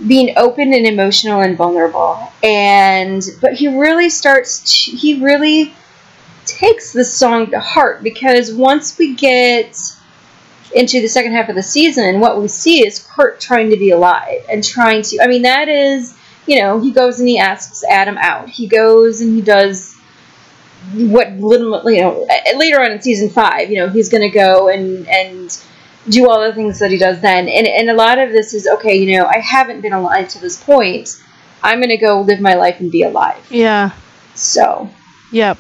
[0.07, 4.85] being open and emotional and vulnerable, and but he really starts.
[4.85, 5.75] To, he really
[6.47, 9.79] takes the song to heart because once we get
[10.75, 13.91] into the second half of the season, what we see is Kurt trying to be
[13.91, 15.21] alive and trying to.
[15.23, 16.17] I mean, that is
[16.47, 18.49] you know he goes and he asks Adam out.
[18.49, 19.95] He goes and he does
[20.93, 22.27] what little you know
[22.57, 25.63] later on in season five you know he's going to go and and
[26.09, 28.67] do all the things that he does then and and a lot of this is
[28.67, 31.21] okay you know i haven't been alive to this point
[31.63, 33.91] i'm going to go live my life and be alive yeah,
[34.35, 34.91] so
[35.33, 35.59] yep.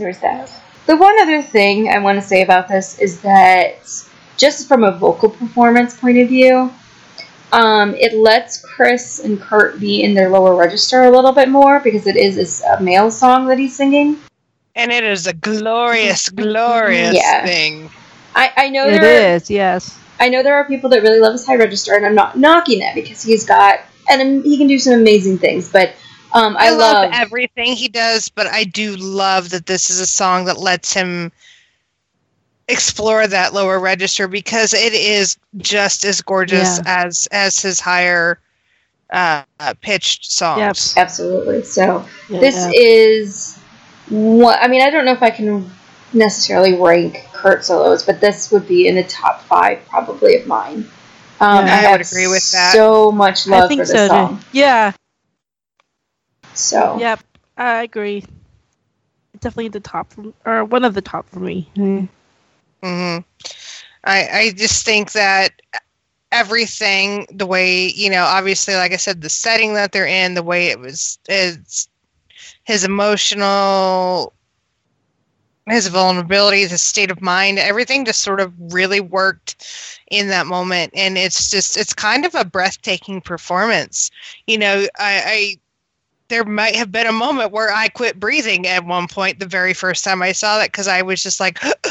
[0.00, 0.50] There's that
[0.86, 3.76] the one other thing i want to say about this is that
[4.36, 6.72] just from a vocal performance point of view
[7.52, 11.80] um, it lets Chris and Kurt be in their lower register a little bit more
[11.80, 14.20] because it is a male song that he's singing.
[14.76, 17.44] And it is a glorious, glorious Yeah.
[17.44, 17.90] thing.
[18.36, 19.40] I, I know It there are.
[19.48, 19.98] Yes.
[20.20, 22.80] I know there are people that really love his high register, and I'm not knocking
[22.80, 25.72] that because he's got and he can do some amazing things.
[25.72, 25.92] But
[26.32, 30.00] um, I, I, love, love, everything he does, but I do love that this is
[30.00, 31.32] a song that lets him
[32.68, 37.04] explore that lower register because it is just as gorgeous Yeah.
[37.06, 38.38] as as his higher
[39.12, 39.42] uh,
[39.80, 40.76] pitched Yep.
[40.76, 40.94] songs.
[40.96, 41.64] absolutely.
[41.64, 42.40] So Yeah.
[42.40, 43.58] this is
[44.08, 44.82] what I mean.
[44.82, 45.70] I don't know if I can
[46.12, 50.88] necessarily rank Kurt solos, but this would be in the top five probably of mine.
[51.40, 52.72] Um, Yeah, I, I would agree with that.
[52.72, 53.92] So much love I think for so.
[53.94, 54.08] this too.
[54.08, 54.44] song.
[54.52, 54.92] Yeah.
[56.60, 57.20] So Yep.
[57.56, 58.24] I agree.
[59.40, 61.68] Definitely the top, for, or one of the top for me.
[61.76, 62.08] Mm.
[62.82, 63.18] hmm
[64.04, 65.52] I I just think that
[66.32, 70.42] everything, the way you know, obviously, like I said, the setting that they're in, the
[70.42, 71.88] way it was, is
[72.64, 74.32] his emotional,
[75.66, 79.56] his vulnerability, his state of mind, everything just sort of really worked
[80.10, 84.10] in that moment, and it's just it's kind of a breathtaking performance.
[84.46, 85.22] You know, I.
[85.26, 85.56] I
[86.30, 89.74] there might have been a moment where I quit breathing at one point the very
[89.74, 91.62] first time I saw that because I was just like,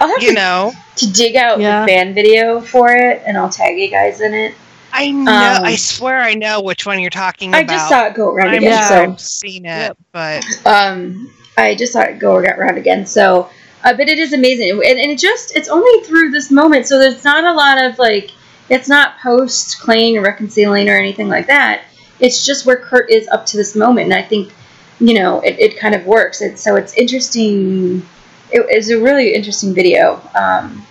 [0.00, 1.80] I'll have you to, know to dig out Yeah.
[1.82, 4.54] the fan video for it, and I'll tag you guys in it.
[4.92, 8.06] i know Um, i swear i know which one you're talking I about just saw
[8.06, 8.72] it go around i again.
[8.76, 9.96] must So have seen it Yep.
[10.12, 13.48] but um i just saw it go around again so
[13.84, 16.98] uh, but it is amazing and, and it just it's only through this moment so
[16.98, 18.30] there's not a lot of like
[18.68, 21.82] it's not post Klaine or reconciling or anything like that
[22.22, 24.52] it's just where kurt is up to this moment and i think
[25.00, 28.02] you know it, it kind of works and so it's interesting
[28.50, 30.84] it is a really interesting video um,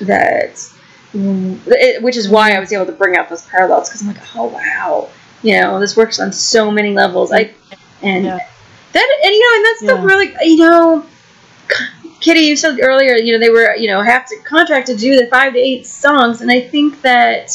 [0.00, 0.60] that
[1.14, 4.36] it, which is why i was able to bring out those parallels because i'm like
[4.36, 5.08] oh wow
[5.42, 7.50] you know this works on so many levels i
[8.02, 8.38] and Yeah.
[8.92, 10.14] that and you know and that's the Yeah.
[10.14, 11.06] really you know
[12.20, 15.16] kitty you said earlier you know they were you know have to contract to do
[15.16, 17.50] the five to eight songs and i think that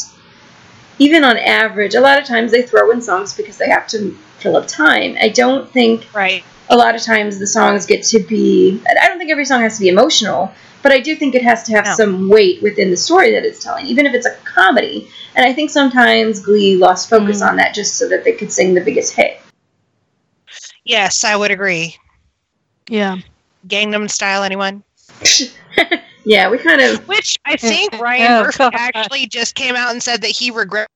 [1.00, 4.12] even on average a lot of times they throw in songs because they have to
[4.38, 8.20] fill up time i don't think right a lot of times the songs get to
[8.20, 10.52] be i don't think every song has to be emotional
[10.82, 11.94] but i do think it has to have No.
[11.94, 15.52] some weight within the story that it's telling even if it's a comedy and i
[15.52, 17.48] think sometimes glee lost focus Mm.
[17.50, 19.40] on that just so that they could sing the biggest hit
[20.84, 21.96] yes i would agree
[22.88, 23.16] Yeah.
[23.66, 24.84] gangnam style anyone
[26.24, 28.74] yeah we kind of which i think ryan Oh, murphy God.
[28.74, 30.88] actually just came out and said that he regrets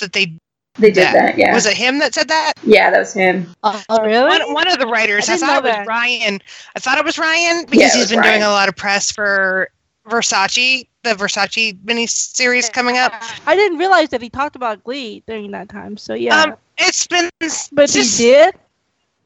[0.00, 0.32] that they
[0.74, 3.82] they did that, yeah was it him that said that yeah that was him Oh,
[4.02, 4.28] really?
[4.28, 5.86] one, one of the writers I i, thought it was that.
[5.86, 6.40] ryan
[6.76, 8.76] i thought it was ryan because Yeah, it he's was been doing a lot of
[8.76, 9.68] press for
[10.08, 13.12] versace the versace miniseries coming up
[13.46, 15.96] I didn't realize that he talked about Glee during that time.
[15.96, 16.42] So yeah.
[16.42, 18.54] um it's been but just- he did.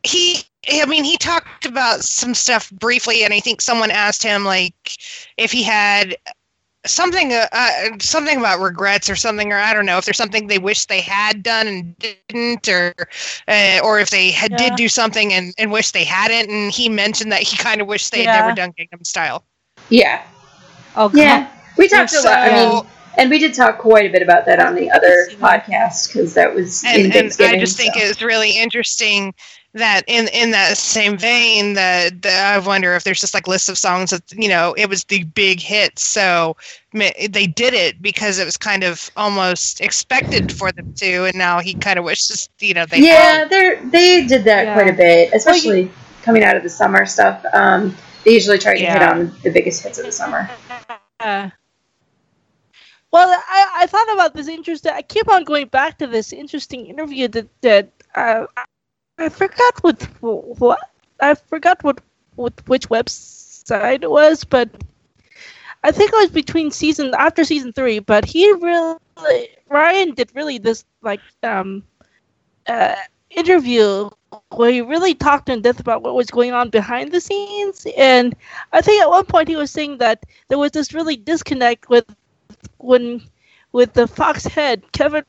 [0.05, 4.45] he i mean he talked about some stuff briefly and i think someone asked him
[4.45, 4.75] like
[5.37, 6.17] if he had
[6.85, 10.47] something uh, uh, something about regrets or something or i don't know if there's something
[10.49, 11.97] they wish they had done and
[12.29, 12.93] didn't or
[13.49, 14.57] uh, or if they had Yeah.
[14.57, 17.87] did do something and, and wish they hadn't and he mentioned that he kind of
[17.87, 18.33] wished they Yeah.
[18.33, 19.45] had never done Gangnam Style.
[19.91, 20.23] yeah
[20.97, 21.19] Oh God.
[21.19, 22.83] yeah we talked a lot i mean
[23.19, 26.53] and we did talk quite a bit about that on the other podcast because that
[26.53, 28.01] was in and, and I Thanksgiving, just think so.
[28.01, 29.35] it's really interesting
[29.75, 33.69] that in in that same vein that, that I wonder if there's just like lists
[33.69, 36.57] of songs that you know it was the big hits so
[36.93, 41.61] they did it because it was kind of almost expected for them to and now
[41.61, 44.75] he kind of wishes you know they yeah, they they did that Yeah.
[44.75, 45.91] quite a bit, especially
[46.23, 47.45] coming out of the summer stuff.
[47.53, 50.49] Um, they usually try to hit on the biggest hits of the summer.
[51.21, 51.51] Uh,
[53.11, 54.93] well, I, I thought about this interesting.
[54.93, 58.47] I keep on going back to this interesting interview that that uh,
[59.19, 60.79] I- forgot what what
[61.21, 62.01] I forgot what,
[62.35, 64.71] what which website it was, but
[65.83, 67.99] I think it was between season after season three.
[67.99, 68.99] But he really
[69.69, 71.85] Ryan did really this like um
[72.67, 72.97] uh,
[73.31, 74.09] interview
[74.51, 78.35] where he really talked in depth about what was going on behind the scenes, and
[78.73, 82.05] I think at one point he was saying that there was this really disconnect with
[82.79, 83.23] when
[83.73, 85.25] with the Fox head Kevin,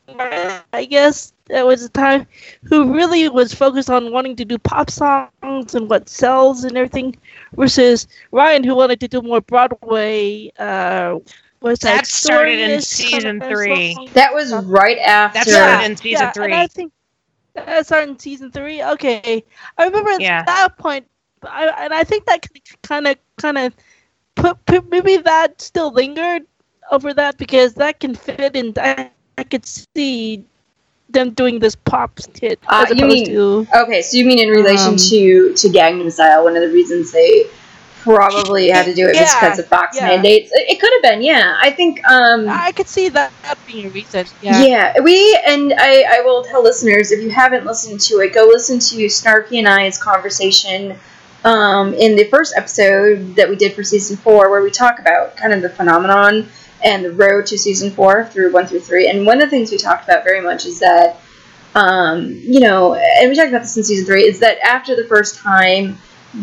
[0.73, 2.27] I guess that was the time
[2.63, 7.15] who really was focused on wanting to do pop songs and what sells and everything,
[7.55, 10.51] versus Ryan who wanted to do more Broadway.
[10.57, 11.19] Uh,
[11.61, 13.93] was That like started in season three.
[13.93, 14.11] songs.
[14.13, 15.39] That was right after.
[15.39, 16.45] That started in season yeah, three.
[16.45, 16.91] And I think
[17.55, 18.83] that started in season three.
[18.83, 19.43] Okay,
[19.77, 20.39] I remember Yeah.
[20.39, 21.07] at that point,
[21.43, 22.45] I, and I think that
[22.83, 23.73] kind of kind of
[24.35, 26.43] put, put maybe that still lingered
[26.93, 28.73] over that because that can fit in.
[28.77, 30.45] I, I could see
[31.09, 34.93] them doing this pop hit Uh, you mean- to Okay, so you mean in relation
[34.93, 36.43] Um, to to Gangnam Style?
[36.43, 37.47] One of the reasons they
[38.01, 40.07] probably had to do it was because of Fox yeah.
[40.07, 40.51] mandates.
[40.51, 41.57] It, it could have been, yeah.
[41.61, 42.05] I think.
[42.09, 43.31] um I could see that
[43.67, 44.25] being a reason.
[44.41, 44.63] Yeah.
[44.63, 44.99] Yeah.
[45.01, 48.79] we and I, I will tell listeners if you haven't listened to it, go listen
[48.79, 50.97] to Snarky and I's conversation
[51.45, 55.35] um, in the first episode that we did for season four, where we talk about
[55.35, 56.47] kind of the phenomenon
[56.83, 59.09] and the road to season four through one through three.
[59.09, 61.19] And one of the things we talked about very much is that,
[61.75, 65.05] um, you know, and we talked about this in season three, is that after the
[65.05, 65.97] first time,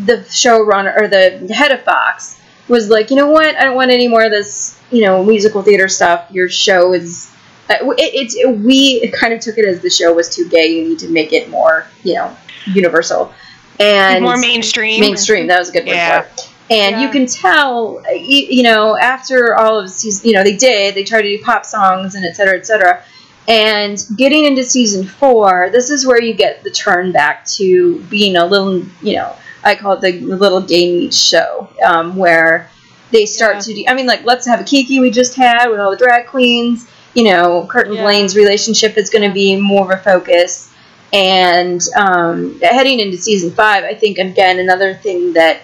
[0.05, 3.91] the showrunner or the head of Fox was like, you know what, I don't want
[3.91, 6.31] any more of this, you know, musical theater stuff.
[6.31, 7.31] Your show is
[7.69, 10.67] uh, it, it, we kind of took it as the show was too gay.
[10.75, 12.37] You need to make it more, you know,
[12.67, 13.33] universal
[13.79, 15.01] and More mainstream.
[15.01, 15.47] mainstream.
[15.47, 16.23] That was a good word Yeah.
[16.23, 16.50] for it.
[16.71, 20.95] And you can tell, you, know, after all of season, you know, they did.
[20.95, 23.03] They tried to do pop songs and et cetera, et cetera.
[23.49, 28.37] And getting into season four, this is where you get the turn back to being
[28.37, 29.35] a little, you know,
[29.65, 32.71] I call it the little gay show, um, where
[33.11, 33.61] they start Yeah.
[33.63, 33.85] to do.
[33.89, 36.87] I mean, like, let's have a Kiki we just had with all the drag queens.
[37.15, 38.05] You know, Kurt and Yeah.
[38.05, 40.71] Blaine's relationship is going to be more of a focus.
[41.13, 45.63] And um, heading into season five, I think again another thing that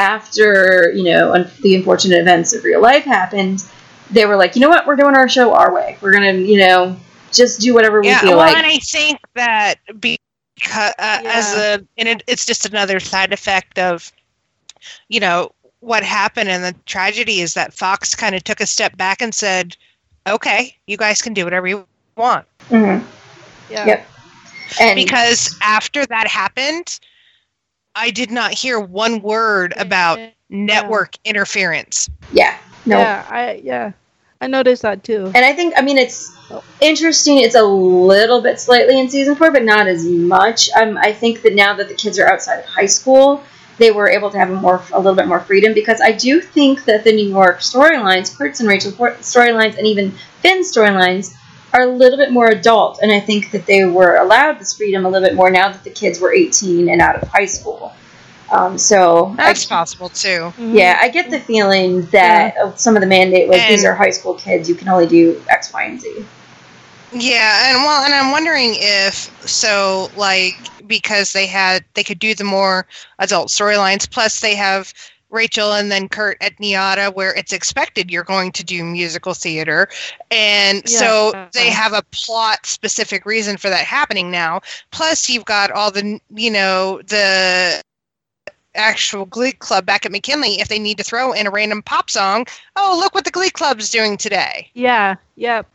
[0.00, 3.62] after you know un- the unfortunate events of real life happened,
[4.10, 5.98] they were like, you know what, we're doing our show our way.
[6.00, 6.96] We're gonna, you know,
[7.32, 8.56] just do whatever we yeah, feel well, like.
[8.56, 10.18] and I think that because
[10.72, 14.10] uh, as a and it, it's just another side effect of,
[15.08, 18.96] you know, what happened and the tragedy is that Fox kind of took a step
[18.96, 19.76] back and said,
[20.26, 21.86] "Okay, you guys can do whatever you
[22.16, 23.04] want." Mhm.
[23.70, 23.86] Yeah.
[23.86, 24.06] Yep.
[24.80, 26.98] And Because after that happened,
[28.00, 30.18] I did not hear one word about
[30.48, 32.08] network interference.
[32.32, 32.56] yeah,
[32.86, 33.92] no, Yeah, I yeah,
[34.40, 35.30] I noticed that too.
[35.34, 36.34] And I think, I mean, it's
[36.80, 37.40] interesting.
[37.40, 40.70] It's a little bit slightly in season four, but not as much.
[40.70, 43.44] Um, I think that now that the kids are outside of high school,
[43.76, 46.40] they were able to have a more, a little bit more freedom because I do
[46.40, 51.34] think that the New York storylines, Kurt's and Rachel's storylines, and even Finn's storylines,
[51.72, 52.98] are a little bit more adult.
[53.02, 55.84] And I think that they were allowed this freedom a little bit more now that
[55.84, 57.92] the kids were 18 and out of high school.
[58.50, 60.52] Um, so I- That's possible too.
[60.58, 60.74] Mhm.
[60.74, 64.10] yeah, I get the feeling that uh, some of the mandate was these are high
[64.10, 64.68] school kids.
[64.68, 66.24] You can only do X, Y, and Z.
[67.12, 70.54] Yeah, and well, and I'm wondering if so, like,
[70.86, 72.86] because they had they could do the more
[73.18, 74.08] adult storylines.
[74.10, 74.92] Plus, they have
[75.30, 79.88] Rachel and then Kurt at NYADA, where it's expected you're going to do musical theater,
[80.30, 84.60] and so they have a plot specific reason for that happening now.
[84.90, 87.82] Plus, you've got all the you know the
[88.74, 90.60] actual Glee Club back at McKinley.
[90.60, 92.46] If they need to throw in a random pop song,
[92.76, 94.70] oh look what the Glee Club's doing today.
[94.74, 95.66] Yeah, yep.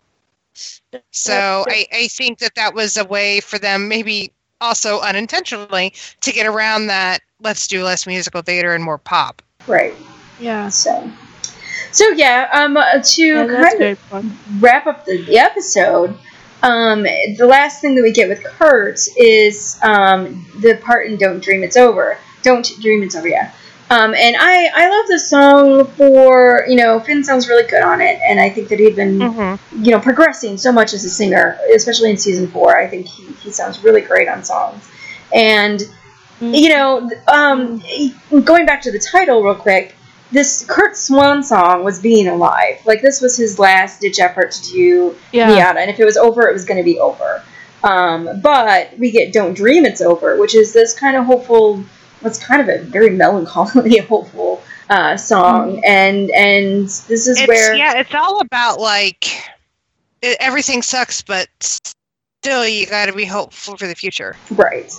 [1.12, 6.32] So I, I think that that was a way for them, maybe also unintentionally, to
[6.32, 7.22] get around that.
[7.42, 9.42] Let's do less musical theater and more pop.
[9.68, 9.94] Right.
[10.40, 10.70] Yeah.
[10.70, 11.12] So,
[11.92, 12.50] so yeah.
[12.54, 16.18] Um, uh, to yeah kind of wrap up the, the episode,
[16.64, 21.44] um, the last thing that we get with Kurt is um, the part in "Don't
[21.44, 23.56] Dream It's Over." Don't dream it's over yet.
[23.90, 28.02] Um, and I, I love this song for you know Finn sounds really good on
[28.02, 29.84] it, and I think that he'd been Mm-hmm.
[29.84, 32.76] you know progressing so much as a singer, especially in season four.
[32.78, 34.88] I think he, he sounds really great on songs,
[35.34, 35.82] and
[36.42, 37.82] you know um,
[38.44, 39.96] going back to the title real quick.
[40.32, 44.62] This Kurt Swan song was "Being Alive." Like this was his last ditch effort to
[44.64, 45.50] do Yeah.
[45.50, 47.44] NYADA, and if it was over, it was going to be over.
[47.84, 51.84] Um, but we get "Don't Dream It's Over," which is this kind of hopeful.
[52.22, 57.76] What's kind of a very melancholy, hopeful uh, song, and and this is It's, where
[57.76, 59.28] yeah, it's all about like
[60.24, 64.36] it, everything sucks, but still you got to be hopeful for the future.
[64.52, 64.92] right.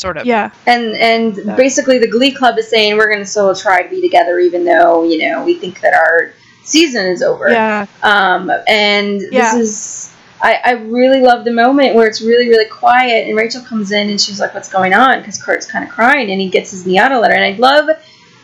[0.00, 0.24] Sort of.
[0.24, 0.50] Yeah.
[0.66, 1.56] And and Yeah.
[1.56, 4.64] basically the Glee Club is saying we're going to still try to be together even
[4.64, 6.32] though you know we think that our
[6.64, 7.50] season is over.
[7.50, 7.84] Yeah.
[8.02, 9.54] Um, and Yeah.
[9.56, 10.10] this is
[10.42, 14.08] I, I really love the moment where it's really really quiet and Rachel comes in
[14.08, 16.86] and she's like, "What's going on?" Because Kurt's kind of crying and he gets his
[16.86, 17.90] NYADA letter and I love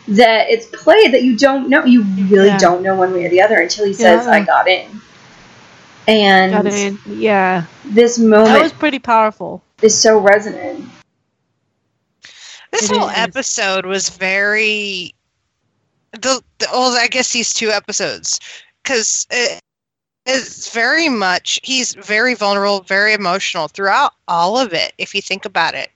[0.09, 2.59] that it's played that you don't know you really Yeah.
[2.59, 4.31] don't know one way or the other until he says, Yeah.
[4.31, 5.01] "I got in."
[6.07, 6.93] And Got it.
[7.07, 7.63] Yeah.
[7.83, 9.63] this moment That moment was pretty powerful.
[9.81, 10.85] is so resonant.
[12.71, 13.15] This It whole is.
[13.15, 15.13] episode was very
[16.13, 18.39] the, the well, I guess these two episodes
[18.83, 19.59] because it,
[20.25, 24.93] it's very much he's very vulnerable, very emotional throughout all of it.
[24.97, 25.89] If you think about it,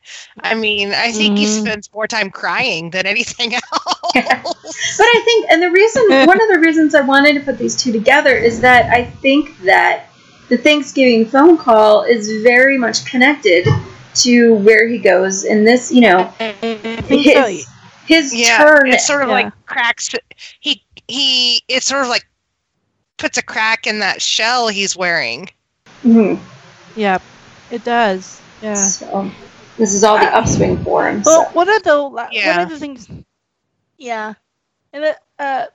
[0.43, 1.48] I mean, I think he Mhm.
[1.48, 3.53] spends more time crying than anything
[4.14, 4.14] else.
[4.14, 7.76] But I think, and the reason, one of the reasons I wanted to put these
[7.76, 10.06] two together is that I think that
[10.49, 13.68] the Thanksgiving phone call is very much connected
[14.16, 17.48] to where he goes in this, you know, I think so.
[17.48, 17.68] his,
[18.06, 18.88] his yeah, turn.
[18.92, 19.34] it's sort of Yeah.
[19.34, 20.10] like cracks.
[20.60, 21.62] He he.
[21.68, 22.26] It's sort of like
[23.18, 25.50] puts a crack in that shell he's wearing.
[26.04, 26.40] Mhm.
[26.96, 27.20] Yeah.
[27.70, 28.42] It does.
[28.62, 28.74] Yeah.
[28.76, 29.32] So,
[29.78, 31.22] this is all the upswing for him.
[31.26, 31.52] Well, So.
[31.54, 32.58] one of the la- Yeah.
[32.58, 33.08] one of the things,
[33.98, 34.34] yeah,
[34.94, 35.66] and uh, uh,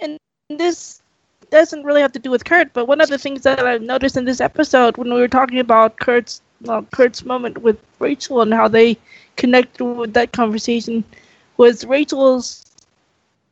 [0.00, 0.18] and
[0.48, 1.02] this
[1.50, 4.16] doesn't really have to do with Kurt, but one of the things that I noticed
[4.16, 8.52] in this episode when we were talking about Kurt's well, Kurt's moment with Rachel and
[8.54, 8.98] how they
[9.36, 11.04] connected with that conversation
[11.56, 12.64] was Rachel's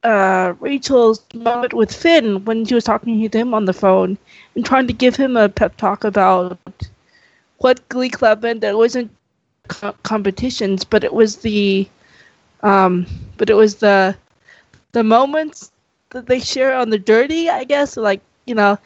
[0.04, 4.18] uh, Rachel's moment with Finn when she was talking to him on the phone
[4.54, 6.58] and trying to give him a pep talk about
[7.58, 8.60] what Glee Club meant.
[8.60, 9.10] That it wasn't
[9.68, 11.88] co- competitions, but it was the,
[12.62, 13.06] um,
[13.38, 14.16] but it was the,
[14.92, 15.72] the moments
[16.10, 17.48] that they share on the dirty.
[17.50, 18.78] I guess like you know,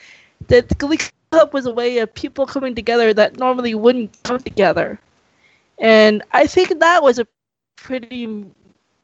[0.48, 0.98] that Glee
[1.37, 4.99] Club was a way of people coming together that normally wouldn't come together,
[5.79, 7.27] and I think that was a
[7.77, 8.47] pretty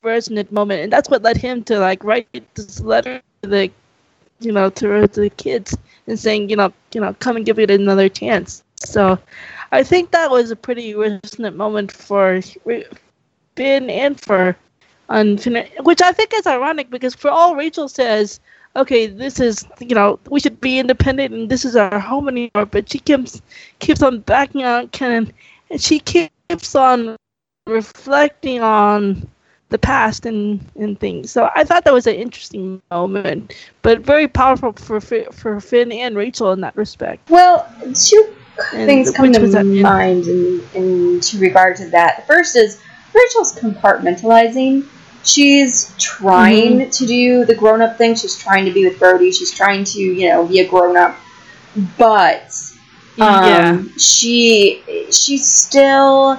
[0.03, 3.71] resonant moment, and that's what led him to like write this letter to the,
[4.41, 5.77] you know, to the kids
[6.07, 8.65] and saying, you know, you know, come and give it another chance.
[8.77, 9.19] So,
[9.71, 12.41] I think that was a pretty resonant moment for
[13.57, 14.57] Finn and for
[15.11, 18.41] Finn, which I think is ironic because for all Rachel says,
[18.77, 22.67] okay, this is you know we should be independent and this is our home anymore,
[22.67, 23.43] but she keeps
[23.79, 25.33] keeps on backing out Ken
[25.71, 27.17] and she keeps on
[27.67, 29.29] reflecting on
[29.69, 31.31] the past and, and things.
[31.31, 36.17] So I thought that was an interesting moment, but very powerful for for Finn and
[36.17, 37.29] Rachel in that respect.
[37.31, 38.35] Well, two
[38.75, 42.19] And things come to mind in, in regard to that.
[42.19, 42.81] The first is
[43.15, 44.87] Rachel's compartmentalizing.
[45.25, 46.91] She's trying Mm-hmm.
[46.91, 48.15] to do the grown up thing.
[48.17, 49.31] She's trying to be with Brody.
[49.33, 51.17] She's trying to, you know, be a grown up.
[51.97, 52.53] But
[53.21, 53.83] um, Yeah.
[53.99, 56.37] she she still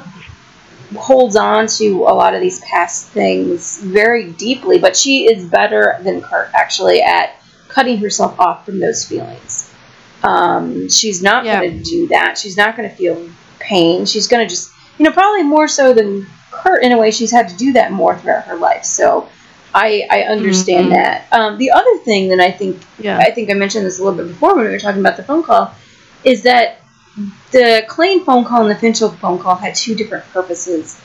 [0.95, 5.97] holds on to a lot of these past things very deeply, but she is better
[6.03, 7.35] than Kurt actually at
[7.69, 9.71] cutting herself off from those feelings.
[10.23, 11.61] Um, she's not Yeah.
[11.61, 12.37] going to do that.
[12.37, 13.27] She's not going to feel
[13.59, 14.05] pain.
[14.05, 14.69] She's going to just,
[14.99, 16.27] you know, probably more so than
[16.63, 17.11] Kurt in a way.
[17.11, 18.85] She's had to do that more throughout her life.
[18.85, 19.27] So
[19.75, 20.91] I, I understand Mhm.
[20.91, 21.27] that.
[21.31, 23.17] Um, the other thing that I think Yeah.
[23.17, 25.23] I think I mentioned this a little bit before when we were talking about the
[25.23, 25.73] phone call,
[26.23, 26.77] is that
[27.51, 30.99] the Klaine phone call and the Finchel phone call had two different purposes.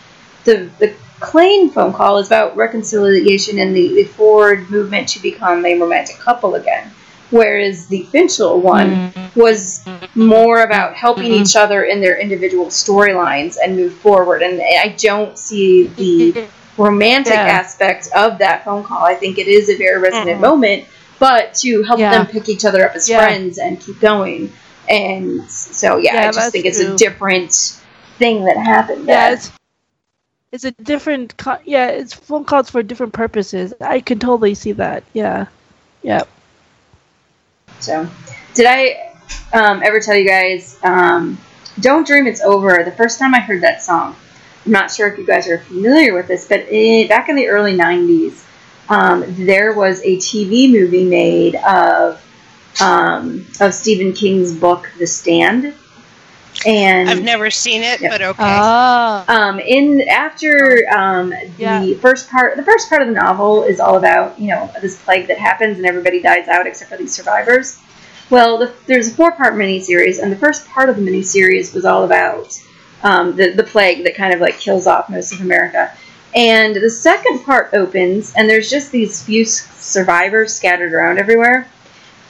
[0.44, 5.64] The the Klaine phone call is about reconciliation and the, the forward movement to become
[5.66, 6.90] a romantic couple again,
[7.30, 9.40] whereas the Finchel one mm-hmm.
[9.40, 9.84] was
[10.14, 11.42] more about helping mm-hmm.
[11.42, 14.42] each other in their individual storylines and move forward.
[14.42, 16.46] And I don't see the
[16.76, 17.46] romantic Yeah.
[17.46, 19.04] aspect of that phone call.
[19.04, 20.84] I think it is a very resonant moment,
[21.18, 22.12] but to help Yeah.
[22.12, 23.18] them pick each other up as Yeah.
[23.20, 24.52] friends and keep going.
[24.88, 27.52] And so, yeah, I just think it's a different
[28.18, 29.52] thing that happened Yeah, it's
[30.50, 31.36] it's a different.
[31.36, 33.74] Co- yeah, it's phone calls for different purposes.
[33.80, 35.04] I can totally see that.
[35.12, 35.46] Yeah,
[36.02, 36.22] yeah.
[37.80, 38.08] So,
[38.54, 39.14] did I
[39.52, 41.38] um, ever tell you guys, um,
[41.80, 42.82] Don't Dream It's Over?
[42.84, 44.16] The first time I heard that song,
[44.66, 46.68] I'm not sure if you guys are familiar with this, but
[47.08, 48.44] back in the early 90s,
[48.88, 52.22] um, there was a TV movie made of
[52.80, 55.74] um, of Stephen King's book, The Stand.
[56.66, 58.10] And I've never seen it, Yeah.
[58.10, 58.42] but okay.
[58.42, 61.94] Ah, um, in after um, the Yeah.
[62.00, 65.28] first part, the first part of the novel is all about you know this plague
[65.28, 67.78] that happens and everybody dies out except for these survivors.
[68.30, 72.04] Well, the, there's a four-part miniseries, and the first part of the miniseries was all
[72.04, 72.60] about
[73.02, 75.92] um, the the plague that kind of like kills off most of America.
[76.34, 81.68] And the second part opens, and there's just these few survivors scattered around everywhere.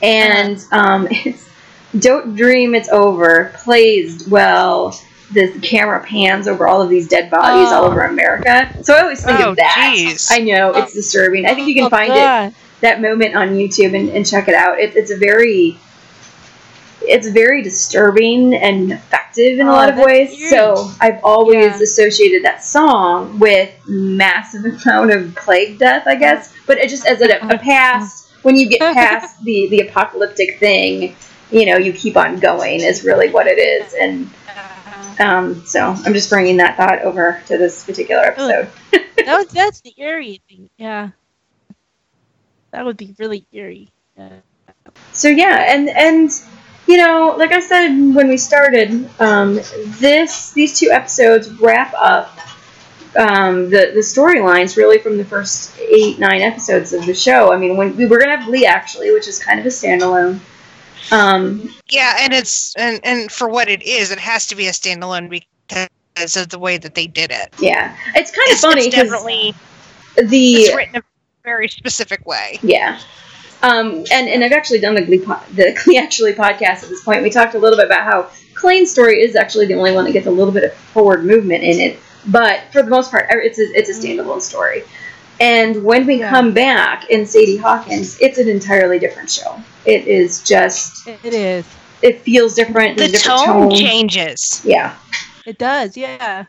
[0.01, 1.48] And um, it's
[1.97, 4.99] Don't Dream It's Over plays well
[5.31, 7.87] the camera pans over all of these dead bodies all Oh.
[7.91, 8.71] over America.
[8.83, 9.93] So I always think Oh, of that.
[9.95, 10.27] jeez.
[10.31, 11.45] I know it's disturbing.
[11.45, 14.55] I think you can Oh, find it that moment on YouTube and, and check it
[14.55, 14.79] out.
[14.79, 15.77] It, it's a very
[17.01, 20.31] it's very disturbing and effective in a Oh, lot of ways.
[20.37, 20.49] eerie.
[20.49, 21.81] So I've always Yeah.
[21.83, 26.53] associated that song with massive amount of plague death, I guess.
[26.67, 31.15] But it just as a, a past when you get past the the apocalyptic thing,
[31.51, 33.93] you know, you keep on going is really what it is.
[33.93, 34.29] And
[35.19, 38.69] um, so I'm just bringing that thought over to this particular episode.
[38.91, 40.69] that was, that's the eerie thing.
[40.77, 41.09] Yeah.
[42.71, 43.89] That would be really eerie.
[44.17, 44.29] Yeah.
[45.13, 46.29] so yeah and and
[46.87, 49.61] you know like i said when we started um,
[49.99, 52.37] this these two episodes wrap up
[53.17, 57.57] um, the the storylines really from the first eight nine episodes of the show i
[57.57, 60.39] mean when we were gonna have glee actually which is kind of a standalone
[61.11, 64.71] um, Yeah, and it's and and for what it is, it has to be a
[64.71, 67.53] standalone because of the way that they did it.
[67.59, 69.53] yeah it's kind of It's, funny it's definitely
[70.15, 71.03] the it's written a
[71.43, 72.59] very specific way.
[72.61, 72.99] Yeah.
[73.61, 77.03] Um, and, and I've actually done the Glee, po- the Glee Actually podcast at this
[77.03, 77.23] point.
[77.23, 80.11] We talked a little bit about how Klaine's story is actually the only one that
[80.13, 81.99] gets a little bit of forward movement in it.
[82.27, 84.83] But for the most part, it's a, it's a standalone story.
[85.39, 86.29] And when we Yeah.
[86.29, 89.55] come back in Sadie Hawkins, it's an entirely different show.
[89.85, 91.65] It is just, It, it is.
[92.01, 92.97] it feels different.
[92.97, 93.75] The different tone tone.
[93.75, 94.61] changes.
[94.65, 94.95] Yeah.
[95.45, 95.95] It does.
[95.95, 96.45] Yeah.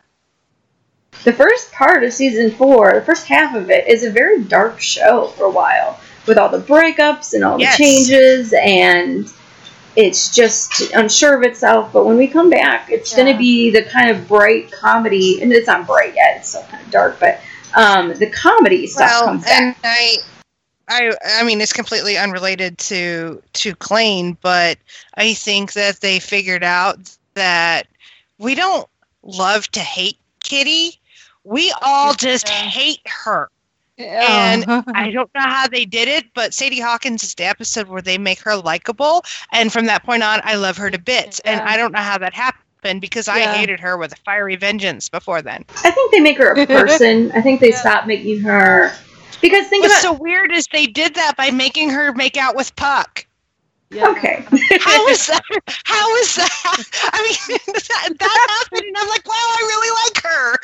[1.25, 4.81] The first part of season four, the first half of it, is a very dark
[4.81, 7.77] show for a while, with all the breakups and all the Yes.
[7.77, 9.29] changes, and
[9.97, 11.93] it's just unsure of itself.
[11.93, 15.53] But when we come back, it's going to be the kind of bright comedy, and
[15.53, 17.41] it's not bright yet; it's still kind of dark, but
[17.75, 19.79] um, the comedy stuff Well, comes and back.
[19.85, 20.17] I,
[20.89, 24.79] I, I mean, it's completely unrelated to to Klaine, but
[25.15, 27.87] I think that they figured out that
[28.39, 28.89] we don't
[29.23, 30.99] love to hate Kitty.
[31.45, 33.49] We all just hate her.
[33.99, 34.65] And
[34.95, 38.19] I don't know how they did it, but Sadie Hawkins is the episode where they
[38.19, 41.39] make her likable, and from that point on, I love her to bits.
[41.41, 45.09] And I don't know how that happened because I hated her with a fiery vengeance
[45.09, 45.65] before then.
[45.85, 47.31] I think they make her a person.
[47.33, 47.77] I think they Yeah.
[47.81, 48.93] stop making her
[49.41, 52.55] because think What's about so weird is they did that by making her make out
[52.57, 53.27] with Puck.
[53.91, 54.09] yeah.
[54.09, 54.45] okay.
[54.81, 55.43] How is that?
[55.85, 56.85] How is that?
[57.13, 60.59] I mean, that, that happened, and I'm like, wow, I really like her.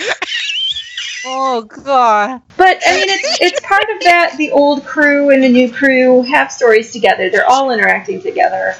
[1.29, 2.41] Oh god.
[2.57, 4.35] But I mean, it's it's part of that.
[4.37, 7.31] The old crew and the new crew have stories together.
[7.31, 8.75] They're all interacting together.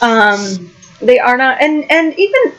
[0.00, 0.70] Um,
[1.02, 2.52] they are not, and and even,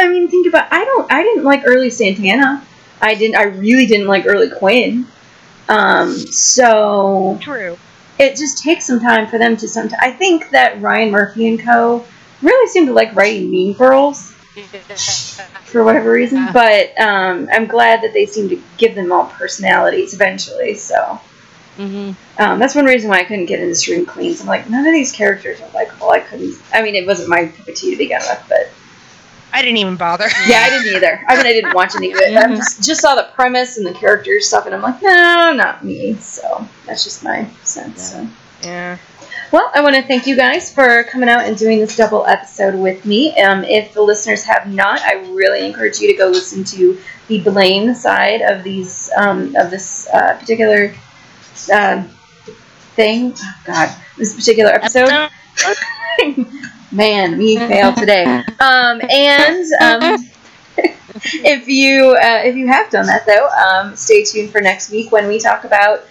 [0.00, 0.72] I mean, think about.
[0.72, 1.12] I don't.
[1.12, 2.64] I didn't like early Santana.
[3.02, 3.36] I didn't.
[3.36, 5.06] I really didn't like early Quinn.
[5.68, 7.78] Um, so True.
[8.18, 9.68] it just takes some time for them to.
[9.68, 9.90] Some.
[10.00, 12.04] I think that Ryan Murphy and Co.
[12.40, 14.32] really seem to like writing Mean Girls
[15.64, 16.48] for whatever reason.
[16.52, 20.74] But um, I'm glad that they seem to give them all personalities eventually.
[20.74, 21.20] So
[21.76, 24.40] hmm um, that's one reason why I couldn't get into Scream Queens.
[24.40, 26.10] I'm like, none of these characters are likable.
[26.10, 26.56] I couldn't.
[26.72, 28.70] I mean, it wasn't my cup of tea to begin with, but
[29.52, 30.28] I didn't even bother.
[30.46, 31.24] yeah, I didn't either.
[31.26, 32.36] I mean, I didn't watch any of it.
[32.36, 35.84] I just just saw the premise and the character stuff, and I'm like, no, not
[35.84, 36.14] me.
[36.16, 38.12] So that's just my sense.
[38.12, 38.28] So.
[38.62, 38.98] Yeah.
[39.52, 42.76] Well, I want to thank you guys for coming out and doing this double episode
[42.76, 43.36] with me.
[43.40, 46.96] Um, if the listeners have not, I really encourage you to go listen to
[47.26, 50.94] the Blaine side of these um, of this uh, particular
[51.72, 52.04] uh,
[52.94, 53.32] thing.
[53.36, 55.30] Oh, God, this particular episode.
[56.90, 58.44] Man, me fail today.
[58.58, 60.16] Um, and um,
[60.76, 65.12] if you uh, if you have done that though, um, stay tuned for next week
[65.12, 66.02] when we talk about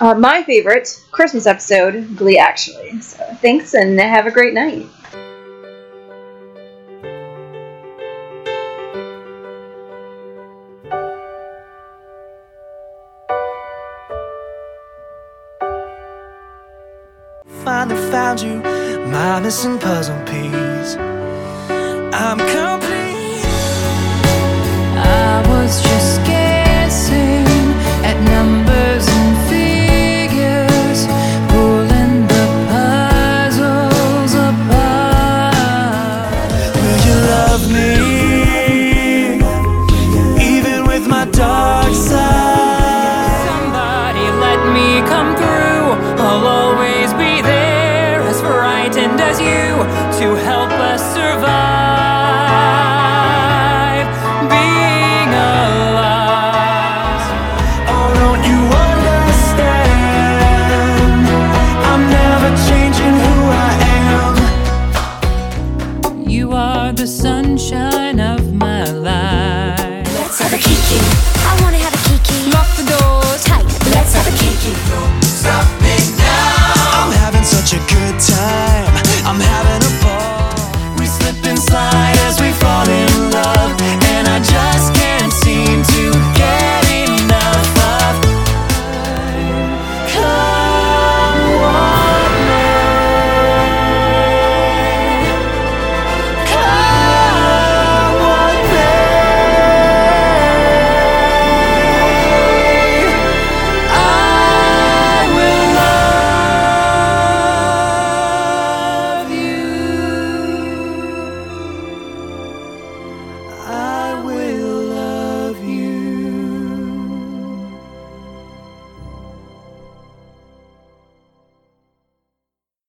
[0.00, 2.38] uh, my favorite Christmas episode, Glee.
[2.38, 4.86] Actually, so thanks and have a great night.
[19.28, 20.96] My missing puzzle piece.
[22.14, 23.44] I'm complete.
[24.96, 26.17] I was just